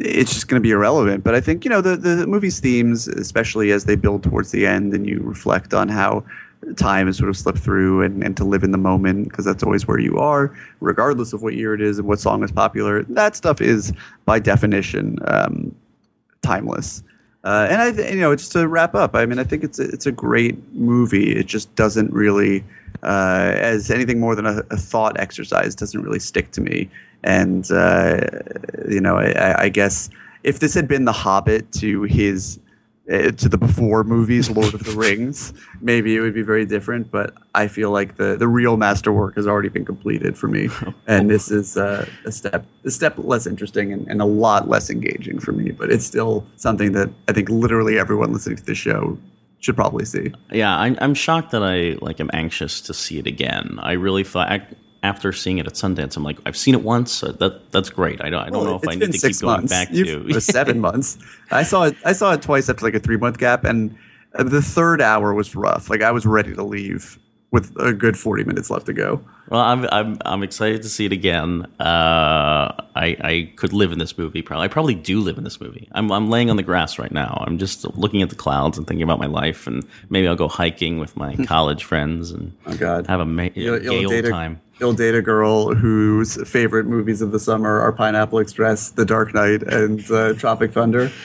it's 0.00 0.32
just 0.32 0.48
going 0.48 0.60
to 0.60 0.66
be 0.66 0.70
irrelevant 0.70 1.22
but 1.22 1.34
i 1.34 1.40
think 1.40 1.64
you 1.64 1.70
know 1.70 1.80
the, 1.80 1.96
the 1.96 2.26
movie's 2.26 2.60
themes 2.60 3.08
especially 3.08 3.72
as 3.72 3.84
they 3.84 3.96
build 3.96 4.22
towards 4.22 4.50
the 4.50 4.66
end 4.66 4.94
and 4.94 5.06
you 5.06 5.20
reflect 5.20 5.74
on 5.74 5.88
how 5.88 6.24
time 6.76 7.06
has 7.06 7.18
sort 7.18 7.28
of 7.28 7.36
slipped 7.36 7.58
through 7.58 8.02
and, 8.02 8.22
and 8.22 8.36
to 8.36 8.44
live 8.44 8.62
in 8.62 8.70
the 8.70 8.78
moment 8.78 9.28
because 9.28 9.44
that's 9.44 9.64
always 9.64 9.86
where 9.86 9.98
you 9.98 10.16
are 10.16 10.56
regardless 10.80 11.32
of 11.32 11.42
what 11.42 11.54
year 11.54 11.74
it 11.74 11.80
is 11.80 11.98
and 11.98 12.06
what 12.06 12.20
song 12.20 12.42
is 12.42 12.52
popular 12.52 13.02
that 13.02 13.34
stuff 13.34 13.60
is 13.60 13.92
by 14.24 14.38
definition 14.38 15.18
um, 15.26 15.74
timeless. 16.42 17.02
Uh, 17.44 17.66
and 17.70 17.82
I, 17.82 17.92
th- 17.92 18.14
you 18.14 18.20
know, 18.20 18.34
just 18.36 18.52
to 18.52 18.68
wrap 18.68 18.94
up, 18.94 19.14
I 19.16 19.26
mean, 19.26 19.38
I 19.38 19.44
think 19.44 19.64
it's 19.64 19.78
a, 19.78 19.84
it's 19.84 20.06
a 20.06 20.12
great 20.12 20.56
movie. 20.74 21.32
It 21.36 21.46
just 21.46 21.74
doesn't 21.74 22.12
really, 22.12 22.64
uh, 23.02 23.52
as 23.56 23.90
anything 23.90 24.20
more 24.20 24.34
than 24.36 24.46
a, 24.46 24.62
a 24.70 24.76
thought 24.76 25.18
exercise, 25.18 25.74
doesn't 25.74 26.00
really 26.02 26.20
stick 26.20 26.52
to 26.52 26.60
me. 26.60 26.88
And 27.24 27.70
uh, 27.70 28.20
you 28.88 29.00
know, 29.00 29.16
I- 29.16 29.64
I, 29.64 29.68
guess 29.68 30.08
if 30.44 30.60
this 30.60 30.74
had 30.74 30.86
been 30.88 31.04
The 31.04 31.12
Hobbit 31.12 31.72
to 31.74 32.02
his 32.04 32.58
to 33.08 33.48
the 33.48 33.58
before 33.58 34.04
movies, 34.04 34.48
Lord 34.50 34.74
of 34.74 34.84
the 34.84 34.92
Rings, 34.92 35.52
maybe 35.80 36.16
it 36.16 36.20
would 36.20 36.34
be 36.34 36.42
very 36.42 36.64
different. 36.64 37.10
But 37.10 37.34
I 37.54 37.68
feel 37.68 37.90
like 37.90 38.16
the 38.16 38.36
the 38.36 38.48
real 38.48 38.76
masterwork 38.76 39.34
has 39.36 39.46
already 39.46 39.68
been 39.68 39.84
completed 39.84 40.36
for 40.36 40.48
me, 40.48 40.68
and 41.06 41.28
this 41.28 41.50
is 41.50 41.76
uh, 41.76 42.06
a 42.24 42.32
step 42.32 42.64
a 42.84 42.90
step 42.90 43.14
less 43.18 43.46
interesting 43.46 43.92
and, 43.92 44.06
and 44.08 44.22
a 44.22 44.26
lot 44.26 44.68
less 44.68 44.90
engaging 44.90 45.38
for 45.38 45.52
me. 45.52 45.70
But 45.72 45.90
it's 45.90 46.06
still 46.06 46.46
something 46.56 46.92
that 46.92 47.10
I 47.28 47.32
think 47.32 47.48
literally 47.48 47.98
everyone 47.98 48.32
listening 48.32 48.56
to 48.56 48.64
the 48.64 48.74
show 48.74 49.18
should 49.62 49.76
probably 49.76 50.04
see. 50.04 50.32
yeah, 50.50 50.76
I'm, 50.76 50.98
I'm 51.00 51.14
shocked 51.14 51.52
that 51.52 51.62
I 51.62 51.96
like 52.04 52.18
am 52.18 52.30
anxious 52.32 52.80
to 52.82 52.92
see 52.94 53.18
it 53.18 53.28
again. 53.28 53.78
I 53.80 53.92
really 53.92 54.24
thought 54.24 54.50
I, 54.50 54.66
after 55.02 55.32
seeing 55.32 55.58
it 55.58 55.66
at 55.66 55.72
Sundance, 55.74 56.16
I'm 56.16 56.22
like, 56.22 56.38
I've 56.46 56.56
seen 56.56 56.74
it 56.74 56.82
once. 56.82 57.10
So 57.12 57.32
that 57.32 57.70
that's 57.72 57.90
great. 57.90 58.20
I 58.22 58.30
don't 58.30 58.42
I 58.46 58.50
don't 58.50 58.64
know 58.64 58.76
if 58.76 58.86
I 58.88 58.94
need 58.94 59.12
to 59.12 59.18
six 59.18 59.38
keep 59.38 59.42
going 59.42 59.60
months. 59.60 59.72
back 59.72 59.88
You've- 59.90 60.32
to 60.32 60.40
seven 60.58 60.80
months. 60.80 61.18
I 61.50 61.62
saw 61.62 61.84
it. 61.84 61.96
I 62.04 62.12
saw 62.12 62.32
it 62.32 62.42
twice 62.42 62.68
after 62.68 62.84
like 62.84 62.94
a 62.94 63.00
three 63.00 63.16
month 63.16 63.38
gap, 63.38 63.64
and 63.64 63.96
uh, 64.34 64.44
the 64.44 64.62
third 64.62 65.00
hour 65.02 65.34
was 65.34 65.54
rough. 65.56 65.90
Like 65.90 66.02
I 66.02 66.10
was 66.12 66.24
ready 66.26 66.54
to 66.54 66.62
leave 66.62 67.18
with 67.50 67.74
a 67.78 67.92
good 67.92 68.18
forty 68.18 68.44
minutes 68.44 68.70
left 68.70 68.86
to 68.86 68.92
go. 68.92 69.20
Well, 69.50 69.60
I'm 69.60 69.86
I'm 69.92 70.18
I'm 70.24 70.42
excited 70.42 70.82
to 70.82 70.88
see 70.88 71.04
it 71.04 71.12
again. 71.12 71.66
Uh, 71.78 72.72
I 72.94 73.16
I 73.20 73.52
could 73.56 73.72
live 73.74 73.92
in 73.92 73.98
this 73.98 74.16
movie. 74.16 74.40
Probably, 74.40 74.64
I 74.64 74.68
probably 74.68 74.94
do 74.94 75.20
live 75.20 75.36
in 75.36 75.44
this 75.44 75.60
movie. 75.60 75.88
I'm 75.92 76.10
I'm 76.10 76.30
laying 76.30 76.48
on 76.48 76.56
the 76.56 76.62
grass 76.62 76.98
right 76.98 77.12
now. 77.12 77.42
I'm 77.46 77.58
just 77.58 77.84
looking 77.96 78.22
at 78.22 78.30
the 78.30 78.36
clouds 78.36 78.78
and 78.78 78.86
thinking 78.86 79.02
about 79.02 79.18
my 79.18 79.26
life, 79.26 79.66
and 79.66 79.84
maybe 80.08 80.26
I'll 80.28 80.36
go 80.36 80.48
hiking 80.48 80.98
with 80.98 81.16
my 81.16 81.36
college 81.46 81.84
friends 81.84 82.30
and 82.30 82.52
Oh 82.66 82.76
God. 82.76 83.06
have 83.08 83.20
a 83.20 83.26
ma- 83.26 83.48
You'll, 83.54 83.82
you'll 83.82 84.10
date 84.10 84.24
a, 84.26 84.30
time. 84.30 84.60
You'll 84.82 84.92
date 84.92 85.14
a 85.14 85.22
girl 85.22 85.72
whose 85.72 86.36
favorite 86.50 86.86
movies 86.86 87.22
of 87.22 87.30
the 87.30 87.38
summer 87.38 87.80
are 87.80 87.92
Pineapple 87.92 88.40
Express, 88.40 88.90
The 88.90 89.04
Dark 89.04 89.32
Knight, 89.32 89.62
and 89.62 90.10
uh, 90.10 90.34
Tropic 90.34 90.72
Thunder. 90.72 91.10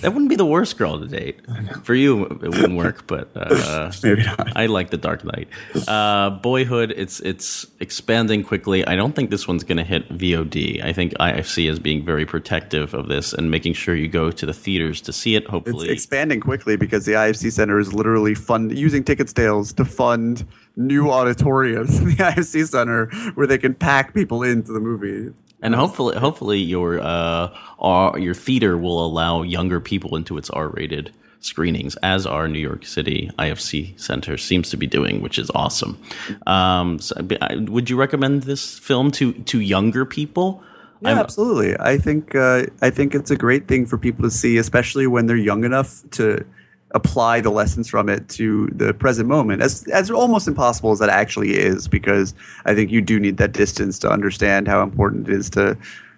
That 0.00 0.14
wouldn't 0.14 0.30
be 0.30 0.36
the 0.36 0.46
worst 0.46 0.78
girl 0.78 0.98
to 0.98 1.06
date. 1.06 1.40
For 1.82 1.94
you, 1.94 2.24
it 2.24 2.40
wouldn't 2.40 2.78
work, 2.78 3.06
but 3.06 3.28
uh, 3.36 3.92
Maybe 4.02 4.22
not. 4.22 4.56
I 4.56 4.64
like 4.64 4.88
The 4.88 4.96
Dark 4.96 5.24
Knight. 5.24 5.48
Uh, 5.86 6.30
Boyhood, 6.30 6.94
it's 6.96 7.20
it's 7.20 7.66
expanding 7.78 8.44
quickly. 8.44 8.86
I 8.86 8.96
don't 8.96 9.14
think 9.14 9.28
this 9.28 9.46
one's 9.46 9.64
going 9.64 9.76
to 9.76 9.84
hit 9.84 10.08
VOD. 10.08 10.82
I 10.82 10.94
think 10.94 11.12
IFC 11.20 11.68
is 11.68 11.78
being 11.78 12.02
very 12.02 12.24
protective 12.24 12.94
of 12.94 13.08
this 13.08 13.34
and 13.34 13.50
making 13.50 13.74
sure 13.74 13.94
you 13.94 14.08
go 14.08 14.30
to 14.30 14.46
the 14.46 14.54
theaters 14.54 15.02
to 15.02 15.12
see 15.12 15.34
it. 15.34 15.46
Hopefully, 15.46 15.88
it's 15.88 15.92
expanding 15.92 16.40
quickly 16.40 16.76
because 16.76 17.04
the 17.04 17.12
IFC 17.12 17.52
Center 17.52 17.78
is 17.78 17.92
literally 17.92 18.34
fund 18.34 18.76
using 18.76 19.04
ticket 19.04 19.28
sales 19.28 19.74
to 19.74 19.84
fund 19.84 20.46
new 20.78 21.10
auditoriums 21.10 21.98
in 21.98 22.06
the 22.06 22.14
IFC 22.30 22.66
Center 22.66 23.06
where 23.34 23.46
they 23.46 23.58
can 23.58 23.74
pack 23.74 24.14
people 24.14 24.42
into 24.42 24.72
the 24.72 24.80
movie. 24.80 25.34
and 25.60 25.74
hopefully, 25.74 26.16
hopefully 26.16 26.58
your 26.58 27.00
uh, 27.00 27.54
R, 27.80 28.18
your 28.18 28.34
theater 28.34 28.78
will 28.78 29.04
allow 29.04 29.42
younger 29.42 29.80
people 29.80 30.16
into 30.16 30.38
its 30.38 30.48
R-rated 30.50 31.10
screenings, 31.40 31.94
as 32.02 32.26
our 32.26 32.48
New 32.48 32.58
York 32.58 32.84
City 32.86 33.30
IFC 33.38 33.98
Center 34.00 34.36
seems 34.36 34.70
to 34.70 34.76
be 34.76 34.86
doing, 34.86 35.20
which 35.20 35.38
is 35.38 35.50
awesome. 35.54 35.96
Um, 36.46 36.98
so, 36.98 37.14
I- 37.42 37.56
would 37.56 37.90
you 37.90 37.96
recommend 37.96 38.44
this 38.44 38.78
film 38.78 39.10
to 39.12 39.32
to 39.32 39.60
younger 39.60 40.04
people? 40.04 40.62
Yeah, 41.00 41.10
I'm- 41.10 41.18
absolutely. 41.18 41.76
I 41.78 41.98
think 41.98 42.34
uh, 42.34 42.66
I 42.82 42.90
think 42.90 43.14
it's 43.14 43.30
a 43.30 43.36
great 43.36 43.68
thing 43.68 43.86
for 43.86 43.98
people 43.98 44.24
to 44.24 44.30
see, 44.32 44.58
especially 44.58 45.06
when 45.06 45.26
they're 45.26 45.36
young 45.36 45.64
enough 45.64 46.02
to 46.12 46.44
apply 46.92 47.40
the 47.40 47.50
lessons 47.50 47.88
from 47.88 48.08
it 48.08 48.28
to 48.30 48.68
the 48.68 48.94
present 48.94 49.28
moment. 49.28 49.62
As 49.62 49.86
as 49.88 50.10
almost 50.10 50.48
impossible 50.48 50.92
as 50.92 50.98
that 51.00 51.10
actually 51.10 51.56
is, 51.56 51.88
because 51.88 52.34
I 52.64 52.74
think 52.74 52.90
you 52.90 53.00
do 53.00 53.20
need 53.20 53.36
that 53.38 53.52
distance 53.52 53.98
to 54.00 54.10
understand 54.10 54.68
how 54.68 54.82
important 54.82 55.28
it 55.28 55.34
is 55.34 55.50
to 55.50 55.76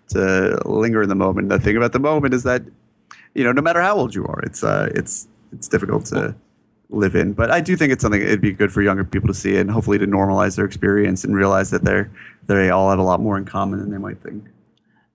to 0.09 0.61
linger 0.65 1.03
in 1.03 1.09
the 1.09 1.15
moment. 1.15 1.49
The 1.49 1.59
thing 1.59 1.77
about 1.77 1.93
the 1.93 2.01
moment 2.01 2.35
is 2.35 2.43
that 2.45 2.63
you 3.35 3.45
know, 3.45 3.53
no 3.53 3.63
matter 3.63 3.81
how 3.81 3.97
old 3.97 4.15
you 4.15 4.27
are, 4.27 4.41
it's 4.41 4.63
uh, 4.65 4.91
it's 4.95 5.29
it's 5.53 5.69
difficult 5.69 6.07
to 6.07 6.35
live 6.91 7.15
in. 7.15 7.33
But 7.33 7.51
I 7.51 7.61
do 7.61 7.77
think 7.77 7.93
it's 7.93 8.03
something 8.03 8.21
it'd 8.21 8.41
be 8.41 8.53
good 8.53 8.73
for 8.73 8.83
younger 8.83 9.05
people 9.05 9.29
to 9.29 9.35
see 9.35 9.57
and 9.57 9.71
hopefully 9.71 9.99
to 9.99 10.07
normalize 10.07 10.57
their 10.57 10.65
experience 10.65 11.25
and 11.25 11.35
realize 11.35 11.71
that 11.71 11.85
they're 11.85 12.11
they 12.47 12.71
all 12.71 12.91
have 12.91 12.99
a 12.99 13.03
lot 13.03 13.21
more 13.21 13.39
in 13.39 13.45
common 13.45 13.79
than 13.79 13.91
they 13.91 13.99
might 13.99 14.21
think. 14.23 14.45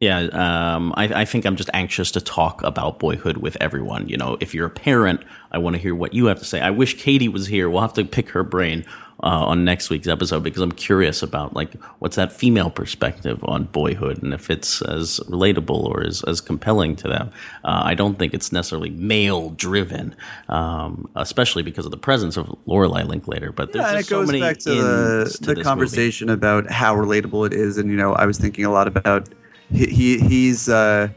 Yeah, 0.01 0.19
um, 0.33 0.93
I, 0.97 1.21
I 1.21 1.25
think 1.25 1.45
I'm 1.45 1.55
just 1.55 1.69
anxious 1.73 2.11
to 2.11 2.21
talk 2.21 2.61
about 2.63 2.99
boyhood 2.99 3.37
with 3.37 3.55
everyone. 3.61 4.09
You 4.09 4.17
know, 4.17 4.37
if 4.41 4.53
you're 4.53 4.65
a 4.65 4.69
parent, 4.69 5.23
I 5.51 5.57
want 5.57 5.77
to 5.77 5.81
hear 5.81 5.95
what 5.95 6.13
you 6.13 6.25
have 6.25 6.39
to 6.39 6.45
say. 6.45 6.59
I 6.59 6.69
wish 6.69 7.01
Katie 7.01 7.29
was 7.29 7.47
here. 7.47 7.69
We'll 7.69 7.81
have 7.81 7.93
to 7.93 8.03
pick 8.03 8.29
her 8.31 8.43
brain 8.43 8.85
uh, 9.23 9.45
on 9.45 9.63
next 9.63 9.89
week's 9.89 10.07
episode 10.07 10.43
because 10.43 10.61
I'm 10.61 10.73
curious 10.73 11.23
about 11.23 11.53
like 11.53 11.73
what's 11.99 12.17
that 12.17 12.33
female 12.33 12.69
perspective 12.69 13.41
on 13.45 13.63
boyhood 13.63 14.21
and 14.21 14.33
if 14.33 14.49
it's 14.49 14.81
as 14.81 15.21
relatable 15.29 15.85
or 15.85 16.03
as, 16.03 16.23
as 16.23 16.41
compelling 16.41 16.97
to 16.97 17.07
them. 17.07 17.31
Uh, 17.63 17.81
I 17.85 17.93
don't 17.93 18.19
think 18.19 18.33
it's 18.33 18.51
necessarily 18.51 18.89
male 18.89 19.51
driven, 19.51 20.13
um, 20.49 21.09
especially 21.15 21.63
because 21.63 21.85
of 21.85 21.91
the 21.91 21.97
presence 21.97 22.35
of 22.35 22.53
Lorelei 22.65 23.03
Linklater. 23.03 23.53
But 23.53 23.71
there's 23.71 23.85
Yeah, 23.85 23.93
it 23.93 23.97
just 23.99 24.09
so 24.09 24.19
goes 24.19 24.27
many 24.27 24.41
back 24.41 24.57
to 24.59 24.69
the, 24.69 25.37
to 25.43 25.55
the 25.55 25.63
conversation 25.63 26.29
about 26.29 26.69
how 26.69 26.95
relatable 26.95 27.47
it 27.47 27.53
is, 27.53 27.77
and 27.77 27.89
you 27.89 27.95
know, 27.95 28.13
I 28.13 28.25
was 28.25 28.37
thinking 28.37 28.65
a 28.65 28.71
lot 28.71 28.87
about 28.87 29.29
he, 29.71 29.85
he 29.87 30.19
he's 30.19 30.69
uh, 30.69 31.09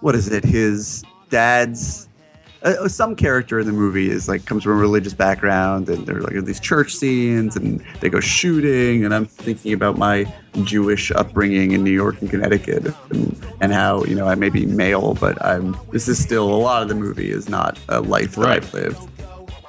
what 0.00 0.14
is 0.14 0.28
it? 0.28 0.44
His 0.44 1.04
dad's 1.30 2.08
uh, 2.62 2.88
some 2.88 3.14
character 3.14 3.60
in 3.60 3.66
the 3.66 3.72
movie 3.72 4.10
is 4.10 4.28
like 4.28 4.44
comes 4.44 4.64
from 4.64 4.72
a 4.72 4.76
religious 4.76 5.14
background, 5.14 5.88
and 5.88 6.06
there 6.06 6.16
are 6.16 6.20
like 6.22 6.44
these 6.44 6.58
church 6.60 6.94
scenes, 6.94 7.54
and 7.56 7.84
they 8.00 8.08
go 8.08 8.18
shooting, 8.20 9.04
and 9.04 9.14
I'm 9.14 9.26
thinking 9.26 9.72
about 9.72 9.98
my 9.98 10.32
Jewish 10.64 11.10
upbringing 11.12 11.72
in 11.72 11.84
New 11.84 11.92
York 11.92 12.20
and 12.20 12.30
Connecticut, 12.30 12.86
and, 13.10 13.46
and 13.60 13.72
how 13.72 14.04
you 14.04 14.14
know 14.14 14.26
I 14.26 14.34
may 14.34 14.48
be 14.48 14.66
male, 14.66 15.14
but 15.14 15.42
I'm 15.44 15.76
this 15.92 16.08
is 16.08 16.18
still 16.22 16.52
a 16.52 16.56
lot 16.56 16.82
of 16.82 16.88
the 16.88 16.94
movie 16.94 17.30
is 17.30 17.48
not 17.48 17.78
a 17.88 18.00
life 18.00 18.34
that 18.36 18.40
Right. 18.42 18.56
I've 18.62 18.74
lived. 18.74 18.98
Movie. 19.00 19.12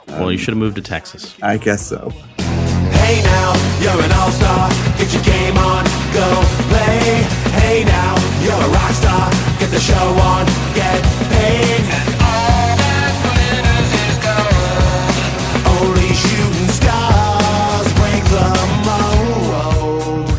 Well, 0.07 0.32
you 0.32 0.38
should 0.38 0.53
have 0.53 0.57
moved 0.57 0.78
to 0.78 0.82
Texas. 0.82 1.36
I 1.43 1.57
guess 1.57 1.86
so. 1.86 2.09
Hey 2.39 3.21
now, 3.23 3.53
you're 3.82 4.01
an 4.03 4.11
all-star. 4.13 4.69
Get 4.97 5.13
your 5.13 5.23
game 5.23 5.57
on, 5.57 5.84
go 6.13 6.41
play. 6.69 7.23
Hey 7.59 7.84
now, 7.84 8.15
you're 8.48 8.56
a 8.56 8.70
rock 8.70 8.91
star. 8.91 9.30
Get 9.60 9.70
the 9.72 9.80
show 9.80 10.08
on, 10.32 10.45
get 10.74 11.04
paid. 11.36 11.84
And 11.84 12.16
all 12.24 12.72
that 12.80 13.12
glitters 13.28 13.91
is 14.08 14.16
gold. 14.24 15.76
Only 15.76 16.10
shooting 16.16 16.70
stars 16.80 17.88
break 18.00 18.24
the 18.36 18.48
mold. 18.88 20.32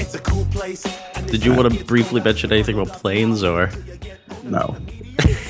It's 0.00 0.14
a 0.14 0.20
cool 0.20 0.44
place. 0.50 0.82
Did 1.30 1.44
you 1.44 1.54
want 1.54 1.72
to 1.72 1.84
briefly 1.84 2.20
mention 2.20 2.52
anything 2.52 2.74
about 2.78 2.92
planes 2.98 3.44
or? 3.44 3.70
No. 4.42 4.76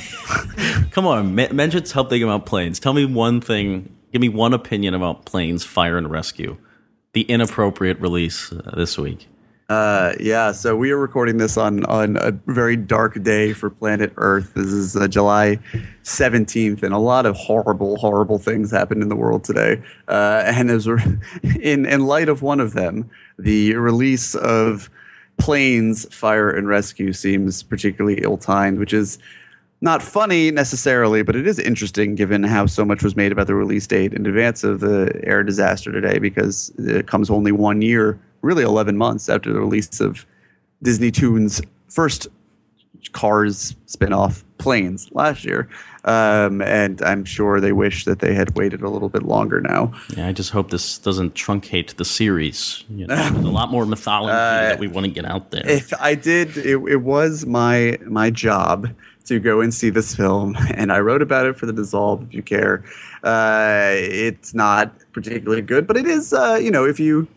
Come 0.90 1.06
on, 1.06 1.34
men- 1.34 1.56
mention 1.56 1.86
something 1.86 2.22
about 2.22 2.44
planes. 2.44 2.78
Tell 2.78 2.92
me 2.92 3.06
one 3.06 3.40
thing. 3.40 3.96
Give 4.12 4.20
me 4.20 4.28
one 4.28 4.52
opinion 4.52 4.92
about 4.92 5.24
planes, 5.24 5.64
fire 5.64 5.96
and 5.96 6.10
rescue. 6.10 6.58
The 7.12 7.22
inappropriate 7.22 7.98
release 8.00 8.52
uh, 8.52 8.74
this 8.76 8.98
week. 8.98 9.29
Uh, 9.70 10.14
yeah, 10.18 10.50
so 10.50 10.74
we 10.74 10.90
are 10.90 10.96
recording 10.96 11.36
this 11.36 11.56
on 11.56 11.84
on 11.84 12.16
a 12.16 12.32
very 12.48 12.74
dark 12.74 13.22
day 13.22 13.52
for 13.52 13.70
planet 13.70 14.12
Earth. 14.16 14.52
This 14.54 14.66
is 14.66 14.96
uh, 14.96 15.06
July 15.06 15.60
17th, 16.02 16.82
and 16.82 16.92
a 16.92 16.98
lot 16.98 17.24
of 17.24 17.36
horrible, 17.36 17.96
horrible 17.96 18.40
things 18.40 18.72
happened 18.72 19.00
in 19.00 19.08
the 19.08 19.14
world 19.14 19.44
today. 19.44 19.80
Uh, 20.08 20.42
and 20.44 20.72
as 20.72 20.88
in 21.60 21.86
in 21.86 22.06
light 22.06 22.28
of 22.28 22.42
one 22.42 22.58
of 22.58 22.72
them, 22.72 23.08
the 23.38 23.76
release 23.76 24.34
of 24.34 24.90
Planes, 25.38 26.12
Fire 26.12 26.50
and 26.50 26.66
Rescue 26.66 27.12
seems 27.12 27.62
particularly 27.62 28.20
ill-timed, 28.24 28.80
which 28.80 28.92
is 28.92 29.20
not 29.80 30.02
funny 30.02 30.50
necessarily, 30.50 31.22
but 31.22 31.36
it 31.36 31.46
is 31.46 31.60
interesting 31.60 32.16
given 32.16 32.42
how 32.42 32.66
so 32.66 32.84
much 32.84 33.04
was 33.04 33.14
made 33.14 33.30
about 33.30 33.46
the 33.46 33.54
release 33.54 33.86
date 33.86 34.14
in 34.14 34.26
advance 34.26 34.64
of 34.64 34.80
the 34.80 35.18
air 35.22 35.44
disaster 35.44 35.92
today 35.92 36.18
because 36.18 36.72
it 36.76 37.06
comes 37.06 37.30
only 37.30 37.52
one 37.52 37.82
year, 37.82 38.18
really 38.42 38.62
11 38.62 38.96
months 38.96 39.28
after 39.28 39.52
the 39.52 39.60
release 39.60 40.00
of 40.00 40.26
DisneyToon's 40.84 41.60
first 41.88 42.28
Cars 43.12 43.74
spin-off 43.86 44.44
Planes 44.58 45.10
last 45.12 45.44
year. 45.44 45.68
Um, 46.04 46.62
and 46.62 47.02
I'm 47.02 47.24
sure 47.24 47.60
they 47.60 47.72
wish 47.72 48.04
that 48.04 48.20
they 48.20 48.34
had 48.34 48.56
waited 48.56 48.82
a 48.82 48.88
little 48.88 49.08
bit 49.08 49.22
longer 49.22 49.60
now. 49.60 49.92
Yeah, 50.16 50.28
I 50.28 50.32
just 50.32 50.50
hope 50.50 50.70
this 50.70 50.98
doesn't 50.98 51.34
truncate 51.34 51.96
the 51.96 52.04
series. 52.04 52.84
You 52.88 53.06
know, 53.06 53.14
a 53.14 53.40
lot 53.40 53.70
more 53.70 53.84
mythology 53.84 54.32
that 54.32 54.78
we 54.78 54.88
want 54.88 55.06
to 55.06 55.12
get 55.12 55.24
out 55.24 55.50
there. 55.50 55.66
if 55.68 55.92
I 56.00 56.14
did, 56.14 56.56
it, 56.56 56.76
it 56.76 57.02
was 57.02 57.46
my 57.46 57.98
my 58.06 58.30
job 58.30 58.88
to 59.26 59.38
go 59.38 59.60
and 59.60 59.72
see 59.72 59.90
this 59.90 60.14
film, 60.14 60.56
and 60.74 60.92
I 60.92 61.00
wrote 61.00 61.22
about 61.22 61.46
it 61.46 61.58
for 61.58 61.66
the 61.66 61.72
Dissolve. 61.72 62.22
If 62.22 62.34
you 62.34 62.42
care, 62.42 62.82
uh, 63.22 63.92
it's 63.94 64.54
not 64.54 64.92
particularly 65.12 65.62
good, 65.62 65.86
but 65.86 65.96
it 65.96 66.06
is. 66.06 66.32
Uh, 66.32 66.58
you 66.60 66.70
know, 66.70 66.86
if 66.86 66.98
you 66.98 67.28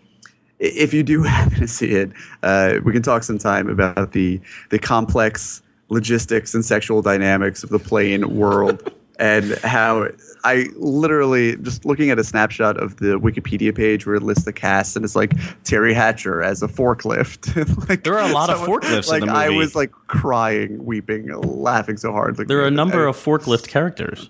if 0.59 0.93
you 0.93 1.03
do 1.03 1.23
happen 1.23 1.59
to 1.59 1.67
see 1.67 1.91
it, 1.91 2.11
uh, 2.43 2.79
we 2.83 2.91
can 2.91 3.01
talk 3.01 3.23
some 3.23 3.37
time 3.37 3.69
about 3.69 4.11
the 4.11 4.39
the 4.69 4.79
complex 4.79 5.61
logistics 5.89 6.53
and 6.53 6.65
sexual 6.65 7.01
dynamics 7.01 7.63
of 7.63 7.69
the 7.69 7.79
plane 7.79 8.35
world 8.35 8.91
and 9.19 9.53
how 9.59 10.07
I 10.43 10.67
literally 10.75 11.55
just 11.57 11.85
looking 11.85 12.09
at 12.09 12.19
a 12.19 12.23
snapshot 12.23 12.77
of 12.77 12.97
the 12.97 13.19
Wikipedia 13.19 13.73
page 13.75 14.05
where 14.05 14.15
it 14.15 14.23
lists 14.23 14.45
the 14.45 14.53
cast 14.53 14.95
and 14.95 15.05
it's 15.05 15.15
like 15.15 15.31
Teri 15.63 15.93
Hatcher 15.93 16.41
as 16.41 16.61
a 16.63 16.67
forklift. 16.67 17.87
like, 17.89 18.03
There 18.03 18.17
are 18.17 18.29
a 18.29 18.33
lot 18.33 18.49
of 18.49 18.59
forklifts 18.59 19.13
in 19.13 19.27
Like 19.27 19.29
I 19.29 19.49
was 19.49 19.75
like 19.75 19.91
crying, 20.07 20.83
weeping, 20.83 21.27
laughing 21.41 21.97
so 21.97 22.11
hard. 22.11 22.37
Like, 22.37 22.47
there 22.47 22.59
are 22.59 22.67
a 22.67 22.71
number 22.71 23.05
of 23.05 23.15
forklift 23.15 23.67
characters. 23.67 24.29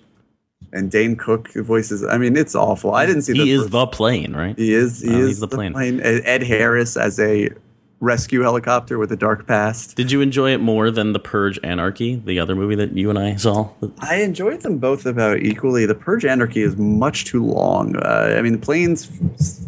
And 0.74 0.90
Dane 0.90 1.16
Cook 1.16 1.52
voices. 1.54 2.04
I 2.04 2.18
mean, 2.18 2.36
it's 2.36 2.54
awful. 2.54 2.94
I 2.94 3.06
didn't 3.06 3.22
see. 3.22 3.32
He 3.32 3.38
the 3.44 3.50
is 3.52 3.60
first- 3.62 3.72
the 3.72 3.86
plane, 3.86 4.34
right? 4.34 4.58
He 4.58 4.74
is. 4.74 5.00
He 5.00 5.08
Oh, 5.14 5.18
is 5.20 5.28
he's 5.28 5.40
the 5.40 5.48
plane. 5.48 5.74
Ed 6.00 6.20
Ed 6.24 6.42
Harris 6.42 6.96
as 6.96 7.18
a 7.18 7.48
rescue 8.00 8.42
helicopter 8.42 8.98
with 8.98 9.10
a 9.12 9.16
dark 9.16 9.46
past. 9.46 9.96
Did 9.96 10.12
you 10.12 10.20
enjoy 10.20 10.52
it 10.52 10.58
more 10.60 10.90
than 10.90 11.14
The 11.14 11.18
Purge 11.18 11.58
Anarchy, 11.62 12.16
the 12.16 12.38
other 12.38 12.54
movie 12.54 12.74
that 12.74 12.94
you 12.94 13.08
and 13.08 13.18
I 13.18 13.36
saw? 13.36 13.70
I 14.00 14.16
enjoyed 14.16 14.60
them 14.60 14.76
both 14.76 15.06
about 15.06 15.38
equally. 15.40 15.86
The 15.86 15.94
Purge 15.94 16.26
Anarchy 16.26 16.60
is 16.60 16.76
much 16.76 17.24
too 17.24 17.42
long. 17.42 17.96
Uh, 17.96 18.34
I 18.36 18.42
mean, 18.42 18.52
the 18.52 18.58
planes, 18.58 19.08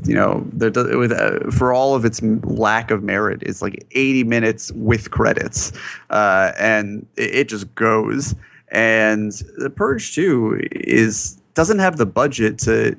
you 0.04 0.14
know, 0.14 0.46
with 0.52 1.12
uh, 1.12 1.50
for 1.50 1.72
all 1.72 1.94
of 1.94 2.04
its 2.04 2.20
lack 2.44 2.90
of 2.90 3.02
merit, 3.02 3.42
it's 3.42 3.62
like 3.62 3.86
80 3.92 4.24
minutes 4.24 4.70
with 4.72 5.10
credits, 5.12 5.72
uh, 6.10 6.52
and 6.58 7.06
it, 7.16 7.34
it 7.34 7.48
just 7.48 7.74
goes. 7.74 8.34
And 8.70 9.32
the 9.58 9.70
Purge 9.70 10.14
Two 10.14 10.60
is 10.70 11.40
doesn't 11.54 11.78
have 11.78 11.96
the 11.96 12.06
budget 12.06 12.58
to 12.60 12.96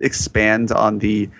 expand 0.00 0.72
on 0.72 0.98
the 0.98 1.30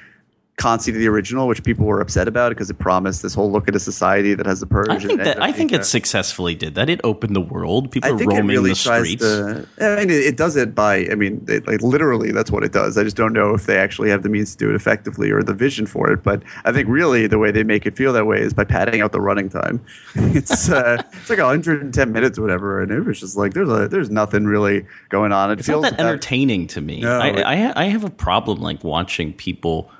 conceit 0.57 0.95
of 0.95 0.99
the 1.01 1.07
original, 1.07 1.47
which 1.49 1.63
people 1.63 1.85
were 1.85 2.01
upset 2.01 2.27
about 2.27 2.49
because 2.49 2.71
it 2.71 2.79
promised 2.79 3.23
this 3.23 3.35
whole 3.35 3.53
look 3.53 3.69
at 3.69 3.77
a 3.77 3.79
society 3.79 4.33
that 4.35 4.47
has 4.47 4.61
the 4.61 4.67
purge. 4.67 4.89
I 4.89 4.99
think 4.99 5.23
that 5.23 5.43
I 5.43 5.53
think 5.53 5.71
it 5.73 5.85
successfully 5.85 6.55
did 6.55 6.75
that. 6.77 6.89
It 6.89 7.01
opened 7.05 7.37
the 7.37 7.43
world. 7.43 7.91
People 7.91 8.09
I 8.11 8.15
are 8.15 8.19
think 8.19 8.33
it 8.33 8.37
roaming 8.37 8.57
really 8.57 8.71
the 8.71 8.77
tries 8.77 9.03
streets. 9.05 9.23
to. 9.23 9.69
I 9.81 9.97
mean, 9.97 10.11
it, 10.11 10.25
it 10.25 10.37
does 10.39 10.57
it 10.57 10.75
by. 10.75 11.07
I 11.11 11.15
mean, 11.15 11.45
it, 11.47 11.67
like 11.67 11.83
literally, 11.83 12.33
that's 12.33 12.51
what 12.51 12.65
it 12.65 12.73
does. 12.73 12.97
I 12.97 13.05
just 13.05 13.17
don't 13.17 13.35
know 13.35 13.55
if 13.55 13.67
they 13.67 13.77
actually 13.79 14.09
have 14.09 14.23
the 14.23 14.31
means 14.31 14.53
to 14.53 14.57
do 14.65 14.71
it 14.71 14.75
effectively 14.77 15.31
or 15.31 15.43
the 15.43 15.53
vision 15.55 15.85
for 15.87 16.11
it. 16.11 16.23
But 16.23 16.43
I 16.65 16.73
think 16.73 16.89
really 16.89 17.27
the 17.27 17.39
way 17.39 17.51
they 17.51 17.63
make 17.63 17.85
it 17.85 17.95
feel 17.95 18.15
that 18.15 18.27
way 18.27 18.41
is 18.41 18.55
by 18.55 18.65
padding 18.65 19.03
out 19.03 19.13
the 19.13 19.21
running 19.21 19.49
time. 19.51 19.85
It's 20.37 20.69
uh, 20.71 21.03
it's 21.13 21.31
like 21.31 21.39
110 21.39 22.13
minutes 22.13 22.39
or 22.39 22.43
whatever, 22.43 22.81
and 22.83 22.91
it 22.93 23.01
was 23.05 23.21
just 23.21 23.37
like 23.37 23.53
there's 23.55 23.69
a 23.69 23.89
there's 23.89 24.11
nothing 24.11 24.45
really 24.45 24.87
going 25.09 25.33
on. 25.33 25.51
It 25.51 25.59
It's 25.59 25.69
feels 25.69 25.83
not 25.83 25.93
that 25.93 26.01
entertaining 26.01 26.67
to 26.69 26.81
me. 26.81 27.01
No, 27.01 27.19
I, 27.21 27.27
it- 27.29 27.43
I, 27.47 27.85
I 27.85 27.85
have 27.87 28.05
a 28.05 28.11
problem 28.11 28.61
like 28.61 28.83
watching 28.85 29.33
people 29.33 29.91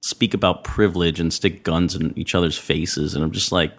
speak 0.00 0.34
about 0.34 0.64
privilege 0.64 1.20
and 1.20 1.32
stick 1.32 1.62
guns 1.62 1.94
in 1.94 2.16
each 2.18 2.34
other's 2.34 2.56
faces, 2.58 3.14
and 3.14 3.22
I'm 3.24 3.30
just 3.32 3.52
like, 3.52 3.72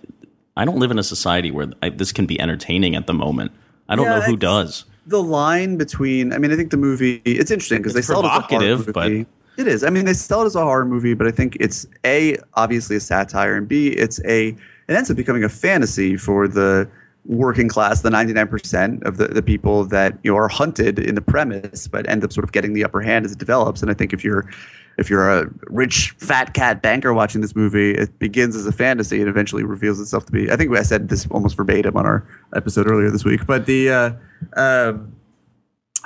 I 0.55 0.65
don't 0.65 0.77
live 0.79 0.91
in 0.91 0.99
a 0.99 1.03
society 1.03 1.51
where 1.51 1.67
I, 1.81 1.89
this 1.89 2.11
can 2.11 2.25
be 2.25 2.39
entertaining 2.39 2.95
at 2.95 3.07
the 3.07 3.13
moment. 3.13 3.51
I 3.89 3.95
don't 3.95 4.05
Yeah, 4.05 4.19
know 4.19 4.21
who 4.21 4.37
does. 4.37 4.85
the 5.07 5.21
line 5.21 5.77
between 5.77 6.31
I 6.31 6.37
mean 6.37 6.51
I 6.51 6.55
think 6.55 6.69
the 6.71 6.77
movie 6.77 7.21
it's 7.25 7.49
interesting 7.51 7.79
because 7.79 7.93
they 7.95 8.01
sell 8.03 8.19
it 8.19 8.25
as 8.25 8.25
a 8.25 8.29
horror 8.29 8.41
provocative, 8.47 8.93
but- 8.93 9.09
movie. 9.11 9.25
it 9.57 9.67
is. 9.67 9.83
I 9.83 9.89
mean 9.89 10.05
they 10.05 10.13
sell 10.13 10.43
it 10.43 10.45
as 10.45 10.55
a 10.55 10.61
horror 10.63 10.85
movie, 10.85 11.13
but 11.15 11.25
I 11.27 11.31
think 11.31 11.57
it's 11.59 11.87
a 12.05 12.37
obviously 12.53 12.95
a 12.97 12.99
satire 12.99 13.55
and 13.55 13.67
b 13.67 13.87
it's 13.87 14.23
a 14.25 14.49
it 14.49 14.57
ends 14.95 15.09
up 15.09 15.17
becoming 15.17 15.43
a 15.43 15.49
fantasy 15.49 16.17
for 16.17 16.47
the 16.47 16.87
working 17.25 17.67
class, 17.67 18.01
the 18.01 18.09
99% 18.09 19.03
of 19.03 19.17
the, 19.17 19.27
the 19.27 19.43
people 19.43 19.85
that 19.85 20.17
you 20.23 20.31
know, 20.31 20.37
are 20.37 20.47
hunted 20.47 20.99
in 20.99 21.15
the 21.15 21.21
premise, 21.21 21.87
but 21.87 22.09
end 22.09 22.23
up 22.23 22.33
sort 22.33 22.43
of 22.43 22.51
getting 22.51 22.73
the 22.73 22.83
upper 22.83 23.01
hand 23.01 23.25
as 23.25 23.31
it 23.31 23.37
develops. 23.37 23.81
And 23.81 23.91
I 23.91 23.93
think 23.93 24.13
if 24.13 24.23
you're 24.23 24.49
if 24.97 25.09
you're 25.09 25.29
a 25.29 25.49
rich 25.67 26.11
fat 26.19 26.53
cat 26.53 26.81
banker 26.81 27.13
watching 27.13 27.41
this 27.41 27.55
movie, 27.55 27.91
it 27.91 28.17
begins 28.19 28.55
as 28.55 28.67
a 28.67 28.71
fantasy 28.71 29.19
and 29.19 29.29
eventually 29.29 29.63
reveals 29.63 29.99
itself 29.99 30.25
to 30.25 30.31
be. 30.31 30.51
I 30.51 30.55
think 30.55 30.75
I 30.75 30.83
said 30.83 31.09
this 31.09 31.25
almost 31.31 31.55
verbatim 31.55 31.95
on 31.95 32.05
our 32.05 32.27
episode 32.55 32.89
earlier 32.89 33.09
this 33.09 33.23
week, 33.23 33.47
but 33.47 33.65
the 33.65 33.89
uh, 33.89 34.11
um, 34.57 35.15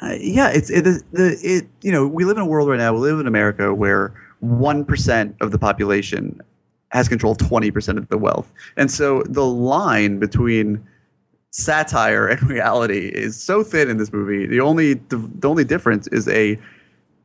uh, 0.02 0.16
yeah, 0.20 0.50
it's 0.50 0.70
it, 0.70 0.84
the, 0.84 1.02
it 1.14 1.68
you 1.82 1.92
know 1.92 2.08
we 2.08 2.26
live 2.26 2.38
in 2.38 2.44
a 2.44 2.46
world 2.46 2.70
right 2.70 2.78
now. 2.78 2.94
We 2.94 3.00
live 3.00 3.20
in 3.20 3.28
America 3.28 3.74
where 3.74 4.14
one 4.40 4.86
percent 4.86 5.36
of 5.42 5.52
the 5.52 5.60
population 5.60 6.40
has 6.90 7.08
control 7.08 7.36
twenty 7.36 7.72
percent 7.72 7.98
of 7.98 8.08
the 8.10 8.18
wealth, 8.18 8.52
and 8.78 8.92
so 8.92 9.24
the 9.24 9.46
line 9.46 10.20
between 10.20 10.86
satire 11.56 12.28
and 12.28 12.42
reality 12.50 13.08
is 13.08 13.42
so 13.42 13.64
thin 13.64 13.90
in 13.90 13.98
this 13.98 14.12
movie. 14.12 14.46
The 14.46 14.60
only 14.60 14.96
the, 14.96 15.18
the 15.40 15.48
only 15.48 15.64
difference 15.64 16.08
is 16.08 16.28
a 16.28 16.60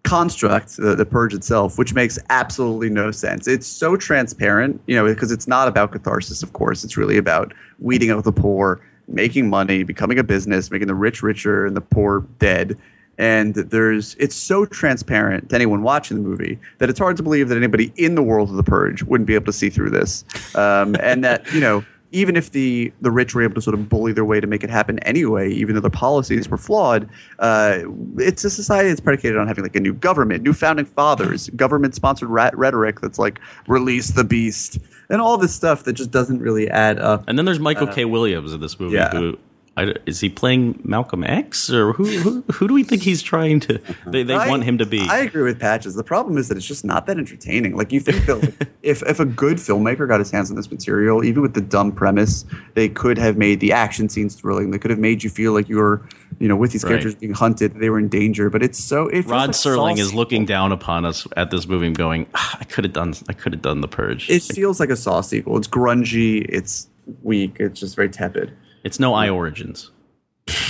construct, 0.05 0.77
the, 0.77 0.95
the 0.95 1.05
purge 1.05 1.35
itself, 1.35 1.77
which 1.79 1.95
makes 1.95 2.19
absolutely 2.31 2.89
no 2.89 3.11
sense. 3.11 3.47
It's 3.47 3.67
so 3.67 3.97
transparent, 3.97 4.81
you 4.87 4.97
know, 4.97 5.05
because 5.05 5.31
it's 5.31 5.47
not 5.47 5.69
about 5.69 5.93
catharsis. 5.93 6.43
Of 6.43 6.53
course, 6.53 6.85
it's 6.85 6.97
really 6.97 7.19
about 7.19 7.53
weeding 7.81 8.11
out 8.11 8.25
the 8.25 8.33
poor, 8.33 8.81
making 9.09 9.51
money, 9.51 9.83
becoming 9.83 10.19
a 10.19 10.25
business, 10.25 10.71
making 10.71 10.89
the 10.89 10.95
rich 10.95 11.23
richer 11.23 11.67
and 11.67 11.77
the 11.77 11.81
poor 11.81 12.21
dead. 12.39 12.79
And 13.19 13.55
there's 13.55 14.15
it's 14.15 14.37
so 14.37 14.65
transparent 14.65 15.51
to 15.51 15.57
anyone 15.57 15.83
watching 15.83 16.17
the 16.17 16.27
movie 16.27 16.59
that 16.79 16.89
it's 16.89 16.99
hard 16.99 17.19
to 17.19 17.23
believe 17.23 17.49
that 17.49 17.57
anybody 17.59 17.93
in 17.97 18.15
the 18.15 18.23
world 18.23 18.49
of 18.49 18.57
the 18.57 18.63
purge 18.63 19.03
wouldn't 19.03 19.27
be 19.27 19.35
able 19.35 19.47
to 19.47 19.53
see 19.53 19.69
through 19.69 19.91
this, 19.91 20.25
um, 20.55 20.97
and 21.01 21.23
that 21.23 21.53
you 21.53 21.61
know 21.61 21.85
even 22.13 22.37
if 22.37 22.53
the 22.53 22.93
the 23.01 23.11
rich 23.11 23.35
were 23.35 23.43
able 23.43 23.55
to 23.55 23.63
sort 23.63 23.75
of 23.75 23.89
bully 23.89 24.13
their 24.13 24.25
way 24.25 24.41
to 24.41 24.47
make 24.47 24.65
it 24.65 24.71
happen 24.71 24.99
anyway, 25.01 25.51
even 25.51 25.75
though 25.75 25.81
their 25.81 25.91
policies 25.91 26.49
were 26.49 26.57
flawed, 26.57 27.09
uh, 27.39 27.81
it's 28.19 28.45
a 28.45 28.51
society 28.51 28.89
that's 28.89 29.01
predicated 29.01 29.39
on 29.39 29.47
having 29.47 29.65
like 29.65 29.77
a 29.77 29.81
new 29.81 29.93
government, 29.93 30.43
new 30.43 30.53
founding 30.53 30.87
fathers, 30.87 31.49
government 31.51 31.95
sponsored 31.95 32.29
rat- 32.29 32.57
rhetoric 32.57 33.01
that's 33.01 33.19
like 33.19 33.41
release 33.67 34.11
the 34.11 34.25
beast 34.25 34.79
and 35.09 35.21
all 35.21 35.37
this 35.37 35.55
stuff 35.55 35.85
that 35.85 35.93
just 35.95 36.11
doesn't 36.11 36.41
really 36.41 36.69
add 36.71 36.99
up. 36.99 37.25
And 37.27 37.39
then 37.39 37.45
there's 37.45 37.61
Michael 37.61 37.89
K. 37.89 38.05
Williams 38.05 38.53
in 38.53 38.61
this 38.61 38.79
movie. 38.79 38.99
Uh, 38.99 39.13
yeah. 39.13 39.19
Who 39.19 39.39
I, 39.77 39.95
is 40.05 40.21
he 40.21 40.29
playing 40.29 40.81
Malcolm 40.85 41.23
X 41.25 41.71
or 41.71 41.93
who, 41.93 42.05
who? 42.19 42.43
Who 42.53 42.69
do 42.69 42.75
we 42.75 42.83
think 42.83 43.03
he's 43.03 43.23
trying 43.23 43.61
to? 43.61 43.81
They, 44.07 44.25
they 44.25 44.35
I- 44.35 44.49
want 44.49 44.65
him 44.65 44.79
to 44.79 44.85
be. 44.85 45.01
I 45.09 45.19
agree 45.21 45.43
with 45.45 45.61
Patches. 45.61 45.95
The 45.95 46.05
problem 46.05 46.37
is 46.39 46.49
that 46.49 46.57
it's 46.57 46.67
just 46.67 46.85
not 46.85 47.07
that 47.07 47.19
entertaining. 47.19 47.77
Like 47.77 47.93
you 47.93 48.01
think 48.01 48.27
that 48.27 48.43
like, 48.43 48.69
if 48.83 49.03
if 49.05 49.21
a 49.21 49.25
good 49.25 49.57
filmmaker 49.59 50.07
got 50.09 50.19
his 50.19 50.31
hands 50.31 50.51
on 50.51 50.57
this 50.57 50.71
material, 50.71 51.25
even 51.25 51.41
with 51.41 51.55
the 51.55 51.61
dumb 51.61 51.93
premise, 51.93 52.45
they 52.75 52.89
could 52.89 53.17
have 53.17 53.37
made 53.39 53.61
the 53.61 53.73
action 53.73 54.09
scenes 54.09 54.35
thrilling. 54.35 54.71
They 54.73 54.79
could 54.79 54.91
have 54.91 54.99
made 54.99 55.23
you 55.23 55.31
feel 55.31 55.53
like 55.53 55.69
you 55.69 55.77
were, 55.77 56.03
you 56.41 56.49
know, 56.49 56.57
with 56.57 56.73
these 56.73 56.83
Right. 56.83 56.91
characters 56.91 57.15
being 57.15 57.33
hunted, 57.33 57.75
they 57.75 57.91
were 57.91 58.01
in 58.01 58.09
danger. 58.09 58.51
But 58.51 58.63
it's 58.65 58.83
so. 58.83 59.07
It 59.07 59.25
Rod 59.27 59.49
like 59.49 59.51
Serling 59.51 59.99
is 59.99 60.13
looking 60.13 60.45
down 60.47 60.73
upon 60.73 61.05
us 61.07 61.27
at 61.37 61.51
this 61.53 61.67
movie, 61.69 61.87
and 61.87 61.97
going, 61.97 62.27
"Ah, 62.35 62.59
"I 62.61 62.65
could 62.65 62.85
have 62.85 62.93
done. 62.93 63.15
I 63.29 63.33
could 63.35 63.53
have 63.53 63.63
done 63.63 63.81
the 63.83 63.89
purge." 63.89 64.29
It 64.29 64.43
feels 64.43 64.81
like 64.81 64.91
a 64.91 64.97
Saw 64.97 65.21
sequel. 65.21 65.57
It's 65.57 65.69
grungy. 65.69 66.45
It's 66.49 66.89
weak. 67.23 67.57
It's 67.61 67.79
just 67.81 67.95
very 67.97 68.09
tepid. 68.11 68.53
It's 68.85 68.99
no 68.99 69.15
I 69.15 69.29
Origins. 69.29 69.91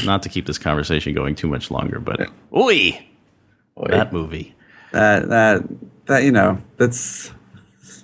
Not 0.04 0.22
to 0.24 0.28
keep 0.28 0.46
this 0.46 0.58
conversation 0.58 1.14
going 1.14 1.34
too 1.34 1.48
much 1.48 1.70
longer, 1.70 2.00
but 2.00 2.20
oi, 2.54 2.98
that 3.88 4.12
movie. 4.12 4.54
that 4.92 5.28
that 5.28 5.62
that 6.06 6.22
you 6.24 6.32
know 6.32 6.58
that's 6.76 7.30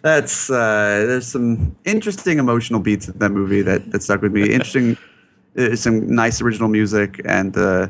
that's 0.03 0.49
uh 0.51 1.05
there's 1.07 1.27
some 1.27 1.77
interesting 1.85 2.39
emotional 2.39 2.81
beats 2.81 3.09
in 3.09 3.19
that 3.19 3.31
movie 3.31 3.63
that 3.63 3.91
that 3.91 4.03
stuck 4.03 4.23
with 4.23 4.33
me 4.33 4.43
interesting 4.45 4.97
uh, 5.59 5.75
some 5.75 6.07
nice 6.15 6.41
original 6.41 6.69
music 6.69 7.21
and 7.25 7.57
uh, 7.57 7.89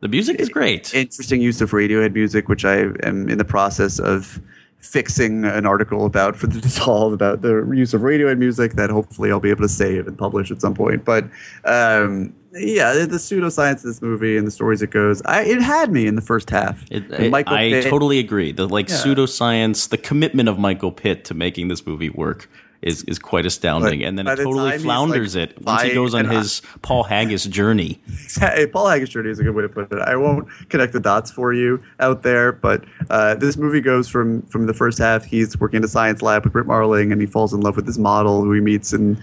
The 0.00 0.08
music 0.08 0.38
is 0.40 0.48
great. 0.48 0.94
interesting 0.94 1.40
use 1.40 1.60
of 1.60 1.72
Radiohead 1.72 2.12
music, 2.14 2.48
which 2.48 2.64
I 2.64 2.76
am 3.02 3.28
in 3.28 3.38
the 3.38 3.44
process 3.44 3.98
of 3.98 4.40
fixing 4.78 5.44
an 5.44 5.66
article 5.66 6.06
about 6.06 6.36
for 6.36 6.46
the 6.46 6.60
dissolve 6.66 7.12
about 7.12 7.42
the 7.42 7.68
use 7.74 7.92
of 7.94 8.02
Radiohead 8.02 8.38
music 8.38 8.72
that 8.74 8.90
hopefully 8.90 9.30
I'll 9.30 9.40
be 9.40 9.50
able 9.50 9.62
to 9.62 9.68
save 9.68 10.06
and 10.06 10.16
publish 10.16 10.50
at 10.50 10.60
some 10.60 10.74
point. 10.74 11.04
But 11.04 11.24
um, 11.64 12.32
yeah, 12.52 12.92
the, 12.94 13.06
the 13.06 13.16
pseudoscience 13.16 13.76
of 13.76 13.82
this 13.82 14.00
movie 14.00 14.36
and 14.36 14.46
the 14.46 14.50
stories 14.50 14.82
it 14.82 14.90
goes, 14.90 15.20
I, 15.22 15.42
it 15.42 15.60
had 15.60 15.90
me 15.92 16.06
in 16.06 16.14
the 16.14 16.22
first 16.22 16.50
half. 16.50 16.84
It, 16.90 17.30
Michael 17.30 17.54
I 17.54 17.70
Pitt- 17.70 17.90
totally 17.90 18.18
agree. 18.18 18.52
The 18.52 18.68
like 18.68 18.88
Yeah. 18.88 18.94
pseudoscience, 18.96 19.88
the 19.88 19.98
commitment 19.98 20.48
of 20.48 20.58
Michael 20.58 20.92
Pitt 20.92 21.24
to 21.26 21.34
making 21.34 21.68
this 21.68 21.86
movie 21.86 22.10
work 22.10 22.48
is 22.86 23.02
is 23.04 23.18
quite 23.18 23.44
astounding. 23.44 24.00
But 24.00 24.08
and 24.08 24.18
then 24.18 24.26
it 24.28 24.36
totally 24.36 24.78
flounders 24.78 25.34
like, 25.34 25.50
it 25.50 25.62
once 25.62 25.82
he 25.82 25.92
goes 25.92 26.14
on 26.14 26.26
an- 26.26 26.36
his 26.36 26.62
Paul 26.82 27.02
Haggis 27.02 27.44
journey. 27.44 28.00
Paul 28.72 28.88
Haggis 28.88 29.08
journey 29.08 29.30
is 29.30 29.40
a 29.40 29.42
good 29.42 29.54
way 29.54 29.62
to 29.62 29.68
put 29.68 29.92
it. 29.92 29.98
I 29.98 30.14
won't 30.16 30.48
connect 30.68 30.92
the 30.92 31.00
dots 31.00 31.30
for 31.30 31.52
you 31.52 31.82
out 31.98 32.22
there, 32.22 32.52
but 32.52 32.84
uh, 33.10 33.34
this 33.34 33.56
movie 33.56 33.80
goes 33.80 34.08
from 34.08 34.42
from 34.42 34.66
the 34.66 34.74
first 34.74 34.98
half. 34.98 35.24
He's 35.24 35.58
working 35.58 35.78
in 35.78 35.84
a 35.84 35.88
science 35.88 36.22
lab 36.22 36.44
with 36.44 36.52
Brit 36.52 36.66
Marling, 36.66 37.10
and 37.10 37.20
he 37.20 37.26
falls 37.26 37.52
in 37.52 37.60
love 37.60 37.74
with 37.74 37.86
this 37.86 37.98
model 37.98 38.42
who 38.42 38.52
he 38.52 38.60
meets 38.60 38.92
in. 38.92 39.20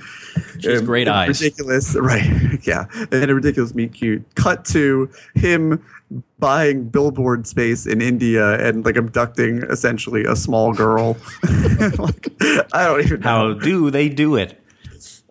She 0.60 0.70
has 0.70 0.82
um, 0.82 0.86
great 0.86 1.08
eyes. 1.08 1.42
Ridiculous, 1.42 1.96
right? 2.00 2.60
Yeah, 2.68 2.86
and 3.12 3.32
a 3.32 3.34
ridiculous 3.34 3.74
meet 3.74 3.94
cute. 3.94 4.24
Cut 4.36 4.66
to 4.66 5.10
him 5.36 5.84
buying 6.40 6.90
billboard 6.90 7.48
space 7.48 7.86
in 7.86 8.02
India 8.02 8.60
and 8.66 8.86
like 8.86 8.96
abducting 8.96 9.64
essentially 9.64 10.26
a 10.26 10.36
small 10.36 10.74
girl. 10.74 11.18
like, 11.98 12.30
I 12.74 12.86
don't 12.86 13.02
even 13.02 13.20
know. 13.22 13.28
How 13.28 13.54
do 13.54 13.90
they 13.90 14.10
do 14.10 14.36
it? 14.36 14.60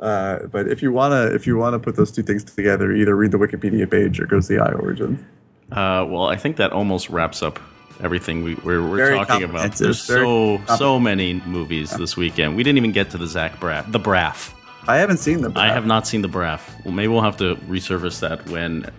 Uh, 0.01 0.47
but 0.47 0.67
if 0.67 0.83
you 0.83 0.91
wanna, 0.91 1.27
if 1.27 1.47
you 1.47 1.57
wanna 1.57 1.79
put 1.79 1.97
those 1.97 2.11
two 2.11 2.23
things 2.23 2.43
together, 2.43 2.93
either 2.93 3.15
read 3.15 3.31
the 3.31 3.39
Wikipedia 3.39 3.89
page 3.89 4.21
or 4.21 4.27
go 4.27 4.41
see 4.41 4.59
I 4.59 4.73
Origin. 4.73 5.25
Uh, 5.71 6.05
well, 6.09 6.27
I 6.27 6.37
think 6.37 6.57
that 6.57 6.73
almost 6.73 7.09
wraps 7.09 7.43
up 7.43 7.61
everything 8.03 8.43
we, 8.43 8.57
we're, 8.57 8.87
we're 8.87 9.15
talking 9.25 9.45
about. 9.45 9.77
There's 9.77 10.03
so 10.03 10.61
so 10.77 10.99
many 10.99 11.35
movies 11.47 11.91
this 11.93 12.17
weekend. 12.17 12.57
We 12.57 12.63
didn't 12.63 12.79
even 12.79 12.93
get 12.93 13.11
to 13.11 13.19
the 13.19 13.27
Zach 13.27 13.59
Braff, 13.61 13.91
the 13.91 14.01
Braff. 14.01 14.53
I 14.89 14.97
haven't 14.97 15.19
seen 15.19 15.43
them. 15.43 15.53
I 15.57 15.69
have 15.69 15.87
not 15.87 16.07
seen 16.07 16.23
the 16.23 16.29
Braff. 16.29 16.85
Well, 16.85 16.93
maybe 16.93 17.09
we'll 17.09 17.23
have 17.23 17.37
to 17.37 17.55
resurface 17.69 18.21
that 18.21 18.49
when 18.51 18.91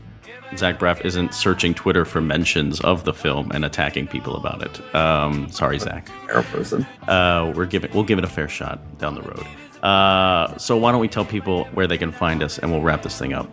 Zach 0.58 0.80
Braff 0.80 1.04
isn't 1.06 1.34
searching 1.34 1.74
Twitter 1.74 2.06
for 2.06 2.22
mentions 2.22 2.80
of 2.82 3.04
the 3.04 3.14
film 3.14 3.52
and 3.52 3.66
attacking 3.66 4.08
people 4.08 4.36
about 4.36 4.62
it. 4.62 4.96
Um, 4.96 5.50
sorry, 5.52 5.80
Zach. 5.80 6.10
Arrow 6.30 6.44
person. 6.44 6.86
Uh, 7.08 7.52
we're 7.56 7.66
giving 7.66 7.92
we'll 7.94 8.04
give 8.04 8.18
it 8.18 8.24
a 8.24 8.30
fair 8.30 8.48
shot 8.48 8.80
down 8.98 9.16
the 9.16 9.22
road. 9.22 9.46
Uh, 9.84 10.58
so 10.58 10.78
why 10.78 10.92
don't 10.92 11.02
we 11.02 11.08
tell 11.08 11.26
people 11.26 11.66
where 11.74 11.88
they 11.88 11.98
can 11.98 12.12
find 12.12 12.42
us, 12.42 12.58
and 12.60 12.72
we'll 12.72 12.82
wrap 12.82 13.02
this 13.02 13.18
thing 13.20 13.34
up. 13.34 13.50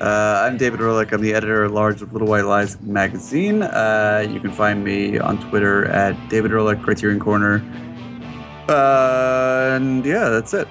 Uh, 0.00 0.44
I'm 0.46 0.56
David 0.56 0.80
Ehrlich. 0.80 1.12
I'm 1.12 1.20
the 1.20 1.34
editor 1.34 1.64
at 1.64 1.72
large 1.72 2.00
of 2.00 2.12
Little 2.12 2.28
White 2.28 2.44
Lies 2.44 2.80
magazine. 2.80 3.62
Uh, 3.62 4.26
you 4.28 4.40
can 4.40 4.50
find 4.50 4.82
me 4.82 5.18
on 5.18 5.38
Twitter 5.50 5.86
at 5.86 6.16
David 6.30 6.52
Ehrlich 6.52 6.80
Criterion 6.82 7.20
Corner. 7.20 7.62
Uh, 8.66 9.72
and 9.74 10.04
yeah, 10.06 10.30
that's 10.30 10.54
it. 10.54 10.68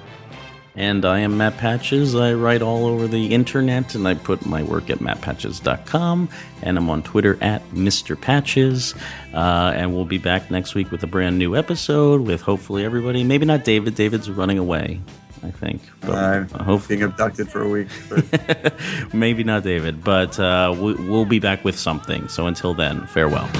And 0.76 1.04
I 1.04 1.20
am 1.20 1.36
Matt 1.36 1.56
Patches. 1.56 2.14
I 2.14 2.32
write 2.32 2.62
all 2.62 2.86
over 2.86 3.08
the 3.08 3.34
internet 3.34 3.94
and 3.94 4.06
I 4.06 4.14
put 4.14 4.46
my 4.46 4.62
work 4.62 4.88
at 4.88 4.98
mattpatches.com. 4.98 6.28
And 6.62 6.78
I'm 6.78 6.88
on 6.88 7.02
Twitter 7.02 7.36
at 7.40 7.68
Mr. 7.70 8.20
Patches. 8.20 8.94
Uh, 9.34 9.72
and 9.74 9.94
we'll 9.94 10.04
be 10.04 10.18
back 10.18 10.50
next 10.50 10.74
week 10.74 10.90
with 10.90 11.02
a 11.02 11.06
brand 11.06 11.38
new 11.38 11.56
episode 11.56 12.20
with 12.22 12.42
hopefully 12.42 12.84
everybody. 12.84 13.24
Maybe 13.24 13.46
not 13.46 13.64
David. 13.64 13.94
David's 13.96 14.30
running 14.30 14.58
away, 14.58 15.00
I 15.42 15.50
think. 15.50 15.82
But 16.02 16.14
I'm 16.14 16.48
hopefully, 16.48 16.98
being 16.98 17.10
abducted 17.10 17.50
for 17.50 17.62
a 17.62 17.68
week. 17.68 17.88
But 18.08 18.74
maybe 19.12 19.42
not 19.42 19.64
David. 19.64 20.04
But 20.04 20.38
uh, 20.38 20.74
we, 20.78 20.94
we'll 20.94 21.24
be 21.24 21.40
back 21.40 21.64
with 21.64 21.78
something. 21.78 22.28
So 22.28 22.46
until 22.46 22.74
then, 22.74 23.06
farewell. 23.08 23.50